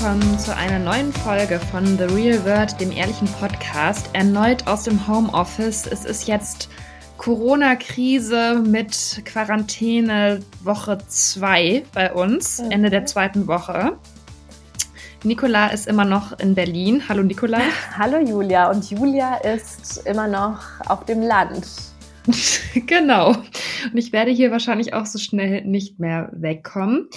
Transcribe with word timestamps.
willkommen 0.00 0.38
zu 0.38 0.56
einer 0.56 0.78
neuen 0.78 1.12
Folge 1.12 1.60
von 1.60 1.84
The 1.84 2.04
Real 2.04 2.42
World, 2.46 2.80
dem 2.80 2.90
ehrlichen 2.90 3.28
Podcast. 3.38 4.08
Erneut 4.14 4.66
aus 4.66 4.84
dem 4.84 5.06
Homeoffice. 5.06 5.86
Es 5.86 6.06
ist 6.06 6.26
jetzt 6.26 6.70
Corona-Krise 7.18 8.62
mit 8.66 9.20
Quarantäne 9.26 10.40
Woche 10.64 10.96
2 11.06 11.82
bei 11.92 12.14
uns, 12.14 12.62
mhm. 12.62 12.70
Ende 12.70 12.88
der 12.88 13.04
zweiten 13.04 13.46
Woche. 13.46 13.98
Nicola 15.22 15.66
ist 15.66 15.86
immer 15.86 16.06
noch 16.06 16.38
in 16.38 16.54
Berlin. 16.54 17.02
Hallo 17.06 17.22
Nicola. 17.22 17.58
Hallo 17.98 18.20
Julia. 18.20 18.70
Und 18.70 18.90
Julia 18.90 19.34
ist 19.36 20.06
immer 20.06 20.28
noch 20.28 20.60
auf 20.88 21.04
dem 21.04 21.20
Land. 21.20 21.66
genau. 22.86 23.32
Und 23.32 23.98
ich 23.98 24.14
werde 24.14 24.30
hier 24.30 24.50
wahrscheinlich 24.50 24.94
auch 24.94 25.04
so 25.04 25.18
schnell 25.18 25.62
nicht 25.66 26.00
mehr 26.00 26.30
wegkommen. 26.32 27.10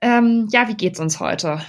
Ähm, 0.00 0.48
ja, 0.50 0.66
wie 0.68 0.76
geht's 0.76 0.98
uns 0.98 1.20
heute? 1.20 1.60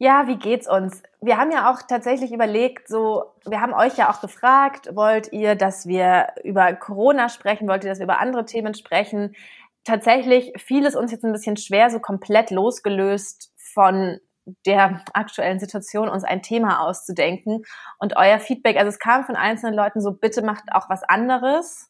Ja, 0.00 0.28
wie 0.28 0.36
geht's 0.36 0.68
uns? 0.68 1.02
Wir 1.20 1.38
haben 1.38 1.50
ja 1.50 1.72
auch 1.72 1.82
tatsächlich 1.82 2.32
überlegt, 2.32 2.86
so, 2.86 3.24
wir 3.44 3.60
haben 3.60 3.74
euch 3.74 3.96
ja 3.96 4.10
auch 4.10 4.20
gefragt, 4.20 4.94
wollt 4.94 5.32
ihr, 5.32 5.56
dass 5.56 5.86
wir 5.88 6.28
über 6.44 6.72
Corona 6.74 7.28
sprechen, 7.28 7.66
wollt 7.68 7.82
ihr, 7.82 7.90
dass 7.90 7.98
wir 7.98 8.04
über 8.04 8.20
andere 8.20 8.44
Themen 8.44 8.74
sprechen? 8.74 9.34
Tatsächlich 9.82 10.52
fiel 10.56 10.86
es 10.86 10.94
uns 10.94 11.10
jetzt 11.10 11.24
ein 11.24 11.32
bisschen 11.32 11.56
schwer, 11.56 11.90
so 11.90 11.98
komplett 11.98 12.52
losgelöst 12.52 13.52
von 13.56 14.20
der 14.66 15.02
aktuellen 15.14 15.58
Situation 15.58 16.08
uns 16.08 16.22
ein 16.22 16.42
Thema 16.42 16.80
auszudenken. 16.80 17.64
Und 17.98 18.16
euer 18.16 18.38
Feedback, 18.38 18.76
also 18.76 18.88
es 18.88 19.00
kam 19.00 19.24
von 19.24 19.34
einzelnen 19.34 19.74
Leuten 19.74 20.00
so, 20.00 20.12
bitte 20.12 20.42
macht 20.42 20.64
auch 20.72 20.88
was 20.88 21.02
anderes. 21.02 21.87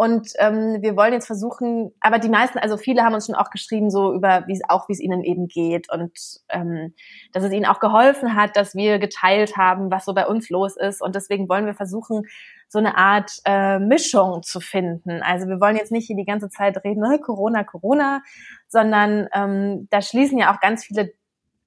Und 0.00 0.32
ähm, 0.38 0.78
wir 0.80 0.96
wollen 0.96 1.12
jetzt 1.12 1.26
versuchen, 1.26 1.92
aber 2.00 2.18
die 2.18 2.30
meisten, 2.30 2.58
also 2.58 2.78
viele 2.78 3.02
haben 3.02 3.12
uns 3.12 3.26
schon 3.26 3.34
auch 3.34 3.50
geschrieben, 3.50 3.90
so 3.90 4.14
über 4.14 4.44
wie 4.46 4.54
es 4.54 4.62
auch, 4.66 4.88
wie 4.88 4.94
es 4.94 4.98
ihnen 4.98 5.22
eben 5.22 5.46
geht 5.46 5.92
und 5.92 6.18
ähm, 6.48 6.94
dass 7.34 7.44
es 7.44 7.52
ihnen 7.52 7.66
auch 7.66 7.80
geholfen 7.80 8.34
hat, 8.34 8.56
dass 8.56 8.74
wir 8.74 8.98
geteilt 8.98 9.58
haben, 9.58 9.90
was 9.90 10.06
so 10.06 10.14
bei 10.14 10.26
uns 10.26 10.48
los 10.48 10.78
ist. 10.78 11.02
Und 11.02 11.16
deswegen 11.16 11.50
wollen 11.50 11.66
wir 11.66 11.74
versuchen, 11.74 12.22
so 12.66 12.78
eine 12.78 12.96
Art 12.96 13.30
äh, 13.44 13.78
Mischung 13.78 14.42
zu 14.42 14.60
finden. 14.60 15.20
Also 15.20 15.48
wir 15.48 15.60
wollen 15.60 15.76
jetzt 15.76 15.92
nicht 15.92 16.06
hier 16.06 16.16
die 16.16 16.24
ganze 16.24 16.48
Zeit 16.48 16.82
reden, 16.82 17.02
ne, 17.02 17.18
Corona, 17.18 17.62
Corona, 17.62 18.22
sondern 18.68 19.28
ähm, 19.34 19.86
da 19.90 20.00
schließen 20.00 20.38
ja 20.38 20.54
auch 20.54 20.60
ganz 20.60 20.82
viele 20.82 21.12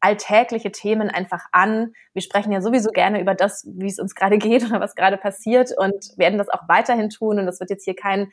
alltägliche 0.04 0.72
Themen 0.72 1.09
einfach 1.09 1.46
an. 1.52 1.94
Wir 2.14 2.22
sprechen 2.22 2.52
ja 2.52 2.62
sowieso 2.62 2.92
gerne 2.92 3.22
über 3.22 3.36
das, 3.36 3.66
wie 3.73 3.88
es 3.88 4.00
uns 4.00 4.16
gerade 4.16 4.38
geht 4.38 4.66
oder 4.70 4.80
was 4.80 4.96
gerade 4.96 5.18
passiert 5.18 5.72
und 5.78 6.18
werden 6.18 6.38
das 6.38 6.50
auch 6.50 6.68
weiterhin 6.68 7.09
tun. 7.09 7.40
Und 7.40 7.46
das 7.46 7.59
wird 7.59 7.70
jetzt 7.70 7.86
hier 7.86 7.96
kein 7.96 8.31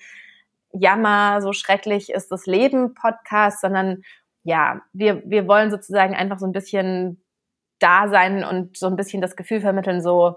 Jammer, 0.72 1.40
so 1.42 1.52
schrecklich 1.52 2.10
ist 2.10 2.30
das 2.30 2.46
Leben 2.46 2.94
Podcast, 2.94 3.60
sondern 3.60 4.02
ja, 4.42 4.82
wir, 4.92 5.22
wir 5.28 5.48
wollen 5.48 5.70
sozusagen 5.70 6.14
einfach 6.14 6.38
so 6.38 6.46
ein 6.46 6.52
bisschen 6.52 7.22
da 7.78 8.08
sein 8.08 8.44
und 8.44 8.76
so 8.76 8.86
ein 8.86 8.96
bisschen 8.96 9.20
das 9.20 9.36
Gefühl 9.36 9.60
vermitteln, 9.60 10.02
so, 10.02 10.36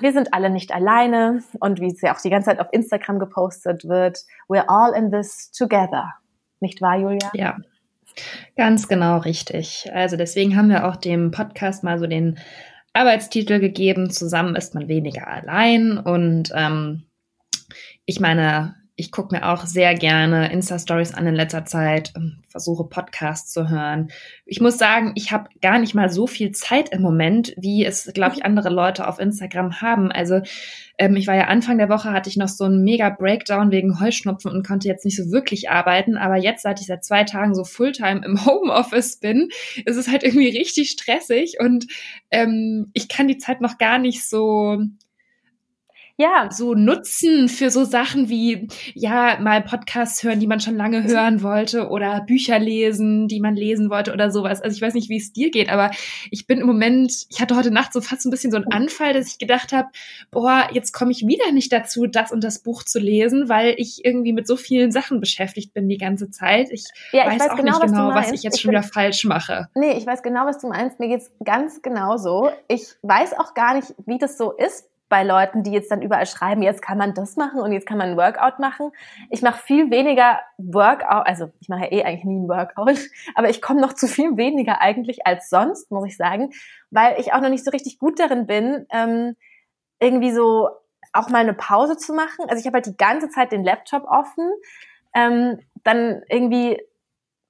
wir 0.00 0.12
sind 0.12 0.32
alle 0.32 0.48
nicht 0.48 0.72
alleine 0.72 1.42
und 1.60 1.80
wie 1.80 1.92
es 1.92 2.00
ja 2.00 2.14
auch 2.14 2.20
die 2.20 2.30
ganze 2.30 2.50
Zeit 2.50 2.60
auf 2.60 2.68
Instagram 2.72 3.18
gepostet 3.18 3.84
wird, 3.84 4.20
we're 4.48 4.64
all 4.66 4.94
in 4.94 5.10
this 5.10 5.50
together. 5.52 6.14
Nicht 6.60 6.80
wahr, 6.80 6.96
Julia? 6.96 7.30
Ja, 7.34 7.58
Ganz 8.56 8.88
genau 8.88 9.18
richtig. 9.18 9.90
Also 9.92 10.16
deswegen 10.16 10.56
haben 10.56 10.68
wir 10.68 10.86
auch 10.86 10.96
dem 10.96 11.30
Podcast 11.30 11.84
mal 11.84 11.98
so 11.98 12.06
den 12.06 12.38
Arbeitstitel 12.92 13.58
gegeben, 13.58 14.10
zusammen 14.10 14.54
ist 14.54 14.74
man 14.74 14.88
weniger 14.88 15.26
allein. 15.26 15.98
Und 15.98 16.52
ähm, 16.54 17.04
ich 18.06 18.20
meine, 18.20 18.76
ich 18.96 19.10
gucke 19.10 19.34
mir 19.34 19.48
auch 19.48 19.66
sehr 19.66 19.94
gerne 19.94 20.52
Insta-Stories 20.52 21.14
an 21.14 21.26
in 21.26 21.34
letzter 21.34 21.64
Zeit, 21.64 22.12
ähm, 22.16 22.44
versuche 22.46 22.84
Podcasts 22.84 23.52
zu 23.52 23.68
hören. 23.68 24.12
Ich 24.46 24.60
muss 24.60 24.78
sagen, 24.78 25.12
ich 25.16 25.32
habe 25.32 25.48
gar 25.60 25.80
nicht 25.80 25.96
mal 25.96 26.08
so 26.10 26.28
viel 26.28 26.52
Zeit 26.52 26.90
im 26.90 27.02
Moment, 27.02 27.54
wie 27.56 27.84
es, 27.84 28.12
glaube 28.14 28.36
ich, 28.36 28.44
andere 28.44 28.70
Leute 28.70 29.08
auf 29.08 29.18
Instagram 29.18 29.80
haben. 29.80 30.12
Also 30.12 30.42
ähm, 30.96 31.16
ich 31.16 31.26
war 31.26 31.34
ja 31.34 31.48
Anfang 31.48 31.78
der 31.78 31.88
Woche, 31.88 32.12
hatte 32.12 32.30
ich 32.30 32.36
noch 32.36 32.46
so 32.46 32.64
einen 32.64 32.84
mega 32.84 33.10
Breakdown 33.10 33.72
wegen 33.72 33.98
Heuschnupfen 33.98 34.52
und 34.52 34.64
konnte 34.64 34.86
jetzt 34.86 35.04
nicht 35.04 35.16
so 35.16 35.32
wirklich 35.32 35.70
arbeiten. 35.70 36.16
Aber 36.16 36.36
jetzt, 36.36 36.62
seit 36.62 36.80
ich 36.80 36.86
seit 36.86 37.04
zwei 37.04 37.24
Tagen 37.24 37.56
so 37.56 37.64
Fulltime 37.64 38.24
im 38.24 38.44
Homeoffice 38.46 39.18
bin, 39.18 39.48
ist 39.84 39.96
es 39.96 40.06
halt 40.06 40.22
irgendwie 40.22 40.56
richtig 40.56 40.90
stressig 40.90 41.56
und 41.58 41.86
ähm, 42.30 42.90
ich 42.92 43.08
kann 43.08 43.26
die 43.26 43.38
Zeit 43.38 43.60
noch 43.60 43.78
gar 43.78 43.98
nicht 43.98 44.28
so 44.28 44.78
ja. 46.16 46.48
so 46.50 46.74
nutzen 46.74 47.48
für 47.48 47.70
so 47.70 47.84
Sachen 47.84 48.28
wie, 48.28 48.68
ja, 48.94 49.38
mal 49.40 49.62
Podcasts 49.62 50.22
hören, 50.22 50.40
die 50.40 50.46
man 50.46 50.60
schon 50.60 50.76
lange 50.76 51.04
hören 51.04 51.42
wollte 51.42 51.88
oder 51.88 52.22
Bücher 52.22 52.58
lesen, 52.58 53.28
die 53.28 53.40
man 53.40 53.56
lesen 53.56 53.90
wollte 53.90 54.12
oder 54.12 54.30
sowas. 54.30 54.62
Also 54.62 54.76
ich 54.76 54.82
weiß 54.82 54.94
nicht, 54.94 55.08
wie 55.08 55.16
es 55.16 55.32
dir 55.32 55.50
geht, 55.50 55.70
aber 55.70 55.90
ich 56.30 56.46
bin 56.46 56.60
im 56.60 56.66
Moment, 56.66 57.26
ich 57.28 57.40
hatte 57.40 57.56
heute 57.56 57.70
Nacht 57.70 57.92
so 57.92 58.00
fast 58.00 58.24
ein 58.26 58.30
bisschen 58.30 58.50
so 58.50 58.56
einen 58.56 58.70
Anfall, 58.72 59.12
dass 59.12 59.28
ich 59.28 59.38
gedacht 59.38 59.72
habe, 59.72 59.88
boah, 60.30 60.68
jetzt 60.72 60.92
komme 60.92 61.10
ich 61.10 61.26
wieder 61.26 61.50
nicht 61.52 61.72
dazu, 61.72 62.06
das 62.06 62.32
und 62.32 62.44
das 62.44 62.60
Buch 62.60 62.84
zu 62.84 62.98
lesen, 62.98 63.48
weil 63.48 63.74
ich 63.76 64.04
irgendwie 64.04 64.32
mit 64.32 64.46
so 64.46 64.56
vielen 64.56 64.92
Sachen 64.92 65.20
beschäftigt 65.20 65.74
bin 65.74 65.88
die 65.88 65.98
ganze 65.98 66.30
Zeit. 66.30 66.68
Ich, 66.70 66.84
ja, 67.12 67.22
ich 67.22 67.32
weiß, 67.32 67.40
weiß, 67.40 67.50
auch 67.50 67.56
genau, 67.56 67.78
nicht 67.78 67.86
genau, 67.86 68.08
was, 68.08 68.26
was 68.26 68.32
ich 68.32 68.42
jetzt 68.42 68.56
ich 68.56 68.62
schon 68.62 68.70
wieder 68.70 68.82
falsch 68.82 69.24
mache. 69.24 69.68
Nee, 69.74 69.92
ich 69.98 70.06
weiß 70.06 70.22
genau, 70.22 70.46
was 70.46 70.58
du 70.58 70.68
meinst. 70.68 71.00
Mir 71.00 71.08
geht's 71.08 71.30
ganz 71.44 71.82
genauso. 71.82 72.50
Ich 72.68 72.94
weiß 73.02 73.38
auch 73.38 73.54
gar 73.54 73.74
nicht, 73.74 73.94
wie 74.06 74.18
das 74.18 74.38
so 74.38 74.52
ist 74.52 74.88
bei 75.14 75.22
Leuten, 75.22 75.62
die 75.62 75.70
jetzt 75.70 75.92
dann 75.92 76.02
überall 76.02 76.26
schreiben, 76.26 76.60
jetzt 76.60 76.82
kann 76.82 76.98
man 76.98 77.14
das 77.14 77.36
machen 77.36 77.60
und 77.60 77.70
jetzt 77.70 77.86
kann 77.86 77.98
man 77.98 78.10
ein 78.10 78.16
Workout 78.16 78.58
machen. 78.58 78.90
Ich 79.30 79.42
mache 79.42 79.62
viel 79.62 79.88
weniger 79.92 80.40
Workout, 80.58 81.24
also 81.24 81.52
ich 81.60 81.68
mache 81.68 81.82
ja 81.82 81.92
eh 81.92 82.02
eigentlich 82.02 82.24
nie 82.24 82.40
ein 82.40 82.48
Workout, 82.48 82.98
aber 83.36 83.48
ich 83.48 83.62
komme 83.62 83.80
noch 83.80 83.92
zu 83.92 84.08
viel 84.08 84.36
weniger 84.36 84.80
eigentlich 84.80 85.24
als 85.24 85.48
sonst, 85.48 85.92
muss 85.92 86.04
ich 86.08 86.16
sagen, 86.16 86.50
weil 86.90 87.20
ich 87.20 87.32
auch 87.32 87.40
noch 87.40 87.48
nicht 87.48 87.64
so 87.64 87.70
richtig 87.70 88.00
gut 88.00 88.18
darin 88.18 88.48
bin, 88.48 88.88
ähm, 88.90 89.36
irgendwie 90.00 90.32
so 90.32 90.68
auch 91.12 91.28
mal 91.28 91.42
eine 91.42 91.54
Pause 91.54 91.96
zu 91.96 92.12
machen. 92.12 92.46
Also 92.48 92.58
ich 92.58 92.66
habe 92.66 92.78
halt 92.78 92.86
die 92.86 92.96
ganze 92.96 93.28
Zeit 93.28 93.52
den 93.52 93.62
Laptop 93.62 94.02
offen. 94.08 94.50
Ähm, 95.14 95.60
dann 95.84 96.24
irgendwie 96.28 96.82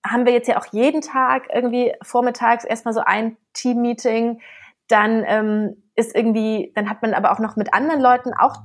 haben 0.07 0.27
wir 0.27 0.35
jetzt 0.35 0.49
ja 0.49 0.61
auch 0.61 0.67
jeden 0.67 1.01
Tag 1.01 1.49
irgendwie 1.51 1.95
vormittags 2.03 2.67
erstmal 2.67 2.93
so 2.93 3.01
ein 3.01 3.39
Team-Meeting. 3.55 4.43
Dann 4.89 5.25
ähm, 5.27 5.83
ist 5.95 6.15
irgendwie, 6.15 6.73
dann 6.75 6.91
hat 6.91 7.03
man 7.03 7.15
aber 7.15 7.33
auch 7.33 7.39
noch 7.39 7.57
mit 7.57 7.73
anderen 7.73 8.01
Leuten 8.01 8.33
auch 8.35 8.57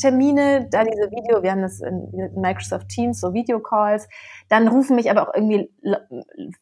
Termine, 0.00 0.68
da 0.70 0.84
diese 0.84 1.10
Video, 1.10 1.42
wir 1.42 1.50
haben 1.50 1.62
das 1.62 1.80
in 1.80 2.30
Microsoft 2.36 2.88
Teams, 2.88 3.20
so 3.20 3.32
Videocalls, 3.32 4.08
dann 4.48 4.68
rufen 4.68 4.96
mich 4.96 5.10
aber 5.10 5.28
auch 5.28 5.34
irgendwie 5.34 5.70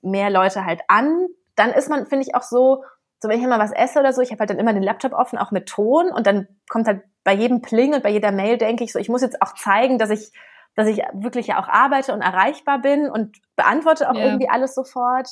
mehr 0.03 0.31
Leute 0.31 0.65
halt 0.65 0.83
an. 0.89 1.27
Dann 1.57 1.71
ist 1.71 1.89
man, 1.89 2.07
finde 2.07 2.25
ich, 2.27 2.35
auch 2.35 2.43
so, 2.43 2.85
so 3.21 3.29
wenn 3.29 3.39
ich 3.39 3.45
immer 3.45 3.59
was 3.59 3.73
esse 3.73 3.99
oder 3.99 4.13
so, 4.13 4.23
ich 4.23 4.31
habe 4.31 4.41
halt 4.41 4.51
dann 4.51 4.59
immer 4.59 4.73
den 4.73 4.83
Laptop 4.83 5.13
offen, 5.13 5.39
auch 5.39 5.51
mit 5.51 5.67
Ton 5.69 6.11
und 6.11 6.27
dann 6.27 6.47
kommt 6.69 6.87
halt 6.87 7.03
bei 7.25 7.35
jedem 7.35 7.63
Pling 7.63 7.95
und 7.95 8.03
bei 8.03 8.11
jeder 8.11 8.33
Mail 8.33 8.59
denke 8.59 8.85
ich 8.85 8.93
so, 8.93 8.99
ich 8.99 9.09
muss 9.09 9.23
jetzt 9.23 9.43
auch 9.43 9.55
zeigen, 9.55 9.99
dass 9.99 10.11
ich, 10.11 10.31
dass 10.77 10.89
ich 10.89 11.03
wirklich 11.13 11.49
ja 11.49 11.61
auch 11.61 11.69
arbeite 11.69 12.13
und 12.13 12.21
erreichbar 12.21 12.81
bin 12.81 13.09
und 13.09 13.39
beantworte 13.57 14.11
auch 14.11 14.15
ja. 14.15 14.27
irgendwie 14.27 14.49
alles 14.49 14.75
sofort. 14.75 15.29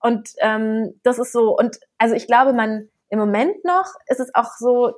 Und 0.00 0.30
ähm, 0.40 0.98
das 1.04 1.18
ist 1.18 1.32
so, 1.32 1.56
und 1.56 1.78
also 1.98 2.14
ich 2.14 2.26
glaube, 2.26 2.52
man, 2.52 2.88
im 3.12 3.18
Moment 3.18 3.62
noch 3.62 3.94
ist 4.06 4.20
es 4.20 4.34
auch 4.34 4.52
so, 4.58 4.94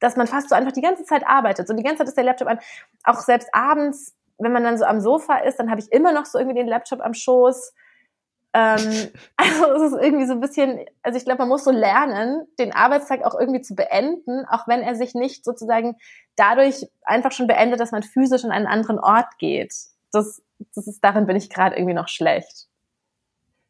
dass 0.00 0.16
man 0.16 0.26
fast 0.26 0.48
so 0.48 0.56
einfach 0.56 0.72
die 0.72 0.82
ganze 0.82 1.04
Zeit 1.04 1.24
arbeitet. 1.24 1.68
So 1.68 1.74
die 1.74 1.84
ganze 1.84 1.98
Zeit 1.98 2.08
ist 2.08 2.16
der 2.16 2.24
Laptop 2.24 2.48
an. 2.48 2.58
Auch 3.04 3.20
selbst 3.20 3.48
abends, 3.52 4.16
wenn 4.38 4.50
man 4.50 4.64
dann 4.64 4.76
so 4.76 4.84
am 4.84 5.00
Sofa 5.00 5.36
ist, 5.38 5.60
dann 5.60 5.70
habe 5.70 5.80
ich 5.80 5.92
immer 5.92 6.12
noch 6.12 6.26
so 6.26 6.38
irgendwie 6.38 6.58
den 6.58 6.66
Laptop 6.66 7.00
am 7.00 7.14
Schoß. 7.14 7.72
Ähm, 8.52 9.10
also 9.36 9.72
es 9.76 9.92
ist 9.92 10.02
irgendwie 10.02 10.26
so 10.26 10.32
ein 10.32 10.40
bisschen, 10.40 10.84
also 11.04 11.16
ich 11.16 11.24
glaube, 11.24 11.38
man 11.38 11.50
muss 11.50 11.62
so 11.62 11.70
lernen, 11.70 12.48
den 12.58 12.72
Arbeitstag 12.72 13.24
auch 13.24 13.38
irgendwie 13.38 13.60
zu 13.60 13.76
beenden, 13.76 14.44
auch 14.50 14.66
wenn 14.66 14.82
er 14.82 14.96
sich 14.96 15.14
nicht 15.14 15.44
sozusagen 15.44 15.94
dadurch 16.34 16.84
einfach 17.04 17.30
schon 17.30 17.46
beendet, 17.46 17.78
dass 17.78 17.92
man 17.92 18.02
physisch 18.02 18.44
an 18.44 18.50
einen 18.50 18.66
anderen 18.66 18.98
Ort 18.98 19.38
geht. 19.38 19.72
Das, 20.10 20.42
das 20.74 20.88
ist, 20.88 20.98
darin 21.04 21.26
bin 21.26 21.36
ich 21.36 21.48
gerade 21.48 21.76
irgendwie 21.76 21.94
noch 21.94 22.08
schlecht. 22.08 22.66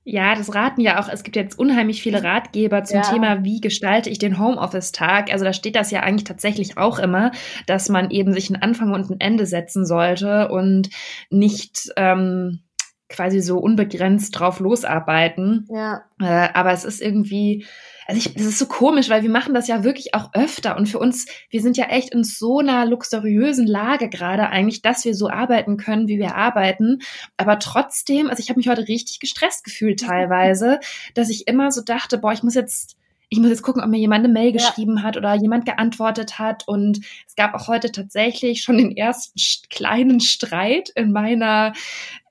Ja, 0.05 0.35
das 0.35 0.53
raten 0.53 0.81
ja 0.81 1.01
auch, 1.01 1.09
es 1.09 1.23
gibt 1.23 1.37
jetzt 1.37 1.57
unheimlich 1.57 2.03
viele 2.03 2.25
Ratgeber 2.25 2.83
zum 2.83 2.99
ja. 2.99 3.03
Thema, 3.03 3.45
wie 3.45 3.61
gestalte 3.61 4.11
ich 4.11 4.19
den 4.19 4.39
Homeoffice-Tag. 4.39 5.33
Also 5.33 5.45
da 5.45 5.53
steht 5.53 5.77
das 5.77 5.93
ja 5.93 6.01
eigentlich 6.01 6.25
tatsächlich 6.25 6.77
auch 6.77 6.99
immer, 6.99 7.31
dass 7.67 7.89
man 7.89 8.11
eben 8.11 8.33
sich 8.33 8.53
einen 8.53 8.63
Anfang 8.63 8.93
und 8.93 9.11
ein 9.11 9.21
Ende 9.21 9.47
setzen 9.47 9.87
sollte 9.87 10.49
und 10.49 10.91
nicht 11.31 11.93
ähm, 11.97 12.65
quasi 13.09 13.41
so 13.41 13.59
unbegrenzt 13.59 14.39
drauf 14.39 14.59
losarbeiten. 14.59 15.69
Ja. 15.71 16.03
Äh, 16.21 16.49
aber 16.53 16.73
es 16.73 16.85
ist 16.85 17.01
irgendwie, 17.01 17.65
also 18.13 18.29
ich, 18.29 18.35
das 18.35 18.45
ist 18.45 18.59
so 18.59 18.67
komisch, 18.67 19.09
weil 19.09 19.23
wir 19.23 19.31
machen 19.31 19.55
das 19.55 19.69
ja 19.69 19.85
wirklich 19.85 20.15
auch 20.15 20.35
öfter 20.35 20.77
und 20.77 20.87
für 20.87 20.99
uns, 20.99 21.27
wir 21.49 21.63
sind 21.63 21.79
ja 21.79 21.87
echt 21.87 22.13
in 22.13 22.25
so 22.25 22.59
einer 22.59 22.85
luxuriösen 22.85 23.67
Lage 23.67 24.11
gerade 24.11 24.51
eigentlich, 24.51 24.83
dass 24.83 25.07
wir 25.07 25.15
so 25.15 25.31
arbeiten 25.31 25.79
können, 25.79 26.09
wie 26.09 26.19
wir 26.19 26.35
arbeiten. 26.35 26.99
Aber 27.39 27.59
trotzdem, 27.59 28.29
also 28.29 28.43
ich 28.43 28.51
habe 28.51 28.59
mich 28.59 28.69
heute 28.69 28.87
richtig 28.87 29.19
gestresst 29.19 29.65
gefühlt 29.65 30.01
teilweise, 30.01 30.81
dass 31.15 31.31
ich 31.31 31.49
immer 31.49 31.73
so 31.73 31.81
dachte, 31.81 32.19
boah, 32.19 32.35
ich 32.35 32.43
muss 32.43 32.55
jetzt 32.55 32.99
ich 33.31 33.39
muss 33.39 33.49
jetzt 33.49 33.63
gucken, 33.63 33.83
ob 33.83 33.89
mir 33.89 33.99
jemand 33.99 34.27
eine 34.27 34.33
Mail 34.33 34.53
geschrieben 34.53 34.99
ja. 34.99 35.05
hat 35.05 35.17
oder 35.17 35.33
jemand 35.33 35.65
geantwortet 35.65 36.39
hat. 36.39 36.69
Und 36.69 37.01
es 37.27 37.35
gab 37.35 37.55
auch 37.55 37.67
heute 37.67 37.91
tatsächlich 37.91 38.61
schon 38.61 38.77
den 38.77 38.95
ersten 38.95 39.41
kleinen 39.71 40.21
Streit 40.21 40.91
in 40.91 41.13
meiner 41.13 41.73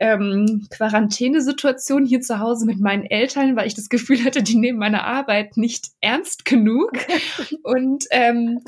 ähm, 0.01 0.65
Quarantänesituation 0.71 2.05
hier 2.05 2.21
zu 2.21 2.39
Hause 2.39 2.65
mit 2.65 2.79
meinen 2.79 3.05
Eltern, 3.05 3.55
weil 3.55 3.67
ich 3.67 3.75
das 3.75 3.87
Gefühl 3.87 4.23
hatte, 4.25 4.41
die 4.41 4.57
nehmen 4.57 4.79
meine 4.79 5.03
Arbeit 5.03 5.57
nicht 5.57 5.89
ernst 6.01 6.43
genug. 6.43 6.91
Und 7.63 8.05
ähm, 8.09 8.61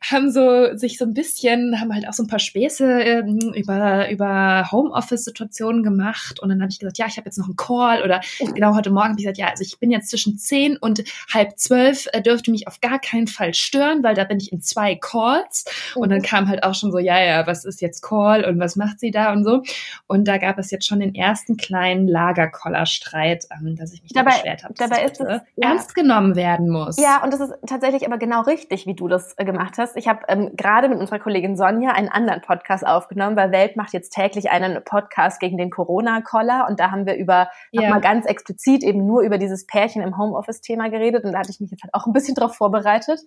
haben 0.00 0.32
so 0.32 0.74
sich 0.76 0.96
so 0.96 1.04
ein 1.04 1.12
bisschen, 1.12 1.78
haben 1.78 1.94
halt 1.94 2.08
auch 2.08 2.14
so 2.14 2.22
ein 2.22 2.26
paar 2.26 2.38
Späße 2.38 2.84
ähm, 2.84 3.52
über, 3.54 4.10
über 4.10 4.72
Homeoffice-Situationen 4.72 5.82
gemacht. 5.82 6.40
Und 6.40 6.48
dann 6.48 6.62
habe 6.62 6.72
ich 6.72 6.78
gesagt, 6.78 6.96
ja, 6.96 7.06
ich 7.06 7.18
habe 7.18 7.26
jetzt 7.26 7.36
noch 7.36 7.46
einen 7.46 7.56
Call 7.56 8.02
oder 8.02 8.22
genau 8.54 8.74
heute 8.74 8.90
Morgen 8.90 9.10
habe 9.10 9.20
ich 9.20 9.24
gesagt, 9.24 9.38
ja, 9.38 9.48
also 9.48 9.62
ich 9.62 9.78
bin 9.78 9.90
jetzt 9.90 10.08
zwischen 10.08 10.38
zehn 10.38 10.78
und 10.78 11.04
halb 11.32 11.58
zwölf, 11.58 12.06
äh, 12.14 12.22
dürfte 12.22 12.50
mich 12.50 12.66
auf 12.66 12.80
gar 12.80 12.98
keinen 12.98 13.26
Fall 13.26 13.52
stören, 13.52 14.02
weil 14.02 14.14
da 14.14 14.24
bin 14.24 14.38
ich 14.38 14.52
in 14.52 14.62
zwei 14.62 14.94
Calls. 14.94 15.66
Und 15.94 16.08
dann 16.08 16.22
kam 16.22 16.48
halt 16.48 16.62
auch 16.62 16.74
schon 16.74 16.90
so, 16.92 16.98
ja, 16.98 17.22
ja, 17.22 17.46
was 17.46 17.66
ist 17.66 17.82
jetzt 17.82 18.00
Call 18.00 18.46
und 18.46 18.58
was 18.58 18.74
macht 18.74 19.00
sie 19.00 19.10
da 19.10 19.32
und 19.32 19.44
so. 19.44 19.62
Und 20.06 20.26
da 20.26 20.38
gab 20.38 20.58
es 20.58 20.70
jetzt 20.78 20.86
schon 20.86 21.00
den 21.00 21.14
ersten 21.14 21.56
kleinen 21.56 22.06
Lagerkollerstreit, 22.06 23.46
ähm, 23.50 23.76
dass 23.76 23.92
ich 23.92 24.02
mich 24.02 24.12
dabei, 24.12 24.30
da 24.30 24.36
beschwert 24.36 24.64
habe, 24.64 24.74
dabei 24.74 25.04
ist 25.04 25.20
es, 25.20 25.28
ja. 25.56 25.68
ernst 25.68 25.94
genommen 25.94 26.36
werden 26.36 26.70
muss. 26.70 26.96
Ja, 26.98 27.22
und 27.22 27.32
das 27.32 27.40
ist 27.40 27.54
tatsächlich 27.66 28.06
aber 28.06 28.18
genau 28.18 28.42
richtig, 28.42 28.86
wie 28.86 28.94
du 28.94 29.08
das 29.08 29.34
äh, 29.36 29.44
gemacht 29.44 29.74
hast. 29.78 29.96
Ich 29.96 30.08
habe 30.08 30.20
ähm, 30.28 30.52
gerade 30.56 30.88
mit 30.88 30.98
unserer 30.98 31.18
Kollegin 31.18 31.56
Sonja 31.56 31.90
einen 31.90 32.08
anderen 32.08 32.40
Podcast 32.40 32.86
aufgenommen, 32.86 33.36
weil 33.36 33.50
Welt 33.50 33.76
macht 33.76 33.92
jetzt 33.92 34.10
täglich 34.10 34.50
einen 34.50 34.82
Podcast 34.84 35.40
gegen 35.40 35.58
den 35.58 35.70
Corona-Koller 35.70 36.66
und 36.68 36.78
da 36.78 36.90
haben 36.90 37.06
wir 37.06 37.16
über 37.16 37.50
ja. 37.72 37.82
nochmal 37.82 38.00
ganz 38.00 38.24
explizit 38.26 38.84
eben 38.84 39.04
nur 39.04 39.22
über 39.22 39.38
dieses 39.38 39.66
Pärchen 39.66 40.02
im 40.02 40.16
Homeoffice-Thema 40.16 40.88
geredet 40.90 41.24
und 41.24 41.32
da 41.32 41.40
hatte 41.40 41.50
ich 41.50 41.60
mich 41.60 41.70
jetzt 41.70 41.82
halt 41.82 41.94
auch 41.94 42.06
ein 42.06 42.12
bisschen 42.12 42.34
drauf 42.34 42.54
vorbereitet 42.54 43.20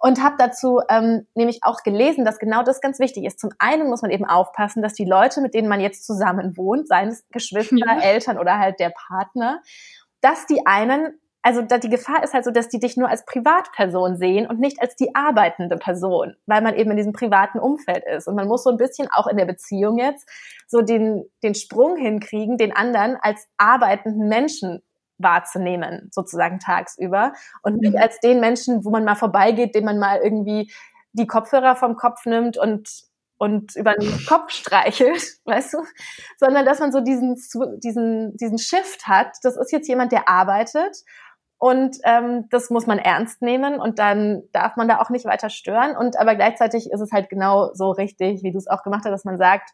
und 0.00 0.22
habe 0.22 0.36
dazu 0.38 0.80
ähm, 0.88 1.26
nämlich 1.34 1.60
auch 1.62 1.82
gelesen, 1.82 2.24
dass 2.24 2.38
genau 2.38 2.62
das 2.62 2.80
ganz 2.80 3.00
wichtig 3.00 3.24
ist. 3.24 3.40
Zum 3.40 3.50
einen 3.58 3.88
muss 3.88 4.02
man 4.02 4.10
eben 4.10 4.24
aufpassen, 4.24 4.82
dass 4.82 4.94
die 4.94 5.04
Leute, 5.04 5.40
mit 5.40 5.54
denen 5.54 5.68
man 5.68 5.80
jetzt 5.80 6.06
zusammen 6.06 6.56
wohnt, 6.56 6.87
seien 6.88 7.08
es 7.08 7.24
Geschwister, 7.30 7.76
ja. 7.76 8.00
Eltern 8.00 8.38
oder 8.38 8.58
halt 8.58 8.80
der 8.80 8.90
Partner, 8.90 9.62
dass 10.20 10.46
die 10.46 10.66
einen 10.66 11.20
also 11.42 11.62
da 11.62 11.78
die 11.78 11.88
Gefahr 11.88 12.22
ist 12.22 12.34
halt 12.34 12.44
so, 12.44 12.50
dass 12.50 12.68
die 12.68 12.80
dich 12.80 12.96
nur 12.96 13.08
als 13.08 13.24
Privatperson 13.24 14.16
sehen 14.16 14.46
und 14.46 14.58
nicht 14.58 14.82
als 14.82 14.96
die 14.96 15.14
arbeitende 15.14 15.76
Person, 15.76 16.36
weil 16.46 16.62
man 16.62 16.74
eben 16.74 16.90
in 16.90 16.96
diesem 16.96 17.12
privaten 17.12 17.58
Umfeld 17.58 18.04
ist. 18.04 18.26
Und 18.26 18.34
man 18.34 18.48
muss 18.48 18.64
so 18.64 18.70
ein 18.70 18.76
bisschen 18.76 19.08
auch 19.10 19.26
in 19.26 19.36
der 19.36 19.46
Beziehung 19.46 19.98
jetzt 19.98 20.28
so 20.66 20.82
den, 20.82 21.24
den 21.42 21.54
Sprung 21.54 21.96
hinkriegen, 21.96 22.58
den 22.58 22.74
anderen 22.76 23.16
als 23.20 23.46
arbeitenden 23.56 24.28
Menschen 24.28 24.82
wahrzunehmen, 25.18 26.10
sozusagen 26.12 26.58
tagsüber 26.58 27.32
und 27.62 27.80
nicht 27.80 27.94
mhm. 27.94 28.02
als 28.02 28.20
den 28.20 28.40
Menschen, 28.40 28.84
wo 28.84 28.90
man 28.90 29.04
mal 29.04 29.16
vorbeigeht, 29.16 29.74
dem 29.74 29.84
man 29.84 29.98
mal 29.98 30.20
irgendwie 30.22 30.70
die 31.12 31.26
Kopfhörer 31.26 31.76
vom 31.76 31.96
Kopf 31.96 32.26
nimmt 32.26 32.58
und 32.58 33.07
und 33.38 33.76
über 33.76 33.94
den 33.94 34.26
Kopf 34.26 34.50
streichelt, 34.50 35.22
weißt 35.44 35.74
du, 35.74 35.78
sondern 36.38 36.66
dass 36.66 36.80
man 36.80 36.92
so 36.92 37.00
diesen 37.00 37.36
diesen 37.82 38.36
diesen 38.36 38.58
Shift 38.58 39.06
hat. 39.06 39.36
Das 39.42 39.56
ist 39.56 39.72
jetzt 39.72 39.88
jemand, 39.88 40.12
der 40.12 40.28
arbeitet 40.28 40.96
und 41.58 41.96
ähm, 42.04 42.48
das 42.50 42.70
muss 42.70 42.86
man 42.86 42.98
ernst 42.98 43.42
nehmen 43.42 43.80
und 43.80 43.98
dann 43.98 44.42
darf 44.52 44.76
man 44.76 44.88
da 44.88 45.00
auch 45.00 45.10
nicht 45.10 45.24
weiter 45.24 45.50
stören. 45.50 45.96
Und 45.96 46.18
aber 46.18 46.36
gleichzeitig 46.36 46.90
ist 46.92 47.00
es 47.00 47.12
halt 47.12 47.28
genau 47.28 47.70
so 47.74 47.90
richtig, 47.90 48.42
wie 48.42 48.52
du 48.52 48.58
es 48.58 48.68
auch 48.68 48.82
gemacht 48.82 49.02
hast, 49.04 49.12
dass 49.12 49.24
man 49.24 49.38
sagt, 49.38 49.70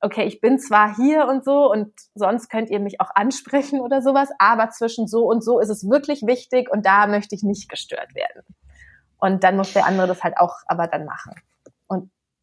okay, 0.00 0.24
ich 0.24 0.40
bin 0.40 0.58
zwar 0.58 0.94
hier 0.96 1.26
und 1.26 1.44
so 1.44 1.70
und 1.70 1.92
sonst 2.14 2.48
könnt 2.48 2.70
ihr 2.70 2.80
mich 2.80 3.00
auch 3.00 3.10
ansprechen 3.14 3.80
oder 3.80 4.00
sowas, 4.00 4.30
aber 4.38 4.70
zwischen 4.70 5.06
so 5.06 5.24
und 5.26 5.42
so 5.42 5.60
ist 5.60 5.70
es 5.70 5.88
wirklich 5.88 6.22
wichtig 6.22 6.70
und 6.70 6.86
da 6.86 7.06
möchte 7.06 7.34
ich 7.34 7.42
nicht 7.42 7.68
gestört 7.68 8.14
werden. 8.14 8.42
Und 9.18 9.42
dann 9.44 9.56
muss 9.56 9.72
der 9.72 9.86
andere 9.86 10.06
das 10.06 10.22
halt 10.22 10.38
auch 10.38 10.54
aber 10.66 10.86
dann 10.86 11.04
machen. 11.04 11.34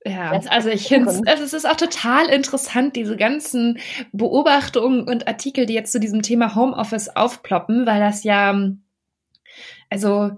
Ja, 0.08 0.40
also 0.50 0.70
ich 0.70 0.88
finde 0.88 1.10
also 1.26 1.44
es 1.44 1.54
ist 1.54 1.68
auch 1.68 1.78
total 1.78 2.28
interessant, 2.28 2.96
diese 2.96 3.18
ganzen 3.18 3.80
Beobachtungen 4.12 5.08
und 5.08 5.28
Artikel, 5.28 5.66
die 5.66 5.74
jetzt 5.74 5.92
zu 5.92 6.00
diesem 6.00 6.22
Thema 6.22 6.56
Homeoffice 6.56 7.16
aufploppen, 7.16 7.88
weil 7.88 8.00
das 8.00 8.24
ja, 8.24 8.56
also 9.90 10.32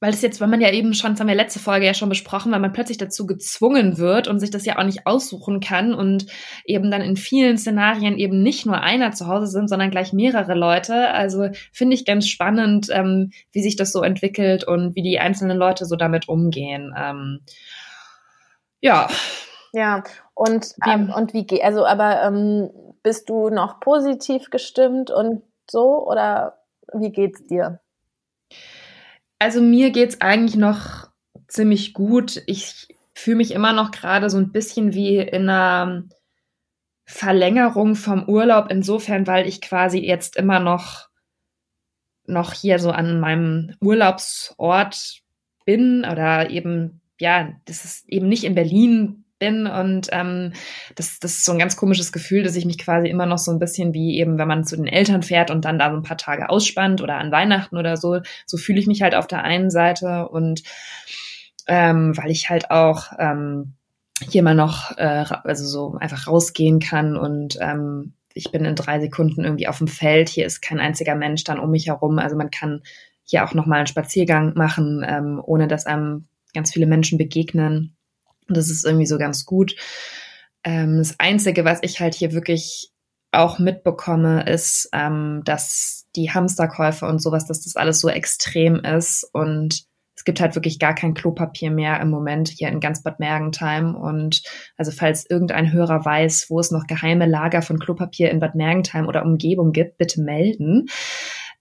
weil 0.00 0.12
es 0.12 0.22
jetzt, 0.22 0.40
weil 0.40 0.48
man 0.48 0.60
ja 0.60 0.70
eben 0.70 0.94
schon, 0.94 1.12
das 1.12 1.20
haben 1.20 1.26
wir 1.26 1.34
letzte 1.34 1.58
Folge 1.58 1.86
ja 1.86 1.94
schon 1.94 2.08
besprochen, 2.08 2.52
weil 2.52 2.60
man 2.60 2.72
plötzlich 2.72 2.98
dazu 2.98 3.26
gezwungen 3.26 3.98
wird 3.98 4.28
und 4.28 4.38
sich 4.38 4.50
das 4.50 4.64
ja 4.64 4.78
auch 4.78 4.84
nicht 4.84 5.06
aussuchen 5.06 5.60
kann 5.60 5.92
und 5.92 6.26
eben 6.64 6.90
dann 6.90 7.00
in 7.00 7.16
vielen 7.16 7.58
Szenarien 7.58 8.16
eben 8.16 8.42
nicht 8.42 8.64
nur 8.64 8.80
einer 8.80 9.10
zu 9.12 9.26
Hause 9.26 9.48
sind, 9.48 9.68
sondern 9.68 9.90
gleich 9.90 10.12
mehrere 10.12 10.54
Leute. 10.54 11.08
Also 11.10 11.48
finde 11.72 11.94
ich 11.94 12.04
ganz 12.04 12.28
spannend, 12.28 12.88
ähm, 12.92 13.30
wie 13.52 13.62
sich 13.62 13.74
das 13.74 13.90
so 13.90 14.02
entwickelt 14.02 14.64
und 14.64 14.94
wie 14.94 15.02
die 15.02 15.18
einzelnen 15.18 15.56
Leute 15.56 15.84
so 15.84 15.96
damit 15.96 16.28
umgehen. 16.28 16.94
Ähm, 16.96 17.40
ja. 18.80 19.08
Ja, 19.72 20.02
und, 20.34 20.74
ähm, 20.86 21.12
und 21.14 21.34
wie 21.34 21.46
geht, 21.46 21.62
also 21.62 21.84
aber 21.84 22.22
ähm, 22.22 22.70
bist 23.02 23.28
du 23.28 23.50
noch 23.50 23.80
positiv 23.80 24.50
gestimmt 24.50 25.10
und 25.10 25.42
so 25.70 26.06
oder 26.06 26.58
wie 26.92 27.10
geht's 27.10 27.44
dir? 27.44 27.80
Also 29.38 29.60
mir 29.60 29.90
geht's 29.90 30.20
eigentlich 30.20 30.56
noch 30.56 31.08
ziemlich 31.46 31.92
gut. 31.92 32.42
Ich 32.46 32.88
fühle 33.14 33.36
mich 33.36 33.52
immer 33.52 33.72
noch 33.72 33.90
gerade 33.90 34.30
so 34.30 34.38
ein 34.38 34.52
bisschen 34.52 34.94
wie 34.94 35.18
in 35.18 35.48
einer 35.48 36.04
Verlängerung 37.04 37.94
vom 37.94 38.28
Urlaub 38.28 38.70
insofern, 38.70 39.26
weil 39.26 39.46
ich 39.46 39.60
quasi 39.60 39.98
jetzt 39.98 40.36
immer 40.36 40.60
noch 40.60 41.08
noch 42.26 42.52
hier 42.52 42.78
so 42.78 42.90
an 42.90 43.20
meinem 43.20 43.74
Urlaubsort 43.80 45.22
bin 45.64 46.04
oder 46.04 46.50
eben 46.50 47.00
ja, 47.18 47.52
das 47.64 47.84
ist 47.84 48.08
eben 48.08 48.28
nicht 48.28 48.44
in 48.44 48.54
Berlin 48.54 49.24
bin 49.38 49.66
und 49.66 50.08
ähm, 50.10 50.52
das, 50.96 51.20
das 51.20 51.32
ist 51.32 51.44
so 51.44 51.52
ein 51.52 51.58
ganz 51.58 51.76
komisches 51.76 52.12
Gefühl, 52.12 52.42
dass 52.42 52.56
ich 52.56 52.64
mich 52.64 52.78
quasi 52.78 53.08
immer 53.08 53.26
noch 53.26 53.38
so 53.38 53.52
ein 53.52 53.58
bisschen 53.58 53.94
wie 53.94 54.18
eben, 54.18 54.38
wenn 54.38 54.48
man 54.48 54.64
zu 54.64 54.76
den 54.76 54.86
Eltern 54.86 55.22
fährt 55.22 55.50
und 55.50 55.64
dann 55.64 55.78
da 55.78 55.90
so 55.90 55.96
ein 55.96 56.02
paar 56.02 56.16
Tage 56.16 56.50
ausspannt 56.50 57.02
oder 57.02 57.16
an 57.16 57.30
Weihnachten 57.30 57.76
oder 57.76 57.96
so, 57.96 58.20
so 58.46 58.56
fühle 58.56 58.80
ich 58.80 58.86
mich 58.86 59.02
halt 59.02 59.14
auf 59.14 59.26
der 59.26 59.44
einen 59.44 59.70
Seite 59.70 60.28
und 60.28 60.62
ähm, 61.66 62.16
weil 62.16 62.30
ich 62.30 62.50
halt 62.50 62.70
auch 62.70 63.12
ähm, 63.18 63.74
hier 64.28 64.42
mal 64.42 64.54
noch 64.54 64.96
äh, 64.96 65.24
also 65.44 65.64
so 65.64 65.96
einfach 65.98 66.26
rausgehen 66.26 66.80
kann 66.80 67.16
und 67.16 67.58
ähm, 67.60 68.14
ich 68.34 68.50
bin 68.50 68.64
in 68.64 68.74
drei 68.74 69.00
Sekunden 69.00 69.44
irgendwie 69.44 69.68
auf 69.68 69.78
dem 69.78 69.88
Feld, 69.88 70.28
hier 70.28 70.46
ist 70.46 70.60
kein 70.60 70.80
einziger 70.80 71.14
Mensch 71.14 71.44
dann 71.44 71.60
um 71.60 71.70
mich 71.70 71.86
herum, 71.86 72.18
also 72.18 72.36
man 72.36 72.50
kann 72.50 72.82
hier 73.24 73.44
auch 73.44 73.54
noch 73.54 73.66
mal 73.66 73.76
einen 73.76 73.86
Spaziergang 73.86 74.54
machen, 74.54 75.04
ähm, 75.06 75.40
ohne 75.44 75.68
dass 75.68 75.86
einem 75.86 76.26
ganz 76.54 76.72
viele 76.72 76.86
Menschen 76.86 77.18
begegnen 77.18 77.96
und 78.48 78.56
das 78.56 78.70
ist 78.70 78.84
irgendwie 78.84 79.06
so 79.06 79.18
ganz 79.18 79.44
gut. 79.44 79.76
Ähm, 80.64 80.98
das 80.98 81.18
Einzige, 81.18 81.64
was 81.64 81.78
ich 81.82 82.00
halt 82.00 82.14
hier 82.14 82.32
wirklich 82.32 82.90
auch 83.30 83.58
mitbekomme, 83.58 84.48
ist, 84.50 84.88
ähm, 84.92 85.42
dass 85.44 86.06
die 86.16 86.30
Hamsterkäufe 86.30 87.06
und 87.06 87.20
sowas, 87.20 87.46
dass 87.46 87.62
das 87.62 87.76
alles 87.76 88.00
so 88.00 88.08
extrem 88.08 88.76
ist 88.76 89.28
und 89.32 89.86
es 90.16 90.24
gibt 90.24 90.40
halt 90.40 90.56
wirklich 90.56 90.80
gar 90.80 90.96
kein 90.96 91.14
Klopapier 91.14 91.70
mehr 91.70 92.00
im 92.00 92.10
Moment 92.10 92.48
hier 92.48 92.70
in 92.70 92.80
ganz 92.80 93.04
Bad 93.04 93.20
Mergentheim. 93.20 93.94
Und 93.94 94.42
also 94.76 94.90
falls 94.90 95.30
irgendein 95.30 95.72
Hörer 95.72 96.04
weiß, 96.04 96.46
wo 96.50 96.58
es 96.58 96.72
noch 96.72 96.88
geheime 96.88 97.24
Lager 97.24 97.62
von 97.62 97.78
Klopapier 97.78 98.28
in 98.32 98.40
Bad 98.40 98.56
Mergentheim 98.56 99.06
oder 99.06 99.22
Umgebung 99.22 99.70
gibt, 99.70 99.96
bitte 99.96 100.20
melden. 100.20 100.86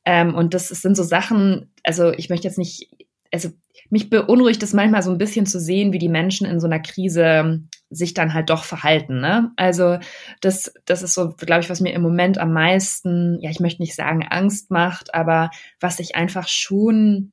Ähm, 0.05 0.33
und 0.33 0.55
das, 0.55 0.69
das 0.69 0.81
sind 0.81 0.97
so 0.97 1.03
Sachen, 1.03 1.71
also 1.83 2.11
ich 2.11 2.29
möchte 2.29 2.47
jetzt 2.47 2.57
nicht, 2.57 2.89
also 3.31 3.49
mich 3.89 4.09
beunruhigt 4.09 4.63
es 4.63 4.73
manchmal 4.73 5.03
so 5.03 5.11
ein 5.11 5.17
bisschen 5.17 5.45
zu 5.45 5.59
sehen, 5.59 5.93
wie 5.93 5.99
die 5.99 6.09
Menschen 6.09 6.47
in 6.47 6.59
so 6.59 6.67
einer 6.67 6.79
Krise 6.79 7.61
sich 7.89 8.13
dann 8.13 8.33
halt 8.33 8.49
doch 8.49 8.63
verhalten. 8.63 9.21
Ne? 9.21 9.51
Also 9.55 9.97
das, 10.41 10.73
das 10.85 11.03
ist 11.03 11.13
so, 11.13 11.29
glaube 11.29 11.61
ich, 11.61 11.69
was 11.69 11.79
mir 11.79 11.93
im 11.93 12.01
Moment 12.01 12.37
am 12.37 12.51
meisten, 12.51 13.39
ja, 13.41 13.49
ich 13.49 13.59
möchte 13.59 13.81
nicht 13.81 13.95
sagen 13.95 14.25
Angst 14.29 14.71
macht, 14.71 15.13
aber 15.13 15.51
was 15.79 15.99
ich 15.99 16.15
einfach 16.15 16.47
schon 16.47 17.31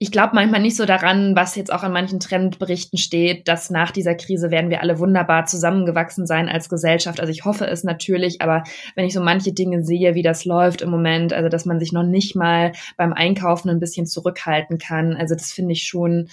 ich 0.00 0.12
glaube 0.12 0.34
manchmal 0.34 0.60
nicht 0.60 0.76
so 0.76 0.86
daran, 0.86 1.34
was 1.34 1.56
jetzt 1.56 1.72
auch 1.72 1.82
in 1.82 1.90
manchen 1.90 2.20
Trendberichten 2.20 2.98
steht, 2.98 3.48
dass 3.48 3.68
nach 3.68 3.90
dieser 3.90 4.14
Krise 4.14 4.50
werden 4.50 4.70
wir 4.70 4.80
alle 4.80 5.00
wunderbar 5.00 5.46
zusammengewachsen 5.46 6.24
sein 6.24 6.48
als 6.48 6.68
Gesellschaft. 6.68 7.18
Also 7.18 7.32
ich 7.32 7.44
hoffe 7.44 7.66
es 7.66 7.82
natürlich, 7.82 8.40
aber 8.40 8.62
wenn 8.94 9.06
ich 9.06 9.12
so 9.12 9.20
manche 9.20 9.52
Dinge 9.52 9.82
sehe, 9.82 10.14
wie 10.14 10.22
das 10.22 10.44
läuft 10.44 10.82
im 10.82 10.90
Moment, 10.90 11.32
also 11.32 11.48
dass 11.48 11.64
man 11.64 11.80
sich 11.80 11.92
noch 11.92 12.04
nicht 12.04 12.36
mal 12.36 12.72
beim 12.96 13.12
Einkaufen 13.12 13.70
ein 13.70 13.80
bisschen 13.80 14.06
zurückhalten 14.06 14.78
kann, 14.78 15.16
also 15.16 15.34
das 15.34 15.50
finde 15.50 15.72
ich 15.72 15.82
schon, 15.84 16.28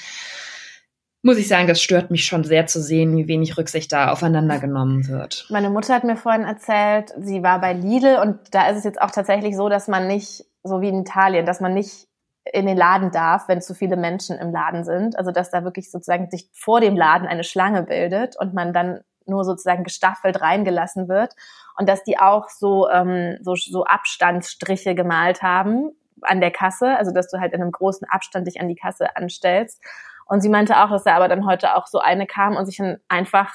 muss 1.24 1.38
ich 1.38 1.48
sagen, 1.48 1.68
das 1.68 1.82
stört 1.82 2.12
mich 2.12 2.24
schon 2.24 2.44
sehr 2.44 2.68
zu 2.68 2.80
sehen, 2.80 3.18
wie 3.18 3.28
wenig 3.28 3.58
Rücksicht 3.58 3.92
da 3.92 4.12
aufeinander 4.12 4.60
genommen 4.60 5.08
wird. 5.08 5.48
Meine 5.50 5.72
Mutter 5.72 5.96
hat 5.96 6.04
mir 6.04 6.18
vorhin 6.18 6.44
erzählt, 6.44 7.14
sie 7.20 7.42
war 7.42 7.60
bei 7.60 7.74
Lidl 7.74 8.20
und 8.22 8.38
da 8.52 8.70
ist 8.70 8.78
es 8.78 8.84
jetzt 8.84 9.02
auch 9.02 9.10
tatsächlich 9.10 9.56
so, 9.56 9.70
dass 9.70 9.88
man 9.88 10.06
nicht, 10.06 10.46
so 10.62 10.82
wie 10.82 10.90
in 10.90 11.02
Italien, 11.02 11.48
dass 11.48 11.62
man 11.62 11.74
nicht 11.74 12.08
in 12.52 12.66
den 12.66 12.78
Laden 12.78 13.12
darf, 13.12 13.48
wenn 13.48 13.62
zu 13.62 13.74
viele 13.74 13.98
Menschen 13.98 14.38
im 14.38 14.52
Laden 14.52 14.84
sind. 14.84 15.18
Also 15.18 15.32
dass 15.32 15.50
da 15.50 15.64
wirklich 15.64 15.92
sozusagen 15.92 16.30
sich 16.30 16.50
vor 16.54 16.80
dem 16.80 16.96
Laden 16.96 17.28
eine 17.28 17.44
Schlange 17.44 17.84
bildet 17.84 18.36
und 18.40 18.54
man 18.54 18.74
dann 18.74 19.02
nur 19.26 19.44
sozusagen 19.44 19.84
gestaffelt 19.84 20.42
reingelassen 20.42 21.08
wird 21.08 21.34
und 21.78 21.90
dass 21.90 22.04
die 22.04 22.20
auch 22.20 22.50
so 22.50 22.90
ähm, 22.90 23.38
so, 23.42 23.56
so 23.56 23.84
Abstandsstriche 23.86 24.94
gemalt 24.94 25.42
haben 25.42 25.92
an 26.22 26.42
der 26.42 26.52
Kasse, 26.52 26.96
also 26.98 27.12
dass 27.12 27.30
du 27.30 27.40
halt 27.40 27.54
in 27.54 27.62
einem 27.62 27.72
großen 27.72 28.08
Abstand 28.08 28.48
dich 28.48 28.62
an 28.62 28.68
die 28.68 28.76
Kasse 28.76 29.16
anstellst. 29.16 29.84
Und 30.28 30.42
sie 30.42 30.50
meinte 30.50 30.78
auch, 30.78 30.90
dass 30.90 31.04
da 31.04 31.16
aber 31.16 31.28
dann 31.28 31.46
heute 31.46 31.76
auch 31.76 31.88
so 31.88 32.00
eine 32.00 32.26
kam 32.26 32.56
und 32.56 32.66
sich 32.66 32.78
dann 32.78 32.98
einfach 33.08 33.52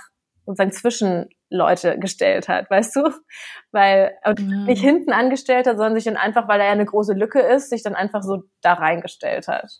sozusagen 0.51 0.73
zwischen 0.73 1.29
Leute 1.49 1.99
gestellt 1.99 2.49
hat, 2.49 2.71
weißt 2.71 2.97
du? 2.97 3.11
Weil 3.73 4.13
und 4.25 4.41
mhm. 4.41 4.65
nicht 4.65 4.83
hinten 4.83 5.13
angestellt 5.13 5.67
hat, 5.67 5.77
sondern 5.77 5.95
sich 5.95 6.05
dann 6.05 6.17
einfach, 6.17 6.49
weil 6.49 6.59
da 6.59 6.67
ja 6.67 6.73
eine 6.73 6.85
große 6.85 7.15
Lücke 7.15 7.41
ist, 7.41 7.71
sich 7.71 7.83
dann 7.83 7.95
einfach 7.95 8.23
so 8.23 8.43
da 8.61 8.75
reingestellt 8.75 9.49
hat. 9.49 9.71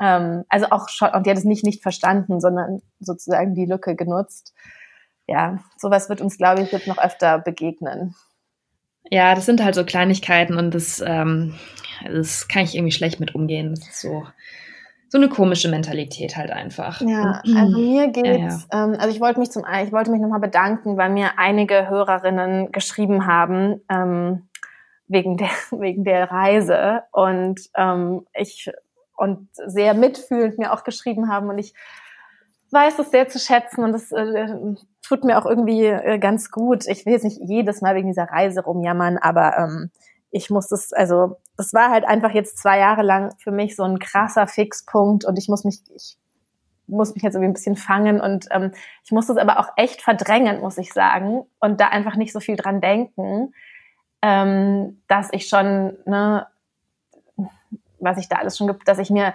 Ähm, 0.00 0.44
also 0.48 0.66
auch 0.70 0.88
schon, 0.88 1.10
und 1.10 1.26
die 1.26 1.30
hat 1.30 1.38
es 1.38 1.44
nicht 1.44 1.64
nicht 1.64 1.82
verstanden, 1.82 2.40
sondern 2.40 2.80
sozusagen 3.00 3.54
die 3.54 3.66
Lücke 3.66 3.96
genutzt. 3.96 4.54
Ja, 5.26 5.58
sowas 5.76 6.08
wird 6.08 6.20
uns, 6.20 6.38
glaube 6.38 6.62
ich, 6.62 6.72
jetzt 6.72 6.88
noch 6.88 6.98
öfter 6.98 7.38
begegnen. 7.38 8.14
Ja, 9.10 9.34
das 9.34 9.46
sind 9.46 9.62
halt 9.62 9.74
so 9.74 9.84
Kleinigkeiten 9.84 10.56
und 10.58 10.74
das, 10.74 11.02
ähm, 11.04 11.54
das 12.04 12.48
kann 12.48 12.62
ich 12.62 12.74
irgendwie 12.74 12.92
schlecht 12.92 13.20
mit 13.20 13.34
umgehen. 13.34 13.74
Das 13.74 13.88
ist 13.88 14.00
so, 14.00 14.26
so 15.10 15.18
eine 15.18 15.28
komische 15.28 15.68
Mentalität 15.68 16.36
halt 16.36 16.52
einfach. 16.52 17.00
Ja, 17.00 17.42
also 17.44 17.76
mir 17.76 18.08
geht's, 18.08 18.68
ja, 18.72 18.78
ja. 18.78 18.84
Ähm, 18.84 18.96
also 18.96 19.08
ich 19.08 19.20
wollte 19.20 19.40
mich 19.40 19.50
zum 19.50 19.64
ich 19.84 19.90
wollte 19.90 20.12
mich 20.12 20.20
nochmal 20.20 20.38
bedanken, 20.38 20.96
weil 20.96 21.10
mir 21.10 21.32
einige 21.36 21.88
Hörerinnen 21.88 22.70
geschrieben 22.70 23.26
haben, 23.26 23.80
ähm, 23.88 24.48
wegen 25.08 25.36
der, 25.36 25.48
wegen 25.72 26.04
der 26.04 26.30
Reise 26.30 27.02
und 27.10 27.60
ähm, 27.76 28.24
ich 28.34 28.70
und 29.16 29.48
sehr 29.52 29.94
mitfühlend 29.94 30.58
mir 30.58 30.72
auch 30.72 30.84
geschrieben 30.84 31.28
haben 31.28 31.48
und 31.48 31.58
ich 31.58 31.74
weiß 32.70 33.00
es 33.00 33.10
sehr 33.10 33.28
zu 33.28 33.40
schätzen 33.40 33.82
und 33.82 33.92
es 33.94 34.12
äh, 34.12 34.46
tut 35.02 35.24
mir 35.24 35.38
auch 35.38 35.44
irgendwie 35.44 35.86
äh, 35.86 36.20
ganz 36.20 36.52
gut. 36.52 36.86
Ich 36.86 37.04
will 37.04 37.14
jetzt 37.14 37.24
nicht 37.24 37.40
jedes 37.42 37.82
Mal 37.82 37.96
wegen 37.96 38.06
dieser 38.06 38.30
Reise 38.30 38.62
rumjammern, 38.62 39.18
aber 39.18 39.58
ähm, 39.58 39.90
ich 40.30 40.50
muss 40.50 40.68
das, 40.68 40.92
also 40.92 41.38
das 41.56 41.72
war 41.72 41.90
halt 41.90 42.04
einfach 42.04 42.30
jetzt 42.30 42.58
zwei 42.58 42.78
Jahre 42.78 43.02
lang 43.02 43.34
für 43.38 43.50
mich 43.50 43.76
so 43.76 43.82
ein 43.82 43.98
krasser 43.98 44.46
Fixpunkt 44.46 45.24
und 45.24 45.38
ich 45.38 45.48
muss 45.48 45.64
mich, 45.64 45.80
ich 45.94 46.16
muss 46.86 47.14
mich 47.14 47.22
jetzt 47.22 47.34
irgendwie 47.34 47.50
ein 47.50 47.54
bisschen 47.54 47.76
fangen 47.76 48.20
und 48.20 48.46
ähm, 48.50 48.72
ich 49.04 49.12
muss 49.12 49.26
das 49.26 49.36
aber 49.36 49.58
auch 49.58 49.68
echt 49.76 50.02
verdrängen, 50.02 50.60
muss 50.60 50.78
ich 50.78 50.92
sagen, 50.92 51.44
und 51.60 51.80
da 51.80 51.88
einfach 51.88 52.16
nicht 52.16 52.32
so 52.32 52.40
viel 52.40 52.56
dran 52.56 52.80
denken, 52.80 53.52
ähm, 54.22 55.02
dass 55.08 55.28
ich 55.32 55.48
schon, 55.48 55.98
ne, 56.06 56.46
was 57.98 58.18
ich 58.18 58.28
da 58.28 58.36
alles 58.36 58.56
schon 58.56 58.66
gibt, 58.66 58.86
dass 58.88 58.98
ich 58.98 59.10
mir 59.10 59.34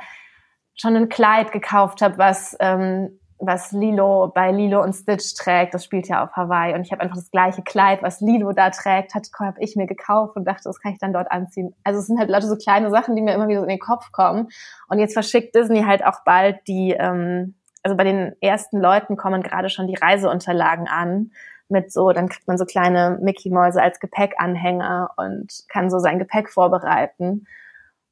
schon 0.76 0.96
ein 0.96 1.10
Kleid 1.10 1.52
gekauft 1.52 2.02
habe, 2.02 2.18
was 2.18 2.56
ähm, 2.60 3.20
was 3.46 3.72
Lilo 3.72 4.32
bei 4.34 4.52
Lilo 4.52 4.82
und 4.82 4.94
Stitch 4.94 5.36
trägt. 5.36 5.74
Das 5.74 5.84
spielt 5.84 6.08
ja 6.08 6.24
auf 6.24 6.32
Hawaii. 6.36 6.74
Und 6.74 6.82
ich 6.82 6.92
habe 6.92 7.02
einfach 7.02 7.16
das 7.16 7.32
gleiche 7.32 7.62
Kleid, 7.62 8.04
was 8.04 8.22
Lilo 8.22 8.52
da 8.52 8.70
trägt, 8.70 9.14
habe 9.16 9.58
ich 9.60 9.76
mir 9.76 9.88
gekauft 9.88 10.36
und 10.36 10.46
dachte, 10.46 10.64
das 10.66 10.80
kann 10.80 10.94
ich 10.94 11.00
dann 11.00 11.14
dort 11.14 11.32
anziehen. 11.32 11.74
Also 11.84 12.00
es 12.00 12.08
sind 12.08 12.20
halt 12.20 12.30
Leute 12.30 12.48
so 12.48 12.56
kleine 12.56 12.90
Sachen, 12.90 13.16
die 13.16 13.22
mir 13.22 13.34
immer 13.34 13.48
wieder 13.48 13.60
so 13.60 13.66
in 13.66 13.70
den 13.70 13.80
Kopf 13.80 14.12
kommen. 14.12 14.50
Und 14.88 15.00
jetzt 15.00 15.14
verschickt 15.14 15.56
Disney 15.56 15.84
halt 15.84 16.06
auch 16.06 16.24
bald 16.26 16.60
die, 16.68 16.92
ähm, 16.92 17.56
also 17.84 17.96
bei 17.96 18.04
den 18.04 18.36
ersten 18.42 18.80
Leuten 18.80 19.18
kommen 19.18 19.44
gerade 19.44 19.70
schon 19.70 19.88
die 19.88 19.96
Reiseunterlagen 19.96 20.88
an 20.88 21.32
mit 21.68 21.92
so, 21.92 22.12
dann 22.12 22.30
kriegt 22.30 22.48
man 22.48 22.58
so 22.58 22.66
kleine 22.66 23.18
Mickey-Mäuse 23.22 23.82
als 23.82 24.00
Gepäckanhänger 24.00 25.12
und 25.18 25.52
kann 25.68 25.90
so 25.90 26.00
sein 26.00 26.20
Gepäck 26.20 26.50
vorbereiten. 26.50 27.48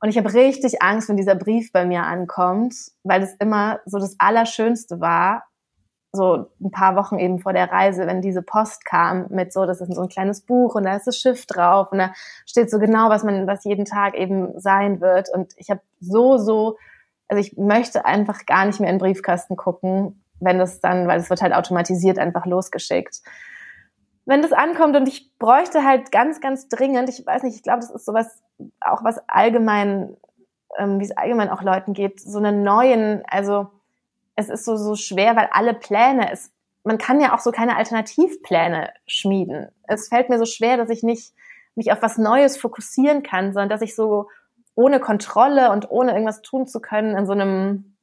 Und 0.04 0.10
ich 0.10 0.18
habe 0.18 0.34
richtig 0.34 0.82
Angst, 0.82 1.08
wenn 1.08 1.16
dieser 1.16 1.36
Brief 1.36 1.72
bei 1.72 1.86
mir 1.86 2.04
ankommt, 2.04 2.76
weil 3.04 3.24
es 3.24 3.36
immer 3.36 3.80
so 3.86 4.00
das 4.00 4.18
Allerschönste 4.20 5.00
war, 5.00 5.46
so 6.12 6.48
ein 6.62 6.72
paar 6.72 6.98
Wochen 6.98 7.20
eben 7.20 7.40
vor 7.40 7.54
der 7.54 7.72
Reise, 7.72 8.06
wenn 8.06 8.22
diese 8.22 8.42
Post 8.42 8.84
kam 8.84 9.28
mit 9.30 9.54
so, 9.54 9.66
das 9.66 9.80
ist 9.80 9.96
so 9.96 10.02
ein 10.02 10.10
kleines 10.10 10.42
Buch 10.42 10.76
und 10.76 10.84
da 10.84 10.98
ist 10.98 11.08
das 11.08 11.16
Schiff 11.16 11.46
drauf 11.46 11.94
und 11.94 12.00
da 12.00 12.12
steht 12.46 12.70
so 12.70 12.80
genau, 12.80 13.08
was 13.08 13.24
man, 13.24 13.48
was 13.48 13.64
jeden 13.64 13.86
Tag 13.86 14.16
eben 14.16 14.60
sein 14.60 15.00
wird. 15.00 15.30
Und 15.34 15.54
ich 15.56 15.70
habe 15.70 15.80
so, 16.02 16.38
so, 16.38 16.76
also 17.30 17.40
ich 17.40 17.56
möchte 17.56 18.04
einfach 18.04 18.46
gar 18.46 18.66
nicht 18.66 18.82
mehr 18.82 18.90
in 18.90 18.98
den 18.98 19.02
Briefkasten 19.02 19.56
gucken, 19.56 20.22
wenn 20.42 20.60
das 20.60 20.82
dann, 20.82 21.08
weil 21.08 21.22
es 21.22 21.30
wird 21.30 21.42
halt 21.42 21.54
automatisiert 21.54 22.20
einfach 22.20 22.46
losgeschickt 22.46 23.22
wenn 24.26 24.42
das 24.42 24.54
ankommt 24.54 24.96
und 24.96 25.08
ich 25.08 25.38
bräuchte 25.38 25.84
halt 25.84 26.12
ganz, 26.12 26.40
ganz 26.40 26.70
dringend, 26.70 27.10
ich 27.10 27.26
weiß 27.26 27.44
nicht, 27.44 27.56
ich 27.56 27.64
glaube, 27.64 27.82
das 27.82 27.92
ist 27.92 28.06
sowas, 28.06 28.42
auch 28.82 29.04
was 29.04 29.20
allgemein, 29.28 30.18
ähm, 30.78 31.00
wie 31.00 31.04
es 31.06 31.16
allgemein 31.16 31.50
auch 31.50 31.62
Leuten 31.62 31.94
geht, 31.94 32.20
so 32.20 32.38
einen 32.38 32.64
neuen, 32.64 33.24
also 33.28 33.68
es 34.36 34.50
ist 34.50 34.66
so, 34.66 34.76
so 34.78 34.96
schwer, 34.96 35.36
weil 35.36 35.50
alle 35.52 35.74
Pläne, 35.74 36.32
es, 36.32 36.52
man 36.84 36.98
kann 36.98 37.22
ja 37.22 37.36
auch 37.36 37.40
so 37.40 37.52
keine 37.52 37.78
Alternativpläne 37.78 38.92
schmieden. 39.06 39.70
Es 39.88 40.10
fällt 40.10 40.30
mir 40.30 40.40
so 40.40 40.46
schwer, 40.46 40.78
dass 40.78 40.90
ich 40.90 41.04
nicht 41.04 41.34
mich 41.76 41.92
auf 41.92 42.02
was 42.02 42.18
Neues 42.18 42.58
fokussieren 42.58 43.24
kann, 43.24 43.54
sondern 43.54 43.70
dass 43.70 43.82
ich 43.82 43.96
so 43.96 44.28
ohne 44.76 45.00
Kontrolle 45.00 45.72
und 45.72 45.90
ohne 45.92 46.12
irgendwas 46.12 46.42
tun 46.42 46.68
zu 46.68 46.80
können 46.80 47.16
in 47.16 47.26
so 47.26 47.34
einem 47.34 47.96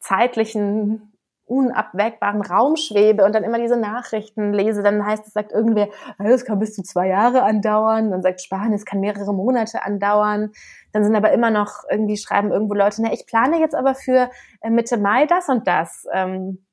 zeitlichen 0.00 1.12
unabwegbaren 1.46 2.42
Raum 2.42 2.76
schwebe 2.76 3.24
und 3.24 3.34
dann 3.34 3.44
immer 3.44 3.58
diese 3.58 3.76
Nachrichten 3.76 4.52
lese, 4.52 4.82
dann 4.82 5.06
heißt 5.06 5.26
es, 5.26 5.32
sagt 5.32 5.52
irgendwer, 5.52 5.88
es 6.18 6.44
kann 6.44 6.58
bis 6.58 6.74
zu 6.74 6.82
zwei 6.82 7.06
Jahre 7.08 7.42
andauern, 7.42 8.10
dann 8.10 8.22
sagt 8.22 8.42
Spanien, 8.42 8.74
es 8.74 8.84
kann 8.84 9.00
mehrere 9.00 9.32
Monate 9.32 9.84
andauern, 9.84 10.50
dann 10.92 11.04
sind 11.04 11.14
aber 11.14 11.32
immer 11.32 11.50
noch 11.50 11.84
irgendwie 11.88 12.16
schreiben 12.16 12.50
irgendwo 12.50 12.74
Leute, 12.74 13.00
na, 13.00 13.12
ich 13.12 13.26
plane 13.26 13.60
jetzt 13.60 13.74
aber 13.74 13.94
für 13.94 14.28
äh, 14.60 14.70
Mitte 14.70 14.96
Mai 14.96 15.26
das 15.26 15.48
und 15.48 15.66
das. 15.68 16.06
Ähm, 16.12 16.66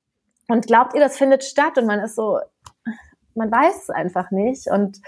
und 0.48 0.68
glaubt 0.68 0.94
ihr, 0.94 1.00
das 1.00 1.18
findet 1.18 1.44
statt? 1.44 1.78
Und 1.78 1.86
man 1.86 2.00
ist 2.00 2.16
so, 2.16 2.40
man 3.36 3.52
weiß 3.52 3.84
es 3.84 3.90
einfach 3.90 4.32
nicht. 4.32 4.68
Und 4.68 5.00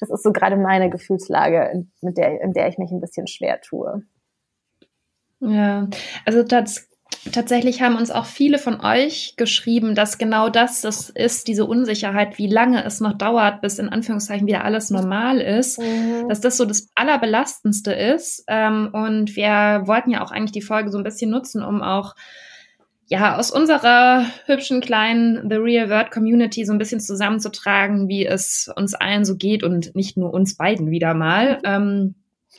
das 0.00 0.10
ist 0.10 0.22
so 0.22 0.32
gerade 0.32 0.56
meine 0.56 0.90
Gefühlslage, 0.90 1.86
mit 2.00 2.16
der, 2.16 2.40
in 2.40 2.52
der 2.52 2.68
ich 2.68 2.78
mich 2.78 2.90
ein 2.90 3.00
bisschen 3.00 3.26
schwer 3.26 3.60
tue. 3.60 4.02
Ja, 5.40 5.88
also 6.24 6.42
das 6.42 6.88
Tatsächlich 7.32 7.82
haben 7.82 7.96
uns 7.96 8.10
auch 8.10 8.26
viele 8.26 8.58
von 8.58 8.80
euch 8.80 9.34
geschrieben, 9.36 9.94
dass 9.94 10.18
genau 10.18 10.48
das 10.48 10.80
das 10.80 11.10
ist, 11.10 11.46
diese 11.48 11.64
Unsicherheit, 11.64 12.38
wie 12.38 12.48
lange 12.48 12.84
es 12.84 13.00
noch 13.00 13.12
dauert, 13.12 13.60
bis 13.60 13.78
in 13.78 13.88
Anführungszeichen 13.88 14.46
wieder 14.46 14.64
alles 14.64 14.90
normal 14.90 15.40
ist, 15.40 15.80
mhm. 15.80 16.28
dass 16.28 16.40
das 16.40 16.56
so 16.56 16.64
das 16.64 16.88
Allerbelastendste 16.94 17.92
ist. 17.92 18.44
Ähm, 18.48 18.90
und 18.92 19.36
wir 19.36 19.82
wollten 19.84 20.10
ja 20.10 20.24
auch 20.24 20.30
eigentlich 20.30 20.52
die 20.52 20.62
Folge 20.62 20.90
so 20.90 20.98
ein 20.98 21.04
bisschen 21.04 21.30
nutzen, 21.30 21.62
um 21.62 21.82
auch 21.82 22.14
ja, 23.06 23.36
aus 23.36 23.50
unserer 23.50 24.24
hübschen 24.46 24.80
kleinen 24.80 25.48
The 25.50 25.56
Real 25.56 25.90
World 25.90 26.10
Community 26.10 26.64
so 26.64 26.72
ein 26.72 26.78
bisschen 26.78 27.00
zusammenzutragen, 27.00 28.08
wie 28.08 28.24
es 28.24 28.70
uns 28.74 28.94
allen 28.94 29.26
so 29.26 29.36
geht 29.36 29.62
und 29.62 29.94
nicht 29.94 30.16
nur 30.16 30.32
uns 30.32 30.56
beiden 30.56 30.90
wieder 30.90 31.12
mal. 31.12 31.56
Mhm. 31.56 31.60
Ähm, 31.64 32.14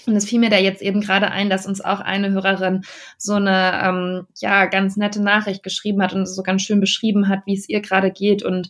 und 0.07 0.15
es 0.15 0.25
fiel 0.25 0.39
mir 0.39 0.49
da 0.49 0.57
jetzt 0.57 0.81
eben 0.81 1.01
gerade 1.01 1.31
ein, 1.31 1.49
dass 1.49 1.65
uns 1.65 1.81
auch 1.81 1.99
eine 1.99 2.31
Hörerin 2.31 2.83
so 3.17 3.33
eine 3.33 3.81
ähm, 3.83 4.27
ja 4.39 4.65
ganz 4.65 4.97
nette 4.97 5.21
Nachricht 5.21 5.63
geschrieben 5.63 6.01
hat 6.01 6.13
und 6.13 6.25
so 6.25 6.43
ganz 6.43 6.61
schön 6.63 6.79
beschrieben 6.79 7.29
hat, 7.29 7.41
wie 7.45 7.55
es 7.55 7.69
ihr 7.69 7.81
gerade 7.81 8.11
geht 8.11 8.43
und 8.43 8.69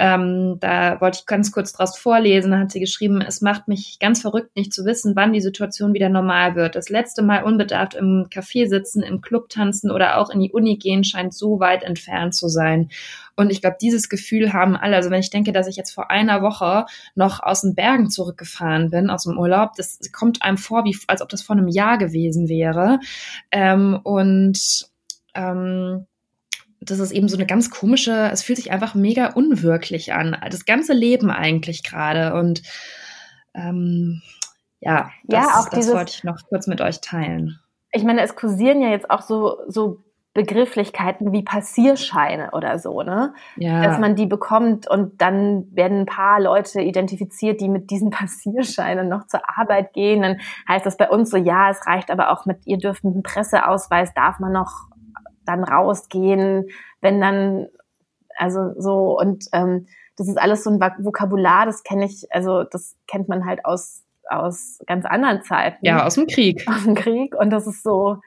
ähm, 0.00 0.56
da 0.60 0.98
wollte 1.02 1.18
ich 1.20 1.26
ganz 1.26 1.52
kurz 1.52 1.74
draus 1.74 1.98
vorlesen. 1.98 2.52
Da 2.52 2.60
hat 2.60 2.70
sie 2.70 2.80
geschrieben, 2.80 3.20
es 3.20 3.42
macht 3.42 3.68
mich 3.68 3.98
ganz 4.00 4.22
verrückt, 4.22 4.56
nicht 4.56 4.72
zu 4.72 4.86
wissen, 4.86 5.14
wann 5.14 5.34
die 5.34 5.42
Situation 5.42 5.92
wieder 5.92 6.08
normal 6.08 6.54
wird. 6.54 6.74
Das 6.74 6.88
letzte 6.88 7.20
Mal 7.20 7.44
unbedarft 7.44 7.94
im 7.96 8.26
Café 8.30 8.66
sitzen, 8.66 9.02
im 9.02 9.20
Club 9.20 9.50
tanzen 9.50 9.90
oder 9.90 10.16
auch 10.16 10.30
in 10.30 10.40
die 10.40 10.52
Uni 10.52 10.78
gehen, 10.78 11.04
scheint 11.04 11.34
so 11.34 11.60
weit 11.60 11.82
entfernt 11.82 12.34
zu 12.34 12.48
sein. 12.48 12.88
Und 13.40 13.48
ich 13.48 13.62
glaube, 13.62 13.78
dieses 13.80 14.10
Gefühl 14.10 14.52
haben 14.52 14.76
alle. 14.76 14.96
Also 14.96 15.08
wenn 15.08 15.20
ich 15.20 15.30
denke, 15.30 15.52
dass 15.52 15.66
ich 15.66 15.76
jetzt 15.76 15.92
vor 15.92 16.10
einer 16.10 16.42
Woche 16.42 16.84
noch 17.14 17.42
aus 17.42 17.62
den 17.62 17.74
Bergen 17.74 18.10
zurückgefahren 18.10 18.90
bin, 18.90 19.08
aus 19.08 19.24
dem 19.24 19.38
Urlaub, 19.38 19.72
das 19.76 19.98
kommt 20.12 20.42
einem 20.42 20.58
vor, 20.58 20.84
wie 20.84 20.94
als 21.06 21.22
ob 21.22 21.30
das 21.30 21.40
vor 21.40 21.56
einem 21.56 21.68
Jahr 21.68 21.96
gewesen 21.96 22.50
wäre. 22.50 23.00
Ähm, 23.50 23.98
und 24.02 24.90
ähm, 25.34 26.06
das 26.82 26.98
ist 26.98 27.12
eben 27.12 27.28
so 27.28 27.38
eine 27.38 27.46
ganz 27.46 27.70
komische, 27.70 28.28
es 28.30 28.42
fühlt 28.42 28.58
sich 28.58 28.72
einfach 28.72 28.94
mega 28.94 29.28
unwirklich 29.28 30.12
an. 30.12 30.36
Das 30.50 30.66
ganze 30.66 30.92
Leben 30.92 31.30
eigentlich 31.30 31.82
gerade. 31.82 32.34
Und 32.34 32.60
ähm, 33.54 34.20
ja, 34.80 35.10
das, 35.24 35.46
ja, 35.46 35.60
auch 35.60 35.70
das 35.70 35.78
dieses, 35.78 35.94
wollte 35.94 36.12
ich 36.14 36.24
noch 36.24 36.36
kurz 36.46 36.66
mit 36.66 36.82
euch 36.82 37.00
teilen. 37.00 37.58
Ich 37.90 38.04
meine, 38.04 38.20
es 38.20 38.36
kursieren 38.36 38.82
ja 38.82 38.90
jetzt 38.90 39.10
auch 39.10 39.22
so, 39.22 39.60
so 39.66 40.04
Begrifflichkeiten 40.32 41.32
wie 41.32 41.42
Passierscheine 41.42 42.52
oder 42.52 42.78
so, 42.78 43.02
ne? 43.02 43.34
Ja. 43.56 43.82
Dass 43.82 43.98
man 43.98 44.14
die 44.14 44.26
bekommt 44.26 44.88
und 44.88 45.20
dann 45.20 45.66
werden 45.74 46.00
ein 46.00 46.06
paar 46.06 46.40
Leute 46.40 46.80
identifiziert, 46.80 47.60
die 47.60 47.68
mit 47.68 47.90
diesen 47.90 48.10
Passierscheinen 48.10 49.08
noch 49.08 49.26
zur 49.26 49.40
Arbeit 49.58 49.92
gehen. 49.92 50.22
Dann 50.22 50.40
heißt 50.68 50.86
das 50.86 50.96
bei 50.96 51.08
uns 51.10 51.30
so, 51.30 51.36
ja, 51.36 51.70
es 51.70 51.84
reicht 51.86 52.10
aber 52.10 52.30
auch 52.30 52.46
mit, 52.46 52.58
ihr 52.64 52.78
dürft 52.78 53.02
mit 53.02 53.14
einem 53.14 53.24
Presseausweis, 53.24 54.14
darf 54.14 54.38
man 54.38 54.52
noch 54.52 54.88
dann 55.44 55.64
rausgehen, 55.64 56.68
wenn 57.00 57.20
dann, 57.20 57.66
also 58.36 58.72
so, 58.78 59.18
und 59.18 59.46
ähm, 59.52 59.86
das 60.16 60.28
ist 60.28 60.38
alles 60.38 60.62
so 60.62 60.70
ein 60.70 60.78
Vokabular, 60.78 61.66
das 61.66 61.82
kenne 61.82 62.04
ich, 62.04 62.26
also 62.30 62.62
das 62.62 62.94
kennt 63.08 63.28
man 63.28 63.46
halt 63.46 63.64
aus, 63.64 64.04
aus 64.28 64.78
ganz 64.86 65.06
anderen 65.06 65.42
Zeiten. 65.42 65.84
Ja, 65.84 66.06
aus 66.06 66.14
dem 66.14 66.28
Krieg. 66.28 66.64
Aus 66.68 66.84
dem 66.84 66.94
Krieg. 66.94 67.34
Und 67.34 67.50
das 67.50 67.66
ist 67.66 67.82
so, 67.82 68.18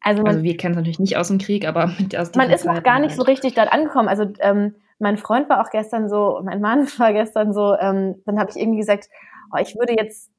also, 0.00 0.22
man, 0.22 0.32
also 0.32 0.42
wir 0.42 0.56
kennen 0.56 0.72
es 0.72 0.76
natürlich 0.76 0.98
nicht 0.98 1.16
aus 1.16 1.28
dem 1.28 1.38
Krieg, 1.38 1.66
aber 1.66 1.86
mit 1.98 2.16
aus 2.16 2.34
Man 2.34 2.50
ist 2.50 2.64
noch 2.64 2.82
gar 2.82 2.98
nicht 2.98 3.10
halt. 3.10 3.20
so 3.20 3.22
richtig 3.22 3.54
dort 3.54 3.72
angekommen. 3.72 4.08
Also 4.08 4.26
ähm, 4.40 4.74
mein 4.98 5.16
Freund 5.16 5.48
war 5.48 5.60
auch 5.60 5.70
gestern 5.70 6.08
so, 6.08 6.40
mein 6.44 6.60
Mann 6.60 6.86
war 6.98 7.12
gestern 7.12 7.52
so, 7.52 7.76
ähm, 7.76 8.22
dann 8.26 8.38
habe 8.38 8.50
ich 8.50 8.56
irgendwie 8.56 8.80
gesagt, 8.80 9.08
oh, 9.52 9.58
ich 9.60 9.76
würde 9.76 9.94
jetzt 9.96 10.30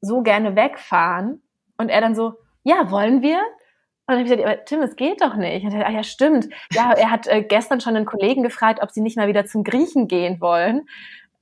so 0.00 0.22
gerne 0.22 0.54
wegfahren 0.54 1.42
Und 1.76 1.88
er 1.88 2.00
dann 2.00 2.14
so, 2.14 2.34
ja, 2.62 2.90
wollen 2.90 3.22
wir? 3.22 3.38
Und 3.38 4.14
dann 4.14 4.18
habe 4.18 4.24
ich 4.24 4.30
gesagt, 4.30 4.48
aber 4.48 4.64
Tim, 4.64 4.80
es 4.80 4.96
geht 4.96 5.20
doch 5.20 5.34
nicht. 5.34 5.64
Und 5.64 5.72
er, 5.72 5.86
ah 5.86 5.90
ja, 5.90 6.02
stimmt. 6.02 6.48
Ja, 6.72 6.92
er 6.92 7.10
hat 7.10 7.26
äh, 7.26 7.42
gestern 7.42 7.80
schon 7.80 7.96
einen 7.96 8.06
Kollegen 8.06 8.42
gefragt, 8.42 8.80
ob 8.82 8.90
sie 8.90 9.00
nicht 9.00 9.16
mal 9.16 9.28
wieder 9.28 9.44
zum 9.44 9.64
Griechen 9.64 10.08
gehen 10.08 10.40
wollen. 10.40 10.88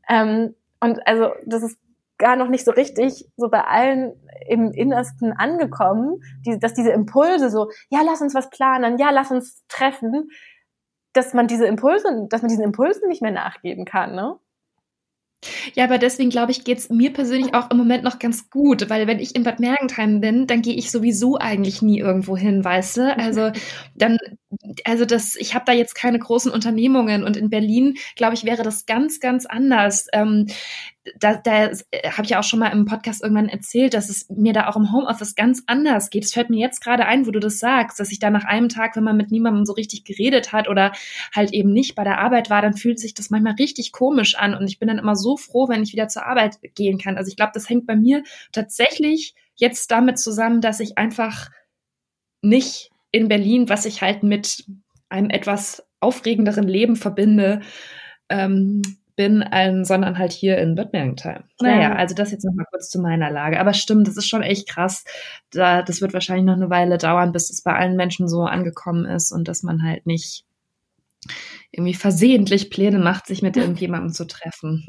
Ähm, 0.09 0.55
und 0.81 1.07
also 1.07 1.31
das 1.45 1.63
ist 1.63 1.79
gar 2.19 2.37
noch 2.37 2.49
nicht 2.49 2.65
so 2.65 2.71
richtig 2.71 3.27
so 3.37 3.49
bei 3.49 3.63
allen 3.63 4.15
im 4.49 4.73
Innersten 4.73 5.33
angekommen, 5.33 6.23
die, 6.45 6.59
dass 6.59 6.75
diese 6.75 6.91
Impulse 6.91 7.51
so, 7.51 7.71
ja, 7.91 8.01
lass 8.05 8.21
uns 8.21 8.35
was 8.35 8.51
planen, 8.51 8.99
ja, 8.99 9.11
lass 9.11 9.31
uns 9.31 9.65
treffen, 9.69 10.31
dass 11.13 11.35
man 11.35 11.47
diese 11.47 11.67
Impulse, 11.67 12.27
dass 12.29 12.43
man 12.43 12.49
diesen 12.49 12.65
Impulsen 12.65 13.09
nicht 13.09 13.23
mehr 13.23 13.33
nachgeben 13.33 13.85
kann, 13.85 14.15
ne? 14.15 14.39
Ja, 15.75 15.85
aber 15.85 15.99
deswegen 15.99 16.31
glaube 16.31 16.51
ich, 16.53 16.65
geht's 16.65 16.89
mir 16.91 17.13
persönlich 17.13 17.55
auch 17.55 17.71
im 17.71 17.77
Moment 17.77 18.03
noch 18.05 18.19
ganz 18.19 18.51
gut, 18.51 18.89
weil 18.91 19.07
wenn 19.07 19.21
ich 19.21 19.37
in 19.37 19.43
Bad 19.45 19.61
Mergentheim 19.61 20.21
bin, 20.21 20.47
dann 20.47 20.63
gehe 20.63 20.75
ich 20.75 20.91
sowieso 20.91 21.39
eigentlich 21.39 21.83
nie 21.83 21.99
irgendwo 22.01 22.37
hin, 22.37 22.65
weißt 22.65 22.97
du? 22.97 23.17
Also 23.17 23.53
dann, 23.95 24.19
also 24.85 25.05
das, 25.05 25.37
ich 25.37 25.55
habe 25.55 25.65
da 25.65 25.73
jetzt 25.73 25.95
keine 25.95 26.19
großen 26.19 26.51
Unternehmungen 26.51 27.25
und 27.25 27.37
in 27.37 27.51
Berlin, 27.51 27.97
glaube 28.17 28.35
ich, 28.35 28.45
wäre 28.45 28.63
das 28.63 28.87
ganz, 28.87 29.21
ganz 29.21 29.47
anders. 29.47 30.07
Ähm, 30.13 30.47
da, 31.21 31.37
da 31.37 31.71
habe 31.71 32.23
ich 32.23 32.31
ja 32.31 32.41
auch 32.41 32.45
schon 32.45 32.59
mal 32.59 32.69
im 32.69 32.85
Podcast 32.85 33.23
irgendwann 33.23 33.49
erzählt, 33.49 33.95
dass 33.95 34.09
es 34.09 34.29
mir 34.29 34.53
da 34.53 34.69
auch 34.69 34.77
im 34.77 34.93
Homeoffice 34.93 35.35
ganz 35.35 35.63
anders 35.67 36.11
geht. 36.11 36.25
Es 36.25 36.33
fällt 36.33 36.51
mir 36.51 36.61
jetzt 36.61 36.83
gerade 36.83 37.07
ein, 37.07 37.27
wo 37.27 37.31
du 37.31 37.39
das 37.39 37.59
sagst, 37.59 38.01
dass 38.01 38.11
ich 38.11 38.19
da 38.19 38.31
nach 38.31 38.45
einem 38.45 38.69
Tag, 38.69 38.97
wenn 38.97 39.05
man 39.05 39.17
mit 39.17 39.31
niemandem 39.31 39.65
so 39.65 39.73
richtig 39.73 40.05
geredet 40.05 40.53
hat 40.53 40.69
oder 40.69 40.93
halt 41.35 41.53
eben 41.53 41.73
nicht 41.73 41.95
bei 41.95 42.05
der 42.05 42.19
Arbeit 42.19 42.51
war, 42.51 42.63
dann 42.63 42.77
fühlt 42.77 42.99
sich 42.99 43.15
das 43.15 43.31
manchmal 43.31 43.55
richtig 43.55 43.93
komisch 43.93 44.37
an 44.37 44.55
und 44.55 44.67
ich 44.67 44.79
bin 44.79 44.89
dann 44.89 44.99
immer 44.99 45.17
so 45.17 45.37
froh, 45.37 45.69
wenn 45.69 45.83
ich 45.83 45.93
wieder 45.93 46.09
zur 46.09 46.27
Arbeit 46.27 46.59
gehen 46.75 46.99
kann. 46.99 47.17
Also 47.17 47.29
ich 47.29 47.37
glaube, 47.37 47.53
das 47.55 47.69
hängt 47.69 47.87
bei 47.87 47.97
mir 47.97 48.23
tatsächlich 48.53 49.35
jetzt 49.55 49.91
damit 49.91 50.19
zusammen, 50.19 50.61
dass 50.61 50.81
ich 50.81 50.99
einfach 50.99 51.51
nicht 52.43 52.91
in 53.17 53.29
Berlin, 53.29 53.69
was 53.69 53.87
ich 53.87 54.03
halt 54.03 54.23
mit 54.23 54.65
einem 55.09 55.31
etwas 55.31 55.87
aufregenderen 56.01 56.69
Leben 56.69 56.97
verbinde, 56.97 57.61
ähm, 58.29 58.83
bin, 59.17 59.43
ähm, 59.51 59.85
sondern 59.85 60.19
halt 60.19 60.33
hier 60.33 60.59
in 60.59 60.75
Bad 60.75 60.93
Mergentheim. 60.93 61.45
Naja, 61.61 61.95
also 61.95 62.15
das 62.15 62.33
jetzt 62.33 62.45
nochmal 62.45 62.67
kurz 62.71 62.91
zu 62.91 63.01
meiner 63.01 63.31
Lage. 63.31 63.59
Aber 63.59 63.73
stimmt, 63.73 64.07
das 64.07 64.17
ist 64.17 64.29
schon 64.29 64.43
echt 64.43 64.69
krass. 64.69 65.05
Da, 65.51 65.83
das 65.83 66.03
wird 66.03 66.13
wahrscheinlich 66.13 66.45
noch 66.45 66.57
eine 66.57 66.69
Weile 66.69 66.99
dauern, 66.99 67.33
bis 67.33 67.51
es 67.51 67.63
bei 67.63 67.75
allen 67.75 67.97
Menschen 67.97 68.29
so 68.29 68.43
angekommen 68.43 69.07
ist 69.07 69.33
und 69.33 69.49
dass 69.49 69.63
man 69.63 69.83
halt 69.83 70.07
nicht 70.07 70.45
irgendwie 71.73 71.95
versehentlich 71.95 72.71
Pläne 72.71 72.99
macht, 72.99 73.27
sich 73.27 73.41
mit 73.41 73.57
irgendjemandem 73.57 74.13
zu 74.13 74.27
treffen. 74.27 74.85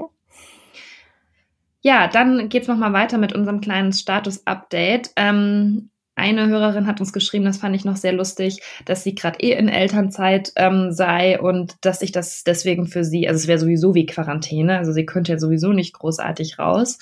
Ja, 1.82 2.08
dann 2.08 2.50
geht's 2.50 2.68
nochmal 2.68 2.92
weiter 2.92 3.18
mit 3.18 3.34
unserem 3.34 3.62
kleinen 3.62 3.94
Status-Update. 3.94 5.12
Ähm, 5.16 5.90
eine 6.18 6.48
Hörerin 6.48 6.88
hat 6.88 7.00
uns 7.00 7.14
geschrieben, 7.14 7.46
das 7.46 7.58
fand 7.58 7.76
ich 7.76 7.86
noch 7.86 7.96
sehr 7.96 8.12
lustig, 8.12 8.60
dass 8.86 9.04
sie 9.04 9.14
gerade 9.14 9.40
eh 9.40 9.52
in 9.52 9.70
Elternzeit 9.70 10.52
ähm, 10.56 10.92
sei 10.92 11.40
und 11.40 11.76
dass 11.82 12.00
sich 12.00 12.12
das 12.12 12.44
deswegen 12.44 12.88
für 12.88 13.04
sie, 13.04 13.28
also 13.28 13.38
es 13.38 13.48
wäre 13.48 13.60
sowieso 13.60 13.94
wie 13.94 14.08
Quarantäne, 14.08 14.80
also 14.80 14.92
sie 14.92 15.06
könnte 15.06 15.34
ja 15.34 15.40
sowieso 15.40 15.74
nicht 15.74 15.94
großartig 15.94 16.58
raus. 16.58 16.98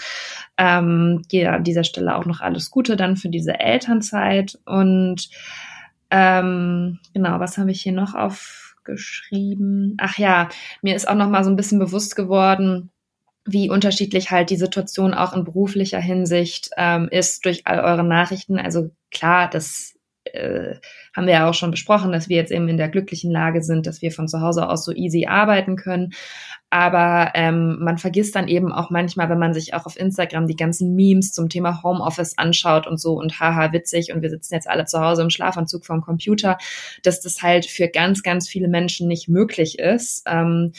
Ähm, 0.57 1.21
ja, 1.31 1.53
an 1.53 1.63
dieser 1.63 1.85
Stelle 1.85 2.15
auch 2.15 2.25
noch 2.25 2.41
alles 2.41 2.71
Gute 2.71 2.97
dann 2.97 3.15
für 3.15 3.29
diese 3.29 3.57
Elternzeit 3.57 4.59
und 4.65 5.29
ähm, 6.11 6.99
genau, 7.13 7.39
was 7.39 7.57
habe 7.57 7.71
ich 7.71 7.81
hier 7.81 7.93
noch 7.93 8.15
aufgeschrieben? 8.15 9.95
Ach 9.99 10.17
ja, 10.17 10.49
mir 10.81 10.95
ist 10.95 11.07
auch 11.07 11.15
noch 11.15 11.29
mal 11.29 11.43
so 11.45 11.49
ein 11.49 11.55
bisschen 11.55 11.79
bewusst 11.79 12.17
geworden, 12.17 12.91
wie 13.45 13.69
unterschiedlich 13.69 14.31
halt 14.31 14.49
die 14.49 14.57
Situation 14.57 15.13
auch 15.13 15.33
in 15.33 15.43
beruflicher 15.43 15.99
Hinsicht 15.99 16.71
ähm, 16.77 17.07
ist 17.09 17.45
durch 17.45 17.67
all 17.67 17.79
eure 17.79 18.03
Nachrichten. 18.03 18.57
Also 18.57 18.89
klar, 19.11 19.49
das 19.49 19.95
äh, 20.25 20.75
haben 21.15 21.27
wir 21.27 21.33
ja 21.33 21.49
auch 21.49 21.53
schon 21.53 21.71
besprochen, 21.71 22.11
dass 22.11 22.27
wir 22.27 22.37
jetzt 22.37 22.51
eben 22.51 22.67
in 22.67 22.77
der 22.77 22.89
glücklichen 22.89 23.31
Lage 23.31 23.61
sind, 23.61 23.85
dass 23.85 24.01
wir 24.01 24.11
von 24.11 24.27
zu 24.27 24.41
Hause 24.41 24.67
aus 24.67 24.83
so 24.83 24.91
easy 24.91 25.27
arbeiten 25.27 25.75
können. 25.75 26.13
Aber 26.71 27.31
ähm, 27.35 27.77
man 27.79 27.99
vergisst 27.99 28.35
dann 28.35 28.47
eben 28.47 28.71
auch 28.73 28.89
manchmal, 28.89 29.29
wenn 29.29 29.39
man 29.39 29.53
sich 29.53 29.75
auch 29.75 29.85
auf 29.85 29.97
Instagram 29.97 30.47
die 30.47 30.55
ganzen 30.55 30.95
Memes 30.95 31.31
zum 31.31 31.47
Thema 31.47 31.83
Homeoffice 31.83 32.37
anschaut 32.37 32.87
und 32.87 32.99
so 32.99 33.13
und 33.13 33.39
haha 33.39 33.71
witzig 33.71 34.11
und 34.11 34.23
wir 34.23 34.29
sitzen 34.29 34.55
jetzt 34.55 34.67
alle 34.67 34.85
zu 34.85 34.99
Hause 34.99 35.21
im 35.21 35.29
Schlafanzug 35.29 35.85
vorm 35.85 36.01
Computer, 36.01 36.57
dass 37.03 37.21
das 37.21 37.41
halt 37.41 37.67
für 37.67 37.87
ganz, 37.87 38.23
ganz 38.23 38.49
viele 38.49 38.67
Menschen 38.67 39.07
nicht 39.07 39.29
möglich 39.29 39.77
ist. 39.77 40.23
Ähm, 40.25 40.73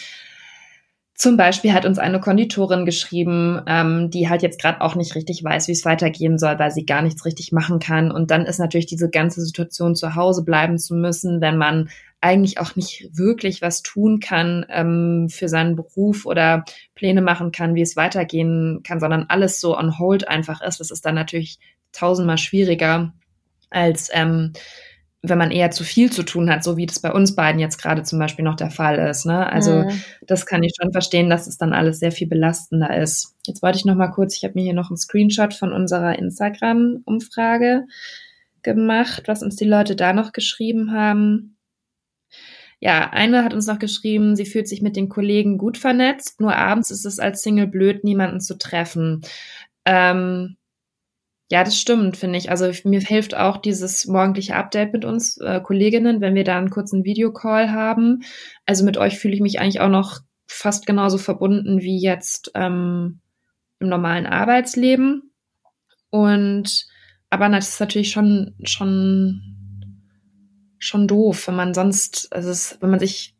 zum 1.16 1.38
Beispiel 1.38 1.72
hat 1.72 1.86
uns 1.86 1.98
eine 1.98 2.20
Konditorin 2.20 2.84
geschrieben, 2.84 3.62
ähm, 3.66 4.10
die 4.10 4.28
halt 4.28 4.42
jetzt 4.42 4.60
gerade 4.60 4.82
auch 4.82 4.94
nicht 4.94 5.14
richtig 5.14 5.42
weiß, 5.42 5.66
wie 5.66 5.72
es 5.72 5.86
weitergehen 5.86 6.38
soll, 6.38 6.58
weil 6.58 6.70
sie 6.70 6.84
gar 6.84 7.00
nichts 7.00 7.24
richtig 7.24 7.52
machen 7.52 7.78
kann. 7.78 8.10
Und 8.10 8.30
dann 8.30 8.44
ist 8.44 8.58
natürlich 8.58 8.84
diese 8.84 9.08
ganze 9.08 9.40
Situation 9.40 9.96
zu 9.96 10.14
Hause 10.14 10.44
bleiben 10.44 10.78
zu 10.78 10.94
müssen, 10.94 11.40
wenn 11.40 11.56
man 11.56 11.88
eigentlich 12.20 12.60
auch 12.60 12.76
nicht 12.76 13.08
wirklich 13.12 13.62
was 13.62 13.82
tun 13.82 14.20
kann 14.20 14.66
ähm, 14.68 15.28
für 15.30 15.48
seinen 15.48 15.74
Beruf 15.74 16.26
oder 16.26 16.64
Pläne 16.94 17.22
machen 17.22 17.50
kann, 17.50 17.74
wie 17.74 17.82
es 17.82 17.96
weitergehen 17.96 18.82
kann, 18.84 19.00
sondern 19.00 19.24
alles 19.28 19.58
so 19.58 19.76
on 19.76 19.98
hold 19.98 20.28
einfach 20.28 20.60
ist. 20.60 20.80
Das 20.80 20.90
ist 20.90 21.06
dann 21.06 21.14
natürlich 21.14 21.58
tausendmal 21.92 22.38
schwieriger 22.38 23.14
als 23.70 24.10
ähm, 24.12 24.52
wenn 25.28 25.38
man 25.38 25.50
eher 25.50 25.70
zu 25.70 25.84
viel 25.84 26.10
zu 26.10 26.22
tun 26.22 26.50
hat, 26.50 26.64
so 26.64 26.76
wie 26.76 26.86
das 26.86 27.00
bei 27.00 27.12
uns 27.12 27.34
beiden 27.34 27.60
jetzt 27.60 27.80
gerade 27.80 28.02
zum 28.02 28.18
Beispiel 28.18 28.44
noch 28.44 28.56
der 28.56 28.70
Fall 28.70 28.98
ist. 28.98 29.26
Ne? 29.26 29.50
Also 29.50 29.84
mhm. 29.84 30.02
das 30.26 30.46
kann 30.46 30.62
ich 30.62 30.74
schon 30.80 30.92
verstehen, 30.92 31.30
dass 31.30 31.46
es 31.46 31.58
dann 31.58 31.72
alles 31.72 31.98
sehr 31.98 32.12
viel 32.12 32.26
belastender 32.26 32.96
ist. 32.96 33.34
Jetzt 33.46 33.62
wollte 33.62 33.78
ich 33.78 33.84
noch 33.84 33.94
mal 33.94 34.08
kurz, 34.08 34.36
ich 34.36 34.44
habe 34.44 34.54
mir 34.54 34.62
hier 34.62 34.74
noch 34.74 34.90
einen 34.90 34.96
Screenshot 34.96 35.54
von 35.54 35.72
unserer 35.72 36.18
Instagram-Umfrage 36.18 37.84
gemacht, 38.62 39.24
was 39.26 39.42
uns 39.42 39.56
die 39.56 39.64
Leute 39.64 39.96
da 39.96 40.12
noch 40.12 40.32
geschrieben 40.32 40.92
haben. 40.92 41.56
Ja, 42.78 43.10
eine 43.10 43.42
hat 43.42 43.54
uns 43.54 43.66
noch 43.66 43.78
geschrieben, 43.78 44.36
sie 44.36 44.44
fühlt 44.44 44.68
sich 44.68 44.82
mit 44.82 44.96
den 44.96 45.08
Kollegen 45.08 45.56
gut 45.56 45.78
vernetzt, 45.78 46.40
nur 46.40 46.56
abends 46.56 46.90
ist 46.90 47.06
es 47.06 47.18
als 47.18 47.42
Single 47.42 47.68
blöd, 47.68 48.04
niemanden 48.04 48.40
zu 48.40 48.58
treffen. 48.58 49.22
Ähm, 49.86 50.56
ja, 51.48 51.62
das 51.62 51.78
stimmt, 51.78 52.16
finde 52.16 52.38
ich. 52.38 52.50
Also 52.50 52.70
mir 52.84 53.00
hilft 53.00 53.36
auch 53.36 53.56
dieses 53.58 54.06
morgendliche 54.06 54.56
Update 54.56 54.92
mit 54.92 55.04
uns 55.04 55.36
äh, 55.38 55.60
Kolleginnen, 55.60 56.20
wenn 56.20 56.34
wir 56.34 56.42
da 56.42 56.58
einen 56.58 56.70
kurzen 56.70 57.04
Videocall 57.04 57.70
haben. 57.70 58.22
Also 58.66 58.84
mit 58.84 58.96
euch 58.96 59.18
fühle 59.18 59.34
ich 59.34 59.40
mich 59.40 59.60
eigentlich 59.60 59.80
auch 59.80 59.88
noch 59.88 60.20
fast 60.48 60.86
genauso 60.86 61.18
verbunden 61.18 61.80
wie 61.80 62.00
jetzt 62.00 62.50
ähm, 62.54 63.20
im 63.78 63.88
normalen 63.88 64.26
Arbeitsleben. 64.26 65.30
Und 66.10 66.86
aber 67.30 67.48
das 67.48 67.68
ist 67.68 67.80
natürlich 67.80 68.10
schon 68.10 68.54
schon 68.64 69.56
schon 70.78 71.06
doof, 71.06 71.48
wenn 71.48 71.56
man 71.56 71.74
sonst, 71.74 72.32
also 72.32 72.50
es, 72.50 72.78
wenn 72.80 72.90
man 72.90 73.00
sich 73.00 73.34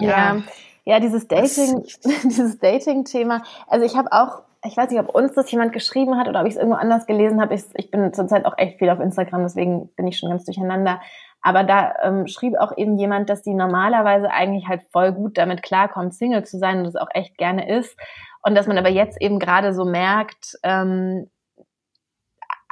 ja, 0.00 0.08
ja, 0.08 0.42
ja 0.84 1.00
dieses 1.00 1.28
Dating, 1.28 1.84
dieses 2.24 2.58
Dating-Thema. 2.58 3.42
Also 3.66 3.84
ich 3.84 3.96
habe 3.96 4.12
auch 4.12 4.42
ich 4.62 4.76
weiß 4.76 4.90
nicht, 4.90 5.00
ob 5.00 5.14
uns 5.14 5.32
das 5.32 5.50
jemand 5.50 5.72
geschrieben 5.72 6.18
hat 6.18 6.28
oder 6.28 6.40
ob 6.40 6.46
ich 6.46 6.54
es 6.54 6.58
irgendwo 6.58 6.76
anders 6.76 7.06
gelesen 7.06 7.40
habe. 7.40 7.54
Ich, 7.54 7.64
ich 7.74 7.90
bin 7.90 8.12
zurzeit 8.12 8.44
auch 8.44 8.58
echt 8.58 8.78
viel 8.78 8.90
auf 8.90 9.00
Instagram, 9.00 9.42
deswegen 9.42 9.88
bin 9.94 10.06
ich 10.06 10.18
schon 10.18 10.30
ganz 10.30 10.44
durcheinander. 10.44 11.00
Aber 11.40 11.64
da 11.64 11.94
ähm, 12.02 12.26
schrieb 12.26 12.54
auch 12.58 12.76
eben 12.76 12.98
jemand, 12.98 13.30
dass 13.30 13.42
die 13.42 13.54
normalerweise 13.54 14.30
eigentlich 14.30 14.68
halt 14.68 14.82
voll 14.92 15.12
gut 15.12 15.38
damit 15.38 15.62
klarkommt, 15.62 16.12
Single 16.12 16.44
zu 16.44 16.58
sein 16.58 16.78
und 16.78 16.84
das 16.84 16.96
auch 16.96 17.08
echt 17.14 17.38
gerne 17.38 17.70
ist. 17.70 17.96
Und 18.42 18.54
dass 18.54 18.66
man 18.66 18.76
aber 18.76 18.90
jetzt 18.90 19.20
eben 19.20 19.38
gerade 19.38 19.72
so 19.72 19.86
merkt, 19.86 20.58
ähm, 20.62 21.30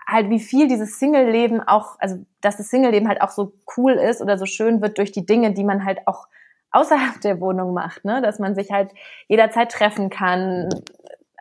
halt 0.07 0.29
wie 0.29 0.40
viel 0.40 0.68
dieses 0.68 0.98
Single-Leben 0.98 1.61
auch, 1.61 1.96
also 1.98 2.18
dass 2.42 2.59
das 2.59 2.68
Single-Leben 2.68 3.09
halt 3.09 3.22
auch 3.22 3.31
so 3.31 3.53
cool 3.77 3.92
ist 3.92 4.20
oder 4.20 4.37
so 4.37 4.46
schön 4.46 4.83
wird 4.83 4.98
durch 4.98 5.12
die 5.12 5.27
Dinge, 5.27 5.53
die 5.53 5.64
man 5.64 5.85
halt 5.85 6.01
auch 6.07 6.27
außerhalb 6.70 7.20
der 7.22 7.40
Wohnung 7.40 7.72
macht, 7.72 8.05
ne? 8.05 8.20
Dass 8.20 8.38
man 8.38 8.55
sich 8.55 8.70
halt 8.70 8.92
jederzeit 9.29 9.70
treffen 9.70 10.11
kann, 10.11 10.68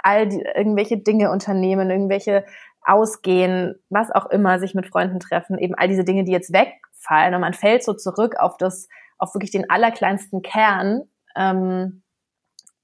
all 0.08 0.28
die, 0.28 0.42
irgendwelche 0.42 0.98
Dinge 0.98 1.32
unternehmen, 1.32 1.90
irgendwelche 1.90 2.46
ausgehen, 2.82 3.76
was 3.90 4.10
auch 4.12 4.28
immer, 4.28 4.60
sich 4.60 4.74
mit 4.74 4.88
Freunden 4.88 5.20
treffen, 5.20 5.58
eben 5.60 5.76
all 5.76 5.90
diese 5.90 6.06
Dinge, 6.06 6.24
die 6.24 6.32
jetzt 6.32 6.54
wegfallen 6.54 7.36
und 7.36 7.42
man 7.42 7.54
fällt 7.54 7.84
so 7.84 7.94
zurück 7.94 8.36
auf 8.40 8.58
das, 8.58 8.88
auf 9.18 9.36
wirklich 9.36 9.52
den 9.52 9.70
allerkleinsten 9.70 10.42
Kern. 10.42 11.04
Ähm, 11.36 12.02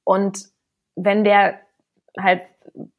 und 0.04 0.50
wenn 0.96 1.24
der 1.24 1.60
halt, 2.20 2.42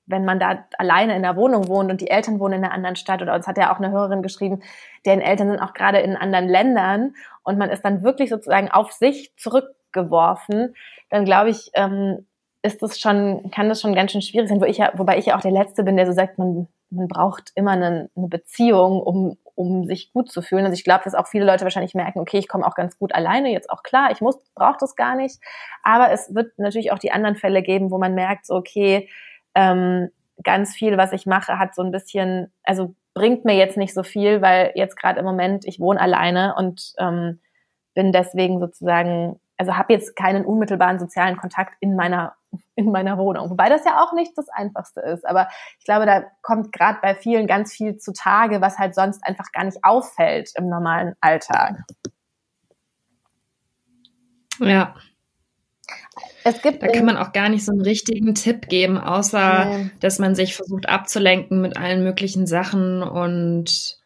wenn 0.06 0.24
man 0.24 0.40
da 0.40 0.64
alleine 0.78 1.14
in 1.14 1.22
der 1.22 1.36
Wohnung 1.36 1.68
wohnt 1.68 1.90
und 1.90 2.00
die 2.00 2.10
Eltern 2.10 2.40
wohnen 2.40 2.54
in 2.54 2.64
einer 2.64 2.74
anderen 2.74 2.96
Stadt 2.96 3.20
oder 3.20 3.34
uns 3.34 3.46
hat 3.46 3.58
ja 3.58 3.72
auch 3.72 3.78
eine 3.78 3.90
Hörerin 3.90 4.22
geschrieben, 4.22 4.62
deren 5.04 5.20
Eltern 5.20 5.50
sind 5.50 5.60
auch 5.60 5.74
gerade 5.74 5.98
in 5.98 6.16
anderen 6.16 6.48
Ländern 6.48 7.14
und 7.42 7.58
man 7.58 7.68
ist 7.68 7.84
dann 7.84 8.02
wirklich 8.02 8.30
sozusagen 8.30 8.70
auf 8.70 8.92
sich 8.92 9.34
zurückgeworfen, 9.36 10.74
dann 11.10 11.26
glaube 11.26 11.50
ich, 11.50 11.70
ähm, 11.74 12.26
ist 12.64 12.82
das 12.82 12.98
schon, 12.98 13.50
kann 13.50 13.68
das 13.68 13.82
schon 13.82 13.94
ganz 13.94 14.12
schön 14.12 14.22
schwierig 14.22 14.48
sein, 14.48 14.60
wo 14.60 14.64
ich 14.64 14.78
ja, 14.78 14.90
wobei 14.94 15.18
ich 15.18 15.26
ja 15.26 15.36
auch 15.36 15.42
der 15.42 15.50
Letzte 15.50 15.84
bin, 15.84 15.98
der 15.98 16.06
so 16.06 16.12
sagt, 16.12 16.38
man, 16.38 16.66
man 16.88 17.08
braucht 17.08 17.52
immer 17.54 17.72
eine, 17.72 18.08
eine 18.16 18.28
Beziehung, 18.28 19.02
um, 19.02 19.36
um 19.54 19.84
sich 19.84 20.14
gut 20.14 20.32
zu 20.32 20.40
fühlen. 20.40 20.64
Also 20.64 20.72
ich 20.72 20.82
glaube, 20.82 21.04
dass 21.04 21.14
auch 21.14 21.26
viele 21.26 21.44
Leute 21.44 21.64
wahrscheinlich 21.64 21.94
merken, 21.94 22.20
okay, 22.20 22.38
ich 22.38 22.48
komme 22.48 22.66
auch 22.66 22.74
ganz 22.74 22.98
gut 22.98 23.14
alleine, 23.14 23.52
jetzt 23.52 23.68
auch 23.68 23.82
klar, 23.82 24.10
ich 24.12 24.22
muss, 24.22 24.38
brauche 24.54 24.78
das 24.80 24.96
gar 24.96 25.14
nicht. 25.14 25.40
Aber 25.82 26.10
es 26.10 26.34
wird 26.34 26.58
natürlich 26.58 26.90
auch 26.90 26.98
die 26.98 27.12
anderen 27.12 27.36
Fälle 27.36 27.62
geben, 27.62 27.90
wo 27.90 27.98
man 27.98 28.14
merkt, 28.14 28.46
so, 28.46 28.54
okay, 28.54 29.10
ähm, 29.54 30.08
ganz 30.42 30.74
viel, 30.74 30.96
was 30.96 31.12
ich 31.12 31.26
mache, 31.26 31.58
hat 31.58 31.74
so 31.74 31.82
ein 31.82 31.90
bisschen, 31.90 32.50
also 32.62 32.94
bringt 33.12 33.44
mir 33.44 33.56
jetzt 33.56 33.76
nicht 33.76 33.92
so 33.92 34.02
viel, 34.02 34.40
weil 34.40 34.72
jetzt 34.74 34.96
gerade 34.96 35.20
im 35.20 35.26
Moment 35.26 35.66
ich 35.66 35.80
wohne 35.80 36.00
alleine 36.00 36.54
und 36.56 36.94
ähm, 36.98 37.40
bin 37.94 38.10
deswegen 38.10 38.58
sozusagen, 38.58 39.38
also 39.56 39.76
habe 39.76 39.92
jetzt 39.92 40.16
keinen 40.16 40.44
unmittelbaren 40.44 40.98
sozialen 40.98 41.36
Kontakt 41.36 41.74
in 41.80 41.96
meiner 41.96 42.34
in 42.76 42.90
meiner 42.90 43.18
Wohnung. 43.18 43.50
Wobei 43.50 43.68
das 43.68 43.84
ja 43.84 44.02
auch 44.02 44.12
nicht 44.12 44.36
das 44.36 44.48
Einfachste 44.48 45.00
ist. 45.00 45.26
Aber 45.26 45.48
ich 45.78 45.84
glaube, 45.84 46.06
da 46.06 46.24
kommt 46.42 46.72
gerade 46.72 46.98
bei 47.02 47.14
vielen 47.14 47.46
ganz 47.46 47.72
viel 47.72 47.96
zutage, 47.96 48.60
was 48.60 48.78
halt 48.78 48.94
sonst 48.94 49.24
einfach 49.24 49.52
gar 49.52 49.64
nicht 49.64 49.78
auffällt 49.82 50.52
im 50.56 50.68
normalen 50.68 51.14
Alltag. 51.20 51.84
Ja. 54.58 54.94
Es 56.44 56.62
gibt 56.62 56.82
da 56.82 56.88
kann 56.88 57.06
man 57.06 57.16
auch 57.16 57.32
gar 57.32 57.48
nicht 57.48 57.64
so 57.64 57.72
einen 57.72 57.80
richtigen 57.80 58.34
Tipp 58.34 58.68
geben, 58.68 58.98
außer 58.98 59.64
nee. 59.64 59.90
dass 60.00 60.18
man 60.18 60.34
sich 60.34 60.54
versucht 60.54 60.88
abzulenken 60.88 61.60
mit 61.60 61.76
allen 61.76 62.04
möglichen 62.04 62.46
Sachen 62.46 63.02
und 63.02 63.98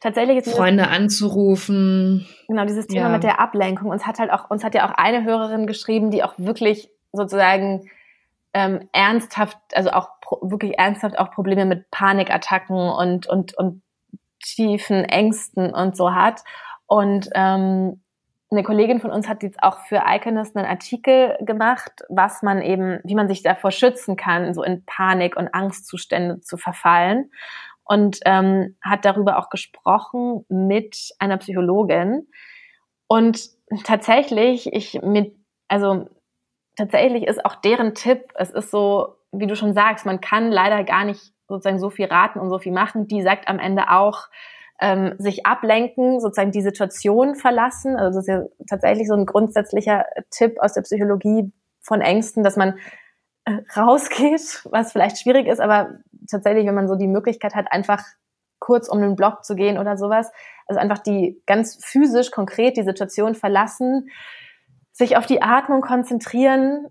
tatsächlich 0.00 0.38
ist 0.38 0.50
Freunde 0.54 0.84
dieses, 0.84 0.96
anzurufen. 0.96 2.26
Genau, 2.48 2.64
dieses 2.64 2.86
Thema 2.86 3.06
ja. 3.06 3.12
mit 3.12 3.22
der 3.22 3.40
Ablenkung. 3.40 3.90
Uns 3.90 4.06
hat 4.06 4.18
halt 4.18 4.32
auch, 4.32 4.50
uns 4.50 4.64
hat 4.64 4.74
ja 4.74 4.88
auch 4.88 4.94
eine 4.94 5.24
Hörerin 5.24 5.66
geschrieben, 5.66 6.10
die 6.10 6.22
auch 6.24 6.34
wirklich 6.36 6.90
sozusagen 7.12 7.88
ähm, 8.52 8.88
ernsthaft, 8.92 9.58
also 9.74 9.90
auch 9.90 10.10
wirklich 10.42 10.78
ernsthaft 10.78 11.18
auch 11.18 11.30
Probleme 11.30 11.64
mit 11.64 11.90
Panikattacken 11.90 12.76
und, 12.76 13.26
und, 13.26 13.56
und 13.56 13.82
tiefen 14.42 15.04
Ängsten 15.04 15.72
und 15.72 15.96
so 15.96 16.14
hat. 16.14 16.42
Und 16.86 17.28
ähm, 17.34 18.00
eine 18.50 18.64
Kollegin 18.64 19.00
von 19.00 19.12
uns 19.12 19.28
hat 19.28 19.44
jetzt 19.44 19.62
auch 19.62 19.78
für 19.80 20.02
Iconist 20.06 20.56
einen 20.56 20.66
Artikel 20.66 21.36
gemacht, 21.40 22.02
was 22.08 22.42
man 22.42 22.60
eben, 22.60 22.98
wie 23.04 23.14
man 23.14 23.28
sich 23.28 23.42
davor 23.42 23.70
schützen 23.70 24.16
kann, 24.16 24.54
so 24.54 24.64
in 24.64 24.84
Panik 24.84 25.36
und 25.36 25.54
Angstzustände 25.54 26.40
zu 26.40 26.56
verfallen. 26.56 27.30
Und 27.90 28.20
ähm, 28.24 28.76
hat 28.80 29.04
darüber 29.04 29.36
auch 29.36 29.50
gesprochen 29.50 30.44
mit 30.48 31.10
einer 31.18 31.38
Psychologin. 31.38 32.28
Und 33.08 33.50
tatsächlich, 33.82 34.72
ich 34.72 35.02
mit, 35.02 35.34
also 35.66 36.08
tatsächlich 36.76 37.24
ist 37.26 37.44
auch 37.44 37.56
deren 37.56 37.94
Tipp, 37.96 38.28
es 38.36 38.50
ist 38.50 38.70
so, 38.70 39.16
wie 39.32 39.48
du 39.48 39.56
schon 39.56 39.74
sagst, 39.74 40.06
man 40.06 40.20
kann 40.20 40.52
leider 40.52 40.84
gar 40.84 41.04
nicht 41.04 41.32
sozusagen 41.48 41.80
so 41.80 41.90
viel 41.90 42.06
raten 42.06 42.38
und 42.38 42.48
so 42.48 42.60
viel 42.60 42.70
machen. 42.70 43.08
Die 43.08 43.22
sagt 43.22 43.48
am 43.48 43.58
Ende 43.58 43.90
auch, 43.90 44.28
ähm, 44.80 45.16
sich 45.18 45.44
ablenken, 45.44 46.20
sozusagen 46.20 46.52
die 46.52 46.62
Situation 46.62 47.34
verlassen. 47.34 47.96
Also 47.96 48.20
das 48.20 48.28
ist 48.28 48.32
ja 48.32 48.44
tatsächlich 48.68 49.08
so 49.08 49.14
ein 49.14 49.26
grundsätzlicher 49.26 50.04
Tipp 50.30 50.60
aus 50.60 50.74
der 50.74 50.82
Psychologie 50.82 51.50
von 51.80 52.00
Ängsten, 52.00 52.44
dass 52.44 52.56
man 52.56 52.78
rausgeht, 53.76 54.62
was 54.70 54.92
vielleicht 54.92 55.18
schwierig 55.18 55.46
ist, 55.46 55.60
aber 55.60 55.98
tatsächlich, 56.28 56.66
wenn 56.66 56.74
man 56.74 56.88
so 56.88 56.96
die 56.96 57.06
Möglichkeit 57.06 57.54
hat, 57.54 57.72
einfach 57.72 58.02
kurz 58.58 58.88
um 58.88 59.00
den 59.00 59.16
Block 59.16 59.44
zu 59.44 59.54
gehen 59.54 59.78
oder 59.78 59.96
sowas, 59.96 60.30
also 60.66 60.80
einfach 60.80 60.98
die 60.98 61.42
ganz 61.46 61.78
physisch 61.84 62.30
konkret 62.30 62.76
die 62.76 62.82
Situation 62.82 63.34
verlassen, 63.34 64.10
sich 64.92 65.16
auf 65.16 65.26
die 65.26 65.42
Atmung 65.42 65.80
konzentrieren, 65.80 66.88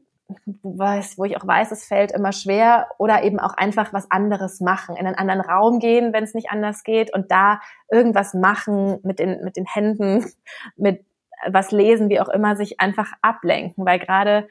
wo 0.63 1.23
ich 1.25 1.37
auch 1.37 1.47
weiß, 1.47 1.71
es 1.71 1.85
fällt 1.85 2.11
immer 2.11 2.31
schwer, 2.31 2.87
oder 2.97 3.23
eben 3.23 3.39
auch 3.39 3.53
einfach 3.55 3.93
was 3.93 4.11
anderes 4.11 4.59
machen, 4.61 4.95
in 4.95 5.07
einen 5.07 5.15
anderen 5.15 5.41
Raum 5.41 5.79
gehen, 5.79 6.13
wenn 6.13 6.23
es 6.23 6.33
nicht 6.33 6.51
anders 6.51 6.83
geht, 6.83 7.13
und 7.13 7.31
da 7.31 7.61
irgendwas 7.89 8.33
machen 8.33 8.99
mit 9.03 9.19
den, 9.19 9.43
mit 9.43 9.55
den 9.57 9.65
Händen, 9.65 10.25
mit 10.75 11.03
was 11.47 11.71
lesen, 11.71 12.09
wie 12.09 12.19
auch 12.19 12.29
immer, 12.29 12.55
sich 12.55 12.79
einfach 12.79 13.13
ablenken, 13.21 13.85
weil 13.85 13.99
gerade 13.99 14.49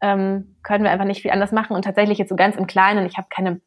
ähm, 0.00 0.56
können 0.62 0.84
wir 0.84 0.90
einfach 0.90 1.04
nicht 1.04 1.22
viel 1.22 1.30
anders 1.30 1.52
machen 1.52 1.74
und 1.74 1.84
tatsächlich 1.84 2.18
jetzt 2.18 2.28
so 2.28 2.36
ganz 2.36 2.56
im 2.56 2.66
Kleinen, 2.66 3.06
ich 3.06 3.16
habe 3.16 3.28
keine, 3.30 3.60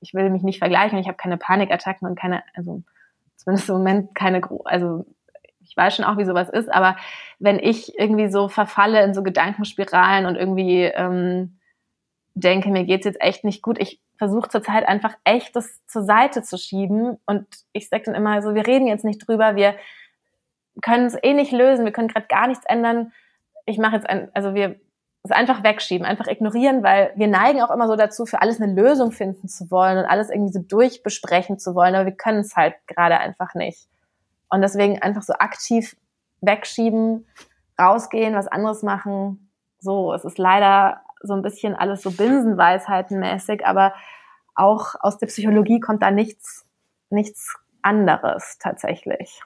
ich 0.00 0.14
will 0.14 0.30
mich 0.30 0.42
nicht 0.42 0.58
vergleichen, 0.58 0.98
ich 0.98 1.06
habe 1.06 1.16
keine 1.16 1.36
Panikattacken 1.36 2.08
und 2.08 2.18
keine, 2.18 2.42
also 2.54 2.82
zumindest 3.36 3.68
im 3.68 3.76
Moment 3.76 4.14
keine, 4.14 4.42
also 4.64 5.06
ich 5.62 5.76
weiß 5.76 5.94
schon 5.94 6.04
auch, 6.04 6.18
wie 6.18 6.24
sowas 6.24 6.50
ist, 6.50 6.72
aber 6.72 6.96
wenn 7.38 7.58
ich 7.58 7.98
irgendwie 7.98 8.28
so 8.28 8.48
verfalle 8.48 9.02
in 9.04 9.14
so 9.14 9.22
Gedankenspiralen 9.22 10.26
und 10.26 10.36
irgendwie 10.36 10.82
ähm, 10.82 11.58
denke, 12.34 12.70
mir 12.70 12.84
geht's 12.84 13.06
jetzt 13.06 13.20
echt 13.20 13.44
nicht 13.44 13.62
gut, 13.62 13.78
ich 13.80 14.00
versuche 14.16 14.50
zurzeit 14.50 14.86
einfach 14.86 15.16
echt 15.24 15.56
das 15.56 15.84
zur 15.86 16.02
Seite 16.02 16.42
zu 16.42 16.58
schieben 16.58 17.18
und 17.26 17.46
ich 17.72 17.88
sage 17.88 18.04
dann 18.04 18.14
immer 18.14 18.42
so, 18.42 18.54
wir 18.54 18.66
reden 18.66 18.86
jetzt 18.86 19.04
nicht 19.04 19.26
drüber, 19.26 19.56
wir 19.56 19.74
können 20.82 21.06
es 21.06 21.16
eh 21.22 21.34
nicht 21.34 21.52
lösen, 21.52 21.84
wir 21.84 21.92
können 21.92 22.08
gerade 22.08 22.26
gar 22.26 22.46
nichts 22.46 22.64
ändern. 22.66 23.12
Ich 23.66 23.78
mache 23.78 23.96
jetzt 23.96 24.08
ein, 24.08 24.30
also 24.34 24.54
wir 24.54 24.80
es 25.22 25.30
einfach 25.30 25.62
wegschieben, 25.62 26.06
einfach 26.06 26.26
ignorieren, 26.26 26.82
weil 26.82 27.12
wir 27.14 27.28
neigen 27.28 27.62
auch 27.62 27.70
immer 27.70 27.88
so 27.88 27.96
dazu, 27.96 28.24
für 28.24 28.40
alles 28.40 28.60
eine 28.60 28.72
Lösung 28.72 29.12
finden 29.12 29.48
zu 29.48 29.70
wollen 29.70 29.98
und 29.98 30.04
alles 30.04 30.30
irgendwie 30.30 30.52
so 30.52 30.60
durchbesprechen 30.60 31.58
zu 31.58 31.74
wollen, 31.74 31.94
aber 31.94 32.06
wir 32.06 32.16
können 32.16 32.40
es 32.40 32.56
halt 32.56 32.74
gerade 32.86 33.18
einfach 33.18 33.54
nicht. 33.54 33.88
Und 34.48 34.62
deswegen 34.62 35.00
einfach 35.02 35.22
so 35.22 35.34
aktiv 35.34 35.96
wegschieben, 36.40 37.26
rausgehen, 37.78 38.34
was 38.34 38.48
anderes 38.48 38.82
machen. 38.82 39.50
So, 39.78 40.12
es 40.14 40.24
ist 40.24 40.38
leider 40.38 41.02
so 41.22 41.34
ein 41.34 41.42
bisschen 41.42 41.74
alles 41.74 42.02
so 42.02 42.10
Binsenweisheitenmäßig, 42.10 43.66
aber 43.66 43.94
auch 44.54 44.94
aus 45.00 45.18
der 45.18 45.26
Psychologie 45.26 45.80
kommt 45.80 46.02
da 46.02 46.10
nichts, 46.10 46.66
nichts 47.10 47.56
anderes 47.82 48.58
tatsächlich. 48.58 49.42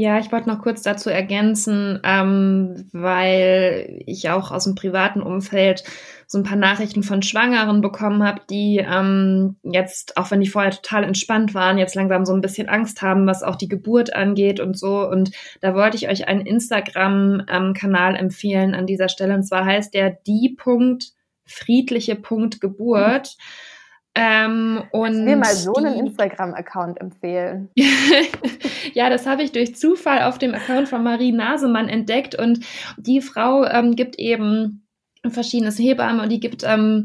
Ja, 0.00 0.20
ich 0.20 0.30
wollte 0.30 0.48
noch 0.48 0.62
kurz 0.62 0.82
dazu 0.82 1.10
ergänzen, 1.10 1.98
ähm, 2.04 2.88
weil 2.92 4.00
ich 4.06 4.30
auch 4.30 4.52
aus 4.52 4.62
dem 4.62 4.76
privaten 4.76 5.20
Umfeld 5.20 5.82
so 6.28 6.38
ein 6.38 6.44
paar 6.44 6.56
Nachrichten 6.56 7.02
von 7.02 7.20
Schwangeren 7.20 7.80
bekommen 7.80 8.22
habe, 8.22 8.42
die 8.48 8.76
ähm, 8.76 9.56
jetzt, 9.64 10.16
auch 10.16 10.30
wenn 10.30 10.40
die 10.40 10.46
vorher 10.46 10.70
total 10.70 11.02
entspannt 11.02 11.52
waren, 11.52 11.78
jetzt 11.78 11.96
langsam 11.96 12.24
so 12.24 12.32
ein 12.32 12.40
bisschen 12.40 12.68
Angst 12.68 13.02
haben, 13.02 13.26
was 13.26 13.42
auch 13.42 13.56
die 13.56 13.66
Geburt 13.66 14.14
angeht 14.14 14.60
und 14.60 14.78
so. 14.78 15.04
Und 15.04 15.32
da 15.62 15.74
wollte 15.74 15.96
ich 15.96 16.08
euch 16.08 16.28
einen 16.28 16.46
Instagram-Kanal 16.46 18.14
empfehlen 18.14 18.76
an 18.76 18.86
dieser 18.86 19.08
Stelle. 19.08 19.34
Und 19.34 19.42
zwar 19.42 19.64
heißt 19.64 19.94
der 19.94 20.10
die 20.28 20.54
Punkt 20.56 21.06
friedliche 21.44 22.14
Punkt 22.14 22.60
Geburt. 22.60 23.36
Mhm 23.36 23.67
ähm, 24.14 24.82
und 24.90 25.24
mir 25.24 25.36
mal 25.36 25.54
so 25.54 25.74
einen 25.74 25.94
Instagram-Account 25.94 27.00
empfehlen. 27.00 27.70
ja, 28.94 29.10
das 29.10 29.26
habe 29.26 29.42
ich 29.42 29.52
durch 29.52 29.76
Zufall 29.76 30.22
auf 30.22 30.38
dem 30.38 30.54
Account 30.54 30.88
von 30.88 31.02
Marie 31.02 31.32
Nasemann 31.32 31.88
entdeckt 31.88 32.34
und 32.34 32.64
die 32.96 33.20
Frau 33.20 33.64
ähm, 33.64 33.94
gibt 33.94 34.18
eben 34.18 34.87
verschiedenes 35.26 35.78
Hebammen 35.78 36.20
und 36.20 36.30
die 36.30 36.40
gibt 36.40 36.64
ähm, 36.64 37.04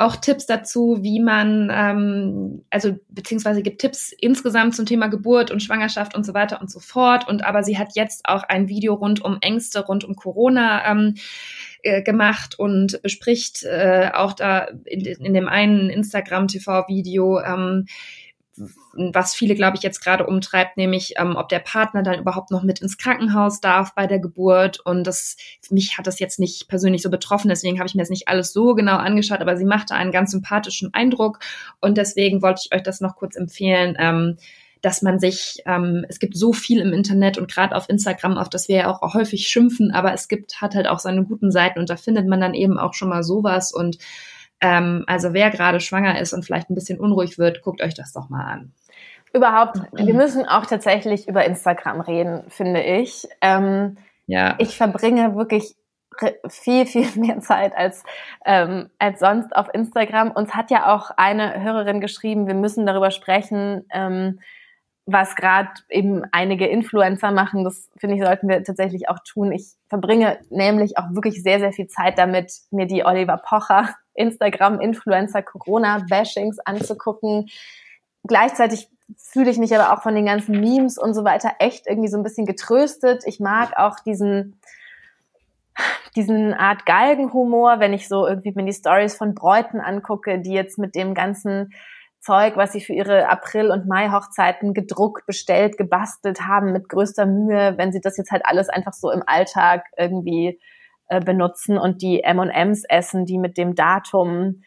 auch 0.00 0.16
Tipps 0.16 0.46
dazu, 0.46 0.98
wie 1.02 1.20
man, 1.20 1.70
ähm, 1.70 2.64
also 2.70 2.96
beziehungsweise 3.10 3.62
gibt 3.62 3.82
Tipps 3.82 4.12
insgesamt 4.18 4.74
zum 4.74 4.86
Thema 4.86 5.08
Geburt 5.08 5.50
und 5.50 5.62
Schwangerschaft 5.62 6.14
und 6.14 6.24
so 6.24 6.32
weiter 6.32 6.58
und 6.60 6.70
so 6.70 6.80
fort. 6.80 7.28
Und 7.28 7.44
aber 7.44 7.62
sie 7.62 7.76
hat 7.76 7.94
jetzt 7.94 8.22
auch 8.24 8.42
ein 8.44 8.68
Video 8.68 8.94
rund 8.94 9.22
um 9.22 9.36
Ängste, 9.42 9.84
rund 9.84 10.04
um 10.04 10.16
Corona 10.16 10.90
ähm, 10.90 11.16
äh, 11.82 12.02
gemacht 12.02 12.58
und 12.58 13.02
bespricht 13.02 13.62
äh, 13.64 14.10
auch 14.14 14.32
da 14.32 14.68
in, 14.86 15.04
in 15.04 15.34
dem 15.34 15.48
einen 15.48 15.90
Instagram-TV-Video, 15.90 17.40
ähm, 17.40 17.84
was 18.56 19.34
viele, 19.34 19.54
glaube 19.54 19.76
ich, 19.76 19.82
jetzt 19.82 20.02
gerade 20.02 20.26
umtreibt, 20.26 20.76
nämlich 20.76 21.14
ähm, 21.18 21.36
ob 21.36 21.48
der 21.48 21.60
Partner 21.60 22.02
dann 22.02 22.18
überhaupt 22.18 22.50
noch 22.50 22.62
mit 22.62 22.80
ins 22.80 22.98
Krankenhaus 22.98 23.60
darf 23.60 23.94
bei 23.94 24.06
der 24.06 24.18
Geburt. 24.18 24.80
Und 24.80 25.04
das, 25.06 25.36
mich 25.70 25.96
hat 25.96 26.06
das 26.06 26.18
jetzt 26.18 26.38
nicht 26.38 26.68
persönlich 26.68 27.02
so 27.02 27.10
betroffen, 27.10 27.48
deswegen 27.48 27.78
habe 27.78 27.88
ich 27.88 27.94
mir 27.94 28.02
das 28.02 28.10
nicht 28.10 28.28
alles 28.28 28.52
so 28.52 28.74
genau 28.74 28.96
angeschaut, 28.96 29.40
aber 29.40 29.56
sie 29.56 29.64
machte 29.64 29.94
einen 29.94 30.12
ganz 30.12 30.32
sympathischen 30.32 30.92
Eindruck 30.92 31.38
und 31.80 31.96
deswegen 31.96 32.42
wollte 32.42 32.62
ich 32.64 32.74
euch 32.74 32.82
das 32.82 33.00
noch 33.00 33.16
kurz 33.16 33.36
empfehlen. 33.36 33.96
Ähm, 33.98 34.36
dass 34.82 35.02
man 35.02 35.18
sich, 35.18 35.62
ähm, 35.66 36.06
es 36.08 36.18
gibt 36.20 36.36
so 36.36 36.54
viel 36.54 36.80
im 36.80 36.94
Internet 36.94 37.36
und 37.36 37.52
gerade 37.52 37.76
auf 37.76 37.90
Instagram, 37.90 38.38
auf 38.38 38.48
das 38.48 38.68
wir 38.68 38.76
ja 38.76 38.88
auch 38.90 39.14
häufig 39.14 39.46
schimpfen, 39.46 39.90
aber 39.90 40.14
es 40.14 40.26
gibt, 40.26 40.60
hat 40.60 40.74
halt 40.74 40.88
auch 40.88 40.98
seine 40.98 41.24
guten 41.24 41.50
Seiten 41.50 41.78
und 41.80 41.90
da 41.90 41.96
findet 41.96 42.26
man 42.26 42.40
dann 42.40 42.54
eben 42.54 42.78
auch 42.78 42.94
schon 42.94 43.10
mal 43.10 43.22
sowas 43.22 43.74
und 43.74 43.98
ähm, 44.60 45.04
also 45.06 45.32
wer 45.32 45.50
gerade 45.50 45.80
schwanger 45.80 46.20
ist 46.20 46.32
und 46.32 46.44
vielleicht 46.44 46.70
ein 46.70 46.74
bisschen 46.74 47.00
unruhig 47.00 47.38
wird, 47.38 47.62
guckt 47.62 47.82
euch 47.82 47.94
das 47.94 48.12
doch 48.12 48.28
mal 48.28 48.44
an. 48.44 48.72
Überhaupt, 49.32 49.78
wir 49.92 50.14
müssen 50.14 50.46
auch 50.46 50.66
tatsächlich 50.66 51.28
über 51.28 51.44
Instagram 51.44 52.00
reden, 52.00 52.42
finde 52.48 52.82
ich. 52.82 53.28
Ähm, 53.40 53.96
ja. 54.26 54.56
Ich 54.58 54.76
verbringe 54.76 55.36
wirklich 55.36 55.76
viel, 56.48 56.86
viel 56.86 57.08
mehr 57.16 57.40
Zeit 57.40 57.76
als, 57.76 58.02
ähm, 58.44 58.90
als 58.98 59.20
sonst 59.20 59.54
auf 59.54 59.72
Instagram. 59.72 60.32
Uns 60.32 60.54
hat 60.54 60.70
ja 60.70 60.94
auch 60.94 61.10
eine 61.16 61.62
Hörerin 61.62 62.00
geschrieben, 62.00 62.46
wir 62.46 62.54
müssen 62.54 62.86
darüber 62.86 63.10
sprechen, 63.10 63.86
ähm, 63.92 64.40
was 65.06 65.34
gerade 65.34 65.70
eben 65.88 66.24
einige 66.32 66.66
Influencer 66.66 67.32
machen. 67.32 67.64
Das 67.64 67.90
finde 67.96 68.16
ich, 68.16 68.22
sollten 68.22 68.48
wir 68.48 68.62
tatsächlich 68.62 69.08
auch 69.08 69.18
tun. 69.20 69.52
Ich 69.52 69.72
verbringe 69.88 70.38
nämlich 70.50 70.98
auch 70.98 71.10
wirklich 71.10 71.42
sehr, 71.42 71.58
sehr 71.58 71.72
viel 71.72 71.88
Zeit 71.88 72.18
damit, 72.18 72.52
mir 72.70 72.86
die 72.86 73.04
Oliver 73.04 73.38
Pocher 73.38 73.94
Instagram-Influencer 74.14 75.42
Corona-Bashings 75.42 76.58
anzugucken. 76.60 77.48
Gleichzeitig 78.24 78.88
fühle 79.16 79.50
ich 79.50 79.58
mich 79.58 79.74
aber 79.74 79.92
auch 79.92 80.02
von 80.02 80.14
den 80.14 80.26
ganzen 80.26 80.60
Memes 80.60 80.98
und 80.98 81.14
so 81.14 81.24
weiter 81.24 81.52
echt 81.58 81.86
irgendwie 81.86 82.08
so 82.08 82.16
ein 82.16 82.22
bisschen 82.22 82.46
getröstet. 82.46 83.22
Ich 83.26 83.40
mag 83.40 83.76
auch 83.76 83.98
diesen, 84.00 84.60
diesen 86.16 86.54
Art 86.54 86.86
Galgenhumor, 86.86 87.80
wenn 87.80 87.92
ich 87.92 88.08
so 88.08 88.26
irgendwie 88.26 88.52
mir 88.54 88.64
die 88.64 88.72
Stories 88.72 89.16
von 89.16 89.34
Bräuten 89.34 89.80
angucke, 89.80 90.38
die 90.38 90.52
jetzt 90.52 90.78
mit 90.78 90.94
dem 90.94 91.14
ganzen 91.14 91.72
Zeug, 92.20 92.56
was 92.56 92.72
sie 92.72 92.80
für 92.80 92.92
ihre 92.92 93.28
April- 93.28 93.70
und 93.70 93.86
Mai-Hochzeiten 93.86 94.74
gedruckt, 94.74 95.26
bestellt, 95.26 95.78
gebastelt 95.78 96.42
haben, 96.42 96.72
mit 96.72 96.88
größter 96.88 97.26
Mühe, 97.26 97.74
wenn 97.76 97.92
sie 97.92 98.00
das 98.00 98.16
jetzt 98.16 98.30
halt 98.30 98.44
alles 98.44 98.68
einfach 98.68 98.92
so 98.92 99.10
im 99.10 99.22
Alltag 99.26 99.86
irgendwie 99.96 100.60
äh, 101.08 101.20
benutzen 101.20 101.78
und 101.78 102.02
die 102.02 102.22
M&Ms 102.22 102.84
essen, 102.88 103.24
die 103.24 103.38
mit 103.38 103.56
dem 103.56 103.74
Datum 103.74 104.62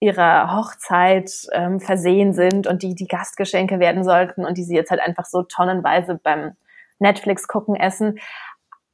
ihrer 0.00 0.54
Hochzeit 0.54 1.30
ähm, 1.52 1.80
versehen 1.80 2.34
sind 2.34 2.66
und 2.66 2.82
die 2.82 2.94
die 2.94 3.06
Gastgeschenke 3.06 3.78
werden 3.78 4.04
sollten 4.04 4.44
und 4.44 4.58
die 4.58 4.64
sie 4.64 4.74
jetzt 4.74 4.90
halt 4.90 5.00
einfach 5.00 5.24
so 5.24 5.42
tonnenweise 5.42 6.20
beim 6.22 6.52
Netflix 6.98 7.48
gucken 7.48 7.76
essen. 7.76 8.18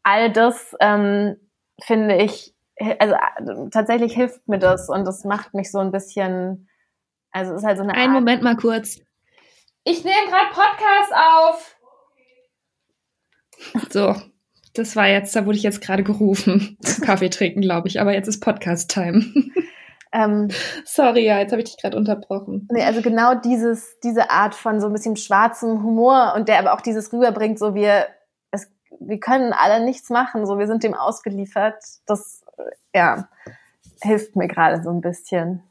All 0.03 0.31
das 0.31 0.77
ähm, 0.81 1.37
finde 1.83 2.16
ich, 2.16 2.55
also 2.98 3.16
tatsächlich 3.70 4.14
hilft 4.14 4.46
mir 4.48 4.59
das 4.59 4.88
und 4.88 5.05
das 5.05 5.25
macht 5.25 5.55
mich 5.55 5.70
so 5.70 5.79
ein 5.79 5.92
bisschen, 5.92 6.68
also 7.33 7.53
es 7.53 7.62
ist 7.62 7.66
halt 7.66 7.79
so 7.79 7.83
eine 7.83 7.95
Einen 7.95 8.14
Art, 8.14 8.21
Moment 8.23 8.42
mal 8.42 8.57
kurz. 8.57 9.01
Ich 9.85 10.05
nehme 10.05 10.29
gerade 10.29 10.53
Podcast 10.53 11.12
auf. 11.14 11.77
So, 13.90 14.14
das 14.75 14.97
war 14.97 15.09
jetzt, 15.09 15.35
da 15.35 15.45
wurde 15.47 15.57
ich 15.57 15.62
jetzt 15.62 15.81
gerade 15.81 16.03
gerufen. 16.03 16.79
Kaffee 17.05 17.31
trinken, 17.31 17.61
glaube 17.61 17.88
ich, 17.88 18.01
aber 18.01 18.12
jetzt 18.12 18.29
ist 18.29 18.40
Podcast-Time. 18.40 19.25
Ähm, 20.12 20.49
Sorry, 20.85 21.25
ja, 21.25 21.38
jetzt 21.38 21.53
habe 21.53 21.62
ich 21.62 21.71
dich 21.71 21.81
gerade 21.81 21.97
unterbrochen. 21.97 22.68
nee, 22.71 22.85
also 22.85 23.01
genau 23.01 23.35
dieses, 23.35 23.99
diese 24.01 24.31
Art 24.31 24.55
von 24.55 24.79
so 24.79 24.88
ein 24.88 24.92
bisschen 24.92 25.16
schwarzem 25.16 25.83
Humor 25.83 26.35
und 26.37 26.49
der 26.49 26.59
aber 26.59 26.75
auch 26.75 26.83
dieses 26.83 27.12
rüberbringt, 27.14 27.59
so 27.59 27.75
wir, 27.75 28.09
es, 28.51 28.71
wir 29.01 29.18
können 29.21 29.55
alle 29.55 29.83
nichts 29.83 30.11
machen, 30.11 30.45
so 30.45 30.59
wir 30.59 30.66
sind 30.66 30.83
dem 30.83 30.92
ausgeliefert. 30.92 31.83
Das, 32.05 32.45
ja, 32.95 33.29
hilft 34.03 34.37
mir 34.37 34.49
gerade 34.49 34.83
so 34.83 34.90
ein 34.90 35.01
bisschen. 35.01 35.62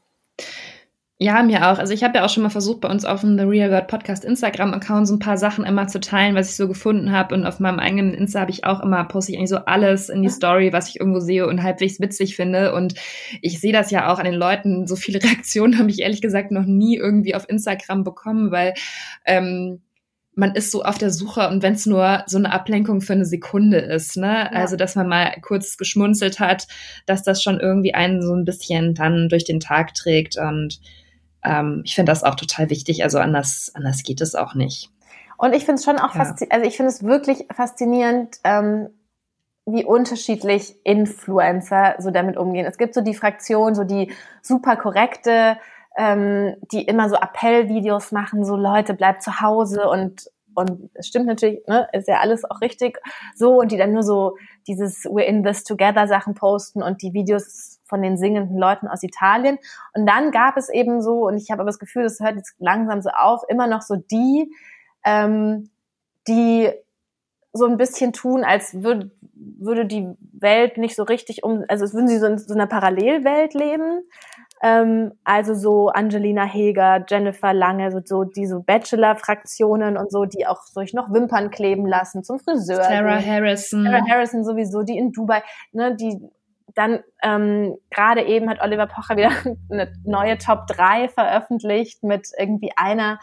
Ja, 1.22 1.40
mir 1.44 1.70
auch. 1.70 1.78
Also 1.78 1.94
ich 1.94 2.02
habe 2.02 2.18
ja 2.18 2.24
auch 2.24 2.28
schon 2.28 2.42
mal 2.42 2.48
versucht, 2.48 2.80
bei 2.80 2.88
uns 2.88 3.04
auf 3.04 3.20
dem 3.20 3.38
The 3.38 3.44
Real 3.44 3.70
God 3.70 3.86
Podcast 3.86 4.24
Instagram-Account 4.24 5.06
so 5.06 5.14
ein 5.14 5.20
paar 5.20 5.38
Sachen 5.38 5.64
immer 5.64 5.86
zu 5.86 6.00
teilen, 6.00 6.34
was 6.34 6.50
ich 6.50 6.56
so 6.56 6.66
gefunden 6.66 7.12
habe. 7.12 7.36
Und 7.36 7.46
auf 7.46 7.60
meinem 7.60 7.78
eigenen 7.78 8.12
Insta 8.12 8.40
habe 8.40 8.50
ich 8.50 8.64
auch 8.64 8.80
immer, 8.80 9.04
poste 9.04 9.30
ich 9.30 9.38
eigentlich 9.38 9.50
so 9.50 9.58
alles 9.58 10.08
in 10.08 10.22
die 10.22 10.28
Story, 10.28 10.72
was 10.72 10.88
ich 10.88 10.98
irgendwo 10.98 11.20
sehe 11.20 11.46
und 11.46 11.62
halbwegs 11.62 12.00
witzig 12.00 12.34
finde. 12.34 12.74
Und 12.74 12.94
ich 13.40 13.60
sehe 13.60 13.72
das 13.72 13.92
ja 13.92 14.12
auch 14.12 14.18
an 14.18 14.24
den 14.24 14.34
Leuten. 14.34 14.88
So 14.88 14.96
viele 14.96 15.20
Reaktionen 15.22 15.78
habe 15.78 15.90
ich 15.90 16.00
ehrlich 16.00 16.22
gesagt 16.22 16.50
noch 16.50 16.64
nie 16.64 16.96
irgendwie 16.96 17.36
auf 17.36 17.48
Instagram 17.48 18.02
bekommen, 18.02 18.50
weil 18.50 18.74
ähm, 19.24 19.80
man 20.34 20.56
ist 20.56 20.72
so 20.72 20.82
auf 20.82 20.98
der 20.98 21.10
Suche 21.10 21.48
und 21.50 21.62
wenn 21.62 21.74
es 21.74 21.86
nur 21.86 22.24
so 22.26 22.38
eine 22.38 22.50
Ablenkung 22.50 23.00
für 23.00 23.12
eine 23.12 23.26
Sekunde 23.26 23.78
ist, 23.78 24.16
ne? 24.16 24.48
Ja. 24.50 24.58
Also 24.58 24.74
dass 24.74 24.96
man 24.96 25.06
mal 25.06 25.36
kurz 25.40 25.76
geschmunzelt 25.76 26.40
hat, 26.40 26.66
dass 27.06 27.22
das 27.22 27.40
schon 27.44 27.60
irgendwie 27.60 27.94
einen 27.94 28.22
so 28.22 28.34
ein 28.34 28.44
bisschen 28.44 28.94
dann 28.94 29.28
durch 29.28 29.44
den 29.44 29.60
Tag 29.60 29.94
trägt 29.94 30.36
und 30.36 30.80
ähm, 31.44 31.82
ich 31.84 31.94
finde 31.94 32.12
das 32.12 32.24
auch 32.24 32.34
total 32.34 32.70
wichtig. 32.70 33.02
Also 33.04 33.18
anders, 33.18 33.70
anders 33.74 34.02
geht 34.02 34.20
es 34.20 34.34
auch 34.34 34.54
nicht. 34.54 34.90
Und 35.36 35.54
ich 35.54 35.64
finde 35.64 35.80
es 35.80 35.84
schon 35.84 35.98
auch 35.98 36.14
Ja. 36.14 36.24
faszinierend, 36.24 36.52
also 36.52 36.66
ich 36.66 36.76
finde 36.76 36.90
es 36.90 37.02
wirklich 37.02 37.46
faszinierend, 37.54 38.36
ähm, 38.44 38.88
wie 39.66 39.84
unterschiedlich 39.84 40.74
Influencer 40.84 41.94
so 41.98 42.10
damit 42.10 42.36
umgehen. 42.36 42.66
Es 42.66 42.78
gibt 42.78 42.94
so 42.94 43.00
die 43.00 43.14
Fraktion, 43.14 43.74
so 43.74 43.84
die 43.84 44.12
super 44.42 44.76
korrekte, 44.76 45.56
ähm, 45.96 46.56
die 46.72 46.82
immer 46.82 47.08
so 47.08 47.16
Appellvideos 47.16 48.12
machen, 48.12 48.44
so 48.44 48.56
Leute, 48.56 48.94
bleibt 48.94 49.22
zu 49.22 49.40
Hause 49.40 49.88
und 49.88 50.30
und 50.54 50.90
es 50.92 51.06
stimmt 51.06 51.24
natürlich, 51.26 51.66
ne, 51.66 51.88
ist 51.94 52.08
ja 52.08 52.20
alles 52.20 52.44
auch 52.44 52.60
richtig 52.60 52.98
so 53.34 53.58
und 53.60 53.72
die 53.72 53.78
dann 53.78 53.92
nur 53.94 54.02
so 54.02 54.36
dieses 54.66 55.04
We're 55.06 55.22
in 55.22 55.42
this 55.42 55.64
together 55.64 56.06
Sachen 56.06 56.34
posten 56.34 56.82
und 56.82 57.00
die 57.00 57.14
Videos 57.14 57.71
von 57.92 58.00
den 58.00 58.16
singenden 58.16 58.56
Leuten 58.56 58.88
aus 58.88 59.02
Italien. 59.02 59.58
Und 59.94 60.06
dann 60.06 60.30
gab 60.30 60.56
es 60.56 60.70
eben 60.70 61.02
so, 61.02 61.26
und 61.26 61.36
ich 61.36 61.50
habe 61.50 61.60
aber 61.60 61.68
das 61.68 61.78
Gefühl, 61.78 62.04
das 62.04 62.20
hört 62.20 62.36
jetzt 62.36 62.54
langsam 62.58 63.02
so 63.02 63.10
auf, 63.10 63.42
immer 63.48 63.66
noch 63.66 63.82
so 63.82 63.96
die, 63.96 64.50
ähm, 65.04 65.68
die 66.26 66.70
so 67.52 67.66
ein 67.66 67.76
bisschen 67.76 68.14
tun, 68.14 68.44
als 68.44 68.82
würde, 68.82 69.10
würde 69.34 69.84
die 69.84 70.08
Welt 70.32 70.78
nicht 70.78 70.96
so 70.96 71.02
richtig 71.02 71.44
um, 71.44 71.64
also 71.68 71.84
als 71.84 71.92
würden 71.92 72.08
sie 72.08 72.18
so 72.18 72.24
in 72.24 72.38
so 72.38 72.54
einer 72.54 72.66
Parallelwelt 72.66 73.52
leben. 73.52 74.04
Ähm, 74.62 75.12
also 75.22 75.52
so 75.54 75.88
Angelina 75.88 76.44
Heger, 76.44 77.04
Jennifer 77.06 77.52
Lange, 77.52 77.90
so, 77.90 78.00
so 78.02 78.24
diese 78.24 78.60
Bachelor-Fraktionen 78.60 79.98
und 79.98 80.10
so, 80.10 80.24
die 80.24 80.46
auch 80.46 80.62
sich 80.62 80.94
noch 80.94 81.12
Wimpern 81.12 81.50
kleben 81.50 81.84
lassen, 81.84 82.24
zum 82.24 82.38
Friseur. 82.38 82.84
Sarah. 82.84 83.20
Harrison. 83.20 83.84
Sarah 83.84 84.08
Harrison 84.08 84.44
sowieso, 84.44 84.82
die 84.82 84.96
in 84.96 85.12
Dubai, 85.12 85.42
ne, 85.72 85.94
die 85.94 86.16
dann 86.74 87.02
ähm, 87.22 87.76
gerade 87.90 88.22
eben 88.24 88.48
hat 88.48 88.62
Oliver 88.62 88.86
Pocher 88.86 89.16
wieder 89.16 89.30
eine 89.70 89.92
neue 90.04 90.38
Top 90.38 90.66
3 90.66 91.08
veröffentlicht 91.08 92.02
mit 92.02 92.28
irgendwie 92.38 92.72
einer 92.76 93.18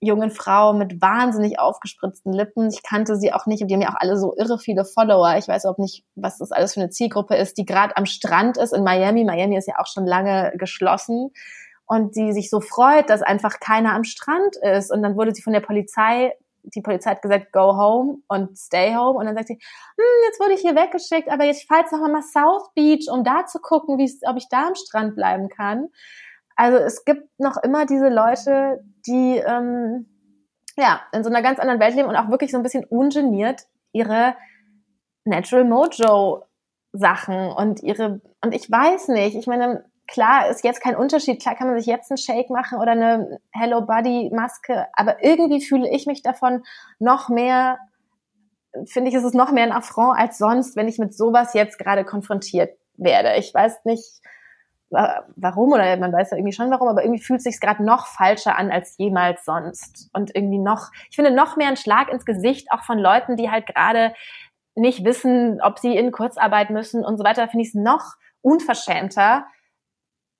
jungen 0.00 0.30
Frau 0.30 0.72
mit 0.72 1.00
wahnsinnig 1.00 1.58
aufgespritzten 1.58 2.32
Lippen. 2.32 2.68
Ich 2.68 2.82
kannte 2.82 3.16
sie 3.16 3.32
auch 3.32 3.46
nicht 3.46 3.62
und 3.62 3.68
die 3.68 3.74
haben 3.74 3.80
ja 3.80 3.90
auch 3.90 4.00
alle 4.00 4.18
so 4.18 4.34
irre 4.36 4.58
viele 4.58 4.84
Follower. 4.84 5.36
Ich 5.38 5.48
weiß 5.48 5.64
auch 5.66 5.78
nicht, 5.78 6.04
was 6.14 6.38
das 6.38 6.52
alles 6.52 6.74
für 6.74 6.80
eine 6.80 6.90
Zielgruppe 6.90 7.36
ist, 7.36 7.58
die 7.58 7.64
gerade 7.64 7.96
am 7.96 8.06
Strand 8.06 8.56
ist 8.56 8.72
in 8.72 8.84
Miami. 8.84 9.24
Miami 9.24 9.56
ist 9.56 9.68
ja 9.68 9.78
auch 9.78 9.86
schon 9.86 10.06
lange 10.06 10.52
geschlossen 10.56 11.30
und 11.86 12.16
die 12.16 12.32
sich 12.32 12.50
so 12.50 12.60
freut, 12.60 13.10
dass 13.10 13.22
einfach 13.22 13.60
keiner 13.60 13.94
am 13.94 14.04
Strand 14.04 14.56
ist. 14.56 14.90
Und 14.90 15.02
dann 15.02 15.16
wurde 15.16 15.34
sie 15.34 15.42
von 15.42 15.52
der 15.52 15.60
Polizei, 15.60 16.32
die 16.64 16.80
Polizei 16.80 17.10
hat 17.10 17.22
gesagt, 17.22 17.52
go 17.52 17.76
home 17.76 18.18
und 18.28 18.56
stay 18.56 18.94
home. 18.94 19.18
Und 19.18 19.26
dann 19.26 19.34
sagt 19.34 19.48
sie, 19.48 19.54
hm, 19.54 20.24
jetzt 20.26 20.40
wurde 20.40 20.54
ich 20.54 20.60
hier 20.60 20.74
weggeschickt, 20.74 21.30
aber 21.30 21.44
jetzt 21.44 21.66
fahre 21.68 21.82
jetzt 21.82 21.92
noch 21.92 22.00
mal 22.00 22.12
nach 22.12 22.22
South 22.22 22.72
Beach, 22.74 23.08
um 23.10 23.24
da 23.24 23.46
zu 23.46 23.58
gucken, 23.60 23.98
wie 23.98 24.10
ob 24.26 24.36
ich 24.36 24.48
da 24.48 24.68
am 24.68 24.74
Strand 24.74 25.14
bleiben 25.14 25.48
kann. 25.48 25.88
Also 26.56 26.78
es 26.78 27.04
gibt 27.04 27.28
noch 27.38 27.56
immer 27.62 27.84
diese 27.86 28.08
Leute, 28.08 28.84
die 29.06 29.38
ähm, 29.38 30.06
ja 30.76 31.00
in 31.12 31.24
so 31.24 31.30
einer 31.30 31.42
ganz 31.42 31.58
anderen 31.58 31.80
Welt 31.80 31.94
leben 31.94 32.08
und 32.08 32.16
auch 32.16 32.30
wirklich 32.30 32.50
so 32.50 32.56
ein 32.56 32.62
bisschen 32.62 32.84
ungeniert 32.84 33.62
ihre 33.92 34.36
Natural 35.24 35.64
Mojo 35.64 36.44
Sachen 36.92 37.48
und 37.48 37.82
ihre 37.82 38.20
und 38.42 38.54
ich 38.54 38.70
weiß 38.70 39.08
nicht, 39.08 39.36
ich 39.36 39.46
meine 39.46 39.84
klar 40.06 40.48
ist 40.48 40.64
jetzt 40.64 40.82
kein 40.82 40.96
Unterschied, 40.96 41.40
klar 41.40 41.54
kann 41.54 41.68
man 41.68 41.78
sich 41.78 41.86
jetzt 41.86 42.10
einen 42.10 42.18
Shake 42.18 42.50
machen 42.50 42.78
oder 42.78 42.92
eine 42.92 43.40
Hello 43.52 43.80
Buddy 43.80 44.30
Maske, 44.32 44.86
aber 44.92 45.22
irgendwie 45.24 45.64
fühle 45.64 45.88
ich 45.90 46.06
mich 46.06 46.22
davon 46.22 46.64
noch 46.98 47.28
mehr 47.28 47.78
finde 48.86 49.10
ich, 49.10 49.16
ist 49.16 49.24
es 49.24 49.34
noch 49.34 49.52
mehr 49.52 49.64
ein 49.64 49.72
Affront 49.72 50.18
als 50.18 50.38
sonst, 50.38 50.76
wenn 50.76 50.88
ich 50.88 50.98
mit 50.98 51.14
sowas 51.14 51.54
jetzt 51.54 51.78
gerade 51.78 52.04
konfrontiert 52.04 52.76
werde. 52.96 53.34
Ich 53.36 53.52
weiß 53.54 53.84
nicht, 53.84 54.20
warum 54.90 55.72
oder 55.72 55.96
man 55.96 56.12
weiß 56.12 56.30
ja 56.30 56.36
irgendwie 56.36 56.52
schon 56.52 56.70
warum, 56.70 56.88
aber 56.88 57.02
irgendwie 57.02 57.22
fühlt 57.22 57.38
es 57.38 57.44
sich 57.44 57.60
gerade 57.60 57.84
noch 57.84 58.06
falscher 58.06 58.56
an 58.56 58.70
als 58.70 58.96
jemals 58.98 59.44
sonst 59.44 60.08
und 60.12 60.34
irgendwie 60.34 60.58
noch, 60.58 60.90
ich 61.10 61.16
finde 61.16 61.32
noch 61.32 61.56
mehr 61.56 61.68
ein 61.68 61.76
Schlag 61.76 62.12
ins 62.12 62.24
Gesicht 62.24 62.70
auch 62.70 62.84
von 62.84 62.98
Leuten, 62.98 63.36
die 63.36 63.50
halt 63.50 63.66
gerade 63.66 64.14
nicht 64.76 65.04
wissen, 65.04 65.60
ob 65.62 65.78
sie 65.78 65.96
in 65.96 66.12
Kurzarbeit 66.12 66.70
müssen 66.70 67.04
und 67.04 67.16
so 67.16 67.24
weiter, 67.24 67.48
finde 67.48 67.62
ich 67.62 67.70
es 67.70 67.74
noch 67.74 68.14
unverschämter, 68.40 69.46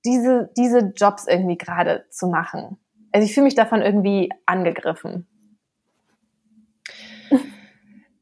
diese 0.04 0.50
diese 0.56 0.92
Jobs 0.96 1.26
irgendwie 1.26 1.58
gerade 1.58 2.04
zu 2.10 2.28
machen. 2.28 2.78
Also 3.12 3.26
ich 3.26 3.34
fühle 3.34 3.44
mich 3.44 3.54
davon 3.54 3.82
irgendwie 3.82 4.30
angegriffen. 4.46 5.26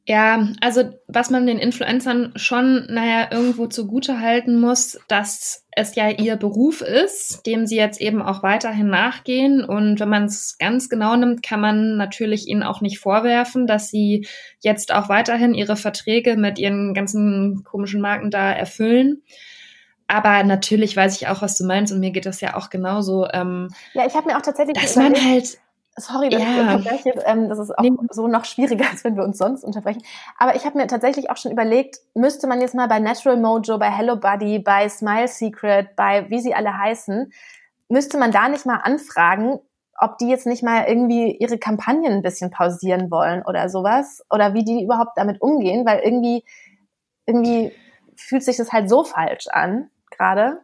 Ja, 0.04 0.48
also 0.60 0.82
was 1.06 1.30
man 1.30 1.46
den 1.46 1.58
Influencern 1.58 2.32
schon, 2.34 2.86
naja, 2.90 3.28
irgendwo 3.30 3.68
zugute 3.68 4.18
halten 4.18 4.60
muss, 4.60 4.98
dass 5.06 5.64
es 5.70 5.94
ja 5.94 6.10
ihr 6.10 6.34
Beruf 6.34 6.80
ist, 6.80 7.46
dem 7.46 7.66
sie 7.66 7.76
jetzt 7.76 8.00
eben 8.00 8.20
auch 8.20 8.42
weiterhin 8.42 8.88
nachgehen. 8.88 9.64
Und 9.64 10.00
wenn 10.00 10.08
man 10.08 10.24
es 10.24 10.58
ganz 10.58 10.88
genau 10.88 11.14
nimmt, 11.14 11.44
kann 11.44 11.60
man 11.60 11.96
natürlich 11.96 12.48
ihnen 12.48 12.64
auch 12.64 12.80
nicht 12.80 12.98
vorwerfen, 12.98 13.68
dass 13.68 13.90
sie 13.90 14.26
jetzt 14.58 14.92
auch 14.92 15.08
weiterhin 15.08 15.54
ihre 15.54 15.76
Verträge 15.76 16.36
mit 16.36 16.58
ihren 16.58 16.94
ganzen 16.94 17.62
komischen 17.62 18.00
Marken 18.00 18.32
da 18.32 18.50
erfüllen. 18.50 19.22
Aber 20.12 20.42
natürlich 20.44 20.96
weiß 20.96 21.16
ich 21.20 21.28
auch, 21.28 21.40
was 21.42 21.56
du 21.56 21.64
meinst 21.64 21.92
und 21.92 22.00
mir 22.00 22.10
geht 22.10 22.26
das 22.26 22.40
ja 22.40 22.56
auch 22.56 22.68
genauso. 22.70 23.26
Ähm, 23.32 23.68
ja, 23.94 24.06
ich 24.06 24.14
habe 24.14 24.26
mir 24.28 24.36
auch 24.36 24.42
tatsächlich 24.42 24.76
dass 24.78 24.96
man 24.96 25.14
halt 25.14 25.58
Sorry, 25.96 26.30
dass 26.30 26.40
Ja. 26.40 26.48
ich 26.54 26.58
unterbreche. 26.58 27.10
Ähm, 27.26 27.48
das 27.50 27.58
ist 27.58 27.70
auch 27.78 27.82
Nee. 27.82 27.92
so 28.10 28.26
noch 28.26 28.46
schwieriger, 28.46 28.84
als 28.90 29.04
wenn 29.04 29.16
wir 29.16 29.24
uns 29.24 29.36
sonst 29.38 29.62
unterbrechen. 29.62 30.02
Aber 30.38 30.54
ich 30.56 30.64
habe 30.64 30.78
mir 30.78 30.86
tatsächlich 30.86 31.30
auch 31.30 31.36
schon 31.36 31.52
überlegt, 31.52 31.98
müsste 32.14 32.46
man 32.46 32.60
jetzt 32.62 32.74
mal 32.74 32.88
bei 32.88 32.98
Natural 32.98 33.36
Mojo, 33.38 33.78
bei 33.78 33.90
Hello 33.90 34.16
Buddy, 34.16 34.58
bei 34.58 34.88
Smile 34.88 35.28
Secret, 35.28 35.94
bei 35.96 36.28
wie 36.30 36.40
sie 36.40 36.54
alle 36.54 36.76
heißen, 36.76 37.30
müsste 37.88 38.16
man 38.18 38.32
da 38.32 38.48
nicht 38.48 38.64
mal 38.64 38.76
anfragen, 38.78 39.60
ob 39.98 40.16
die 40.16 40.28
jetzt 40.28 40.46
nicht 40.46 40.62
mal 40.62 40.86
irgendwie 40.88 41.36
ihre 41.36 41.58
Kampagnen 41.58 42.12
ein 42.12 42.22
bisschen 42.22 42.50
pausieren 42.50 43.10
wollen 43.10 43.42
oder 43.44 43.68
sowas 43.68 44.24
oder 44.30 44.54
wie 44.54 44.64
die 44.64 44.82
überhaupt 44.82 45.12
damit 45.16 45.42
umgehen, 45.42 45.84
weil 45.84 46.00
irgendwie 46.00 46.44
irgendwie 47.26 47.72
fühlt 48.16 48.42
sich 48.42 48.56
das 48.56 48.72
halt 48.72 48.88
so 48.88 49.04
falsch 49.04 49.46
an 49.48 49.90
gerade. 50.16 50.60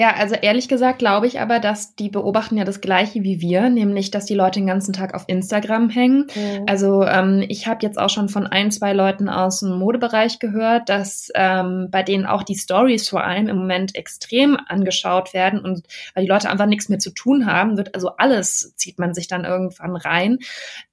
Ja, 0.00 0.14
also 0.16 0.34
ehrlich 0.34 0.68
gesagt 0.68 1.00
glaube 1.00 1.26
ich 1.26 1.40
aber, 1.40 1.58
dass 1.58 1.94
die 1.94 2.08
beobachten 2.08 2.56
ja 2.56 2.64
das 2.64 2.80
Gleiche 2.80 3.22
wie 3.22 3.42
wir, 3.42 3.68
nämlich, 3.68 4.10
dass 4.10 4.24
die 4.24 4.34
Leute 4.34 4.58
den 4.60 4.66
ganzen 4.66 4.94
Tag 4.94 5.12
auf 5.12 5.24
Instagram 5.26 5.90
hängen. 5.90 6.26
Mhm. 6.34 6.64
Also 6.66 7.02
ähm, 7.02 7.44
ich 7.48 7.66
habe 7.66 7.80
jetzt 7.82 7.98
auch 7.98 8.08
schon 8.08 8.30
von 8.30 8.46
ein, 8.46 8.70
zwei 8.70 8.94
Leuten 8.94 9.28
aus 9.28 9.60
dem 9.60 9.78
Modebereich 9.78 10.38
gehört, 10.38 10.88
dass 10.88 11.28
ähm, 11.34 11.88
bei 11.90 12.02
denen 12.02 12.24
auch 12.24 12.44
die 12.44 12.54
Stories 12.54 13.10
vor 13.10 13.24
allem 13.24 13.48
im 13.48 13.56
Moment 13.58 13.94
extrem 13.94 14.56
angeschaut 14.68 15.34
werden 15.34 15.60
und 15.60 15.86
weil 16.14 16.24
die 16.24 16.30
Leute 16.30 16.48
einfach 16.48 16.64
nichts 16.64 16.88
mehr 16.88 16.98
zu 16.98 17.10
tun 17.10 17.44
haben, 17.44 17.76
wird 17.76 17.94
also 17.94 18.12
alles 18.16 18.74
zieht 18.76 18.98
man 18.98 19.12
sich 19.12 19.28
dann 19.28 19.44
irgendwann 19.44 19.96
rein. 19.96 20.38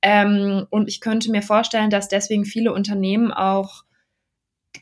Ähm, 0.01 0.67
und 0.69 0.89
ich 0.89 0.99
könnte 0.99 1.31
mir 1.31 1.43
vorstellen, 1.43 1.91
dass 1.91 2.09
deswegen 2.09 2.43
viele 2.43 2.73
Unternehmen 2.73 3.31
auch 3.31 3.83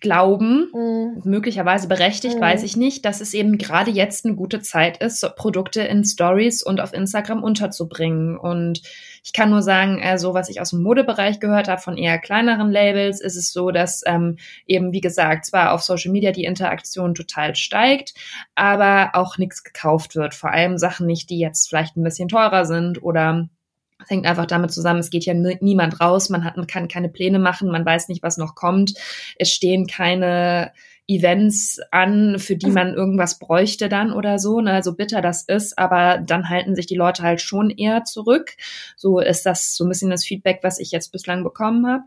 glauben, 0.05 0.69
mhm. 0.71 1.21
möglicherweise 1.23 1.87
berechtigt, 1.87 2.35
mhm. 2.35 2.41
weiß 2.41 2.61
ich 2.61 2.77
nicht, 2.77 3.05
dass 3.05 3.21
es 3.21 3.33
eben 3.33 3.57
gerade 3.57 3.89
jetzt 3.89 4.23
eine 4.23 4.35
gute 4.35 4.61
Zeit 4.61 4.97
ist, 4.97 5.19
so 5.19 5.29
Produkte 5.35 5.81
in 5.81 6.03
Stories 6.03 6.61
und 6.61 6.79
auf 6.79 6.93
Instagram 6.93 7.41
unterzubringen. 7.41 8.37
Und 8.37 8.83
ich 9.23 9.33
kann 9.33 9.49
nur 9.49 9.63
sagen, 9.63 9.99
also 10.03 10.35
was 10.35 10.49
ich 10.49 10.61
aus 10.61 10.69
dem 10.69 10.83
Modebereich 10.83 11.39
gehört 11.39 11.67
habe, 11.67 11.81
von 11.81 11.97
eher 11.97 12.19
kleineren 12.19 12.71
Labels, 12.71 13.19
ist 13.19 13.35
es 13.35 13.51
so, 13.51 13.71
dass 13.71 14.03
ähm, 14.05 14.37
eben, 14.67 14.91
wie 14.91 15.01
gesagt, 15.01 15.47
zwar 15.47 15.73
auf 15.73 15.81
Social 15.81 16.11
Media 16.11 16.31
die 16.31 16.45
Interaktion 16.45 17.15
total 17.15 17.55
steigt, 17.55 18.13
aber 18.53 19.09
auch 19.13 19.39
nichts 19.39 19.63
gekauft 19.63 20.15
wird. 20.15 20.35
Vor 20.35 20.51
allem 20.51 20.77
Sachen 20.77 21.07
nicht, 21.07 21.31
die 21.31 21.39
jetzt 21.39 21.67
vielleicht 21.67 21.97
ein 21.97 22.03
bisschen 22.03 22.27
teurer 22.27 22.65
sind 22.65 23.01
oder 23.01 23.49
das 23.99 24.09
hängt 24.09 24.25
einfach 24.25 24.45
damit 24.45 24.71
zusammen, 24.71 24.99
es 24.99 25.09
geht 25.09 25.25
ja 25.25 25.33
niemand 25.33 26.01
raus, 26.01 26.29
man, 26.29 26.43
hat, 26.43 26.57
man 26.57 26.67
kann 26.67 26.87
keine 26.87 27.09
Pläne 27.09 27.39
machen, 27.39 27.71
man 27.71 27.85
weiß 27.85 28.09
nicht, 28.09 28.23
was 28.23 28.37
noch 28.37 28.55
kommt. 28.55 28.93
Es 29.37 29.51
stehen 29.51 29.87
keine 29.87 30.73
Events 31.07 31.79
an, 31.91 32.39
für 32.39 32.55
die 32.55 32.71
man 32.71 32.93
irgendwas 32.93 33.37
bräuchte 33.37 33.89
dann 33.89 34.11
oder 34.11 34.39
so, 34.39 34.59
ne, 34.59 34.81
so 34.81 34.95
bitter 34.95 35.21
das 35.21 35.43
ist, 35.43 35.77
aber 35.77 36.17
dann 36.17 36.49
halten 36.49 36.75
sich 36.75 36.87
die 36.87 36.95
Leute 36.95 37.21
halt 37.21 37.41
schon 37.41 37.69
eher 37.69 38.03
zurück. 38.05 38.55
So 38.97 39.19
ist 39.19 39.45
das 39.45 39.75
so 39.75 39.85
ein 39.85 39.89
bisschen 39.89 40.09
das 40.09 40.25
Feedback, 40.25 40.59
was 40.63 40.79
ich 40.79 40.91
jetzt 40.91 41.11
bislang 41.11 41.43
bekommen 41.43 41.85
habe. 41.87 42.03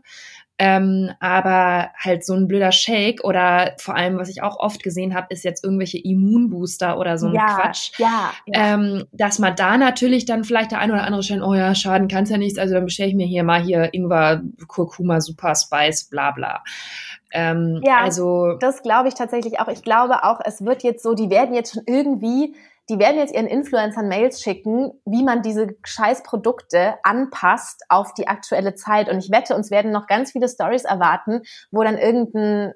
Ähm, 0.61 1.11
aber 1.21 1.91
halt 1.97 2.25
so 2.25 2.33
ein 2.33 2.49
blöder 2.49 2.73
Shake 2.73 3.23
oder 3.23 3.75
vor 3.77 3.95
allem, 3.95 4.17
was 4.17 4.27
ich 4.27 4.43
auch 4.43 4.59
oft 4.59 4.83
gesehen 4.83 5.15
habe, 5.15 5.27
ist 5.29 5.45
jetzt 5.45 5.63
irgendwelche 5.63 5.97
Immunbooster 5.97 6.97
oder 6.97 7.17
so 7.17 7.27
ein 7.27 7.33
ja, 7.33 7.45
Quatsch. 7.45 7.97
Ja, 7.97 8.31
ja. 8.45 8.73
Ähm, 8.73 9.05
dass 9.13 9.39
man 9.39 9.55
da 9.55 9.77
natürlich 9.77 10.25
dann 10.25 10.43
vielleicht 10.43 10.71
der 10.71 10.79
eine 10.79 10.91
oder 10.91 11.03
andere 11.05 11.23
stellen, 11.23 11.43
oh 11.43 11.53
ja, 11.53 11.73
schaden 11.75 12.09
kann's 12.09 12.29
ja 12.29 12.37
nichts, 12.37 12.59
also 12.59 12.73
dann 12.73 12.83
bestelle 12.83 13.07
ich 13.07 13.15
mir 13.15 13.25
hier 13.25 13.45
mal 13.45 13.61
hier 13.61 13.93
Ingwer, 13.93 14.41
Kurkuma, 14.67 15.21
Super 15.21 15.55
Spice, 15.55 16.09
bla 16.09 16.31
bla. 16.31 16.61
Ähm, 17.31 17.79
ja, 17.83 17.97
also 18.01 18.57
das 18.59 18.83
glaube 18.83 19.07
ich 19.07 19.13
tatsächlich 19.13 19.61
auch. 19.61 19.69
Ich 19.69 19.83
glaube 19.83 20.23
auch, 20.23 20.41
es 20.43 20.65
wird 20.65 20.83
jetzt 20.83 21.03
so, 21.03 21.13
die 21.13 21.29
werden 21.29 21.55
jetzt 21.55 21.73
schon 21.73 21.83
irgendwie 21.85 22.53
die 22.89 22.99
werden 22.99 23.17
jetzt 23.17 23.33
ihren 23.33 23.47
Influencern 23.47 24.07
Mails 24.07 24.41
schicken, 24.41 24.91
wie 25.05 25.23
man 25.23 25.41
diese 25.41 25.75
Scheißprodukte 25.83 26.95
anpasst 27.03 27.83
auf 27.89 28.13
die 28.13 28.27
aktuelle 28.27 28.75
Zeit. 28.75 29.09
Und 29.09 29.19
ich 29.19 29.31
wette, 29.31 29.55
uns 29.55 29.69
werden 29.69 29.91
noch 29.91 30.07
ganz 30.07 30.31
viele 30.31 30.49
Stories 30.49 30.85
erwarten, 30.85 31.41
wo 31.71 31.83
dann 31.83 31.97
irgendein 31.97 32.73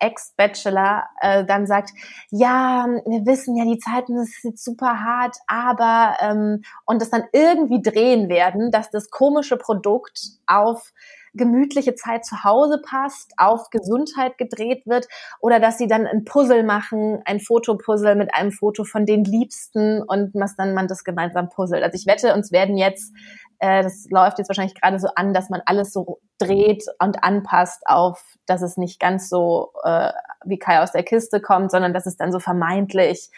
Ex-Bachelor 0.00 1.04
äh, 1.20 1.44
dann 1.44 1.66
sagt, 1.66 1.90
ja, 2.30 2.86
wir 3.06 3.24
wissen 3.26 3.56
ja, 3.56 3.64
die 3.64 3.78
Zeiten 3.78 4.18
jetzt 4.42 4.64
super 4.64 5.02
hart, 5.02 5.36
aber 5.46 6.16
ähm, 6.20 6.62
und 6.84 7.00
das 7.00 7.10
dann 7.10 7.24
irgendwie 7.32 7.80
drehen 7.80 8.28
werden, 8.28 8.70
dass 8.70 8.90
das 8.90 9.10
komische 9.10 9.56
Produkt 9.56 10.18
auf 10.46 10.92
gemütliche 11.34 11.94
Zeit 11.94 12.24
zu 12.24 12.44
Hause 12.44 12.80
passt, 12.82 13.32
auf 13.36 13.70
Gesundheit 13.70 14.38
gedreht 14.38 14.86
wird 14.86 15.06
oder 15.40 15.60
dass 15.60 15.78
sie 15.78 15.86
dann 15.86 16.06
ein 16.06 16.24
Puzzle 16.24 16.62
machen, 16.62 17.20
ein 17.24 17.40
Fotopuzzle 17.40 18.14
mit 18.14 18.34
einem 18.34 18.52
Foto 18.52 18.84
von 18.84 19.04
den 19.04 19.24
Liebsten 19.24 20.02
und 20.02 20.30
was 20.34 20.56
dann 20.56 20.74
man 20.74 20.88
das 20.88 21.04
gemeinsam 21.04 21.48
puzzelt. 21.48 21.82
Also 21.82 21.96
ich 21.96 22.06
wette, 22.06 22.34
uns 22.34 22.52
werden 22.52 22.76
jetzt, 22.76 23.12
äh, 23.58 23.82
das 23.82 24.06
läuft 24.10 24.38
jetzt 24.38 24.48
wahrscheinlich 24.48 24.80
gerade 24.80 24.98
so 24.98 25.08
an, 25.16 25.34
dass 25.34 25.50
man 25.50 25.62
alles 25.66 25.92
so 25.92 26.20
dreht 26.38 26.84
und 27.00 27.22
anpasst 27.22 27.82
auf, 27.86 28.36
dass 28.46 28.62
es 28.62 28.76
nicht 28.76 29.00
ganz 29.00 29.28
so 29.28 29.72
äh, 29.82 30.12
wie 30.44 30.58
Kai 30.58 30.82
aus 30.82 30.92
der 30.92 31.02
Kiste 31.02 31.40
kommt, 31.40 31.70
sondern 31.70 31.92
dass 31.92 32.06
es 32.06 32.16
dann 32.16 32.32
so 32.32 32.38
vermeintlich 32.38 33.30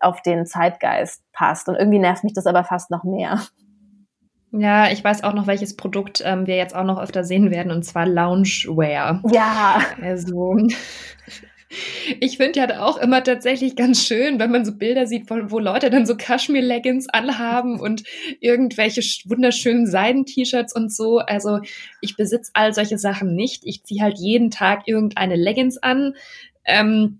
auf 0.00 0.22
den 0.22 0.46
Zeitgeist 0.46 1.22
passt. 1.32 1.68
Und 1.68 1.76
irgendwie 1.76 1.98
nervt 1.98 2.24
mich 2.24 2.34
das 2.34 2.46
aber 2.46 2.64
fast 2.64 2.90
noch 2.90 3.04
mehr. 3.04 3.40
Ja, 4.56 4.90
ich 4.92 5.02
weiß 5.02 5.24
auch 5.24 5.34
noch, 5.34 5.48
welches 5.48 5.74
Produkt 5.74 6.22
ähm, 6.24 6.46
wir 6.46 6.56
jetzt 6.56 6.76
auch 6.76 6.84
noch 6.84 7.00
öfter 7.00 7.24
sehen 7.24 7.50
werden, 7.50 7.72
und 7.72 7.84
zwar 7.84 8.06
Loungewear. 8.06 9.20
Ja. 9.32 9.80
Also. 10.00 10.56
Ich 12.20 12.36
finde 12.36 12.60
ja 12.60 12.82
auch 12.82 12.98
immer 12.98 13.24
tatsächlich 13.24 13.74
ganz 13.74 14.06
schön, 14.06 14.38
wenn 14.38 14.52
man 14.52 14.64
so 14.64 14.76
Bilder 14.76 15.08
sieht, 15.08 15.28
wo, 15.28 15.50
wo 15.50 15.58
Leute 15.58 15.90
dann 15.90 16.06
so 16.06 16.16
Kaschmir-Leggings 16.16 17.08
anhaben 17.08 17.80
und 17.80 18.04
irgendwelche 18.38 19.00
wunderschönen 19.28 19.84
Seiden-T-Shirts 19.88 20.72
und 20.72 20.92
so. 20.92 21.18
Also 21.18 21.58
ich 22.00 22.16
besitze 22.16 22.52
all 22.54 22.72
solche 22.72 22.96
Sachen 22.96 23.34
nicht. 23.34 23.64
Ich 23.64 23.82
ziehe 23.82 24.02
halt 24.02 24.18
jeden 24.20 24.52
Tag 24.52 24.86
irgendeine 24.86 25.34
Leggings 25.34 25.76
an. 25.78 26.14
Ähm, 26.64 27.18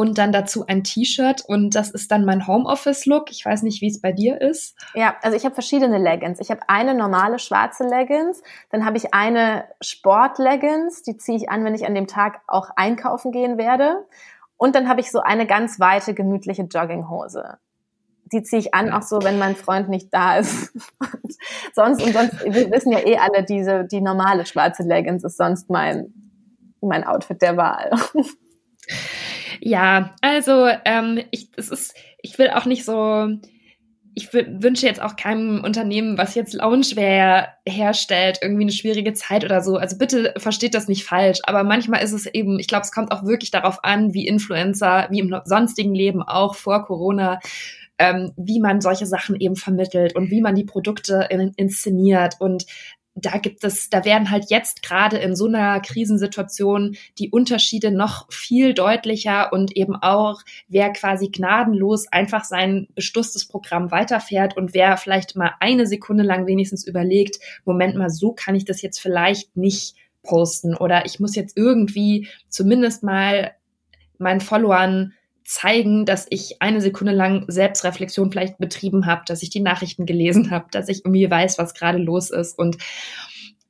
und 0.00 0.16
dann 0.16 0.32
dazu 0.32 0.64
ein 0.66 0.82
T-Shirt 0.82 1.44
und 1.46 1.74
das 1.74 1.90
ist 1.90 2.10
dann 2.10 2.24
mein 2.24 2.46
Homeoffice-Look. 2.46 3.30
Ich 3.30 3.44
weiß 3.44 3.62
nicht, 3.62 3.82
wie 3.82 3.88
es 3.88 4.00
bei 4.00 4.12
dir 4.12 4.40
ist. 4.40 4.74
Ja, 4.94 5.14
also 5.20 5.36
ich 5.36 5.44
habe 5.44 5.52
verschiedene 5.52 5.98
Leggings. 5.98 6.40
Ich 6.40 6.50
habe 6.50 6.62
eine 6.68 6.94
normale 6.94 7.38
schwarze 7.38 7.84
Leggings, 7.84 8.42
dann 8.70 8.86
habe 8.86 8.96
ich 8.96 9.12
eine 9.12 9.64
Sport-Leggings, 9.82 11.02
die 11.02 11.18
ziehe 11.18 11.36
ich 11.36 11.50
an, 11.50 11.66
wenn 11.66 11.74
ich 11.74 11.84
an 11.84 11.94
dem 11.94 12.06
Tag 12.06 12.40
auch 12.46 12.70
einkaufen 12.76 13.30
gehen 13.30 13.58
werde. 13.58 14.06
Und 14.56 14.74
dann 14.74 14.88
habe 14.88 15.00
ich 15.02 15.10
so 15.10 15.20
eine 15.20 15.46
ganz 15.46 15.78
weite, 15.80 16.14
gemütliche 16.14 16.62
Jogginghose. 16.62 17.58
Die 18.32 18.42
ziehe 18.42 18.60
ich 18.60 18.72
an, 18.72 18.94
auch 18.94 19.02
so, 19.02 19.22
wenn 19.22 19.38
mein 19.38 19.54
Freund 19.54 19.90
nicht 19.90 20.14
da 20.14 20.38
ist. 20.38 20.72
Und 20.98 21.36
sonst, 21.74 22.02
und 22.02 22.14
sonst, 22.14 22.42
wir 22.42 22.70
wissen 22.70 22.90
ja 22.90 23.00
eh 23.00 23.18
alle, 23.18 23.44
diese, 23.44 23.84
die 23.84 24.00
normale 24.00 24.46
schwarze 24.46 24.82
Leggings 24.82 25.24
ist 25.24 25.36
sonst 25.36 25.68
mein, 25.68 26.14
mein 26.80 27.04
Outfit 27.04 27.42
der 27.42 27.58
Wahl. 27.58 27.90
Ja, 29.60 30.14
also 30.22 30.68
ähm, 30.84 31.20
ich, 31.30 31.50
es 31.56 31.68
ist, 31.68 31.94
ich 32.22 32.38
will 32.38 32.50
auch 32.50 32.64
nicht 32.64 32.84
so, 32.84 33.28
ich 34.14 34.32
wünsche 34.32 34.86
jetzt 34.86 35.00
auch 35.00 35.16
keinem 35.16 35.62
Unternehmen, 35.62 36.18
was 36.18 36.34
jetzt 36.34 36.54
Loungewear 36.54 37.48
herstellt, 37.66 38.38
irgendwie 38.42 38.62
eine 38.62 38.72
schwierige 38.72 39.12
Zeit 39.12 39.44
oder 39.44 39.60
so. 39.60 39.76
Also 39.76 39.98
bitte 39.98 40.34
versteht 40.38 40.74
das 40.74 40.88
nicht 40.88 41.04
falsch. 41.04 41.38
Aber 41.44 41.62
manchmal 41.62 42.02
ist 42.02 42.12
es 42.12 42.26
eben, 42.26 42.58
ich 42.58 42.68
glaube, 42.68 42.82
es 42.82 42.92
kommt 42.92 43.12
auch 43.12 43.24
wirklich 43.24 43.50
darauf 43.50 43.84
an, 43.84 44.14
wie 44.14 44.26
Influencer, 44.26 45.06
wie 45.10 45.20
im 45.20 45.34
sonstigen 45.44 45.94
Leben 45.94 46.22
auch 46.22 46.54
vor 46.54 46.84
Corona, 46.84 47.38
ähm, 47.98 48.32
wie 48.36 48.60
man 48.60 48.80
solche 48.80 49.06
Sachen 49.06 49.36
eben 49.36 49.56
vermittelt 49.56 50.16
und 50.16 50.30
wie 50.30 50.40
man 50.40 50.54
die 50.54 50.64
Produkte 50.64 51.28
in, 51.30 51.52
inszeniert. 51.56 52.36
Und 52.40 52.64
da 53.14 53.38
gibt 53.38 53.64
es, 53.64 53.90
da 53.90 54.04
werden 54.04 54.30
halt 54.30 54.46
jetzt 54.50 54.82
gerade 54.82 55.18
in 55.18 55.34
so 55.34 55.46
einer 55.46 55.80
Krisensituation 55.80 56.96
die 57.18 57.30
Unterschiede 57.30 57.90
noch 57.90 58.32
viel 58.32 58.72
deutlicher 58.72 59.52
und 59.52 59.76
eben 59.76 59.96
auch, 59.96 60.42
wer 60.68 60.92
quasi 60.92 61.28
gnadenlos 61.28 62.06
einfach 62.10 62.44
sein 62.44 62.86
bestusstes 62.94 63.46
Programm 63.48 63.90
weiterfährt 63.90 64.56
und 64.56 64.74
wer 64.74 64.96
vielleicht 64.96 65.36
mal 65.36 65.52
eine 65.60 65.86
Sekunde 65.86 66.22
lang 66.22 66.46
wenigstens 66.46 66.86
überlegt, 66.86 67.38
Moment 67.64 67.96
mal, 67.96 68.10
so 68.10 68.32
kann 68.32 68.54
ich 68.54 68.64
das 68.64 68.80
jetzt 68.80 69.00
vielleicht 69.00 69.56
nicht 69.56 69.96
posten 70.22 70.76
oder 70.76 71.06
ich 71.06 71.18
muss 71.18 71.34
jetzt 71.34 71.56
irgendwie 71.56 72.28
zumindest 72.48 73.02
mal 73.02 73.52
meinen 74.18 74.40
Followern 74.40 75.14
zeigen, 75.50 76.04
dass 76.04 76.28
ich 76.30 76.62
eine 76.62 76.80
Sekunde 76.80 77.12
lang 77.12 77.44
Selbstreflexion 77.48 78.30
vielleicht 78.30 78.58
betrieben 78.58 79.06
habe, 79.06 79.22
dass 79.26 79.42
ich 79.42 79.50
die 79.50 79.58
Nachrichten 79.58 80.06
gelesen 80.06 80.52
habe, 80.52 80.66
dass 80.70 80.88
ich 80.88 81.04
irgendwie 81.04 81.28
weiß, 81.28 81.58
was 81.58 81.74
gerade 81.74 81.98
los 81.98 82.30
ist. 82.30 82.56
Und 82.56 82.78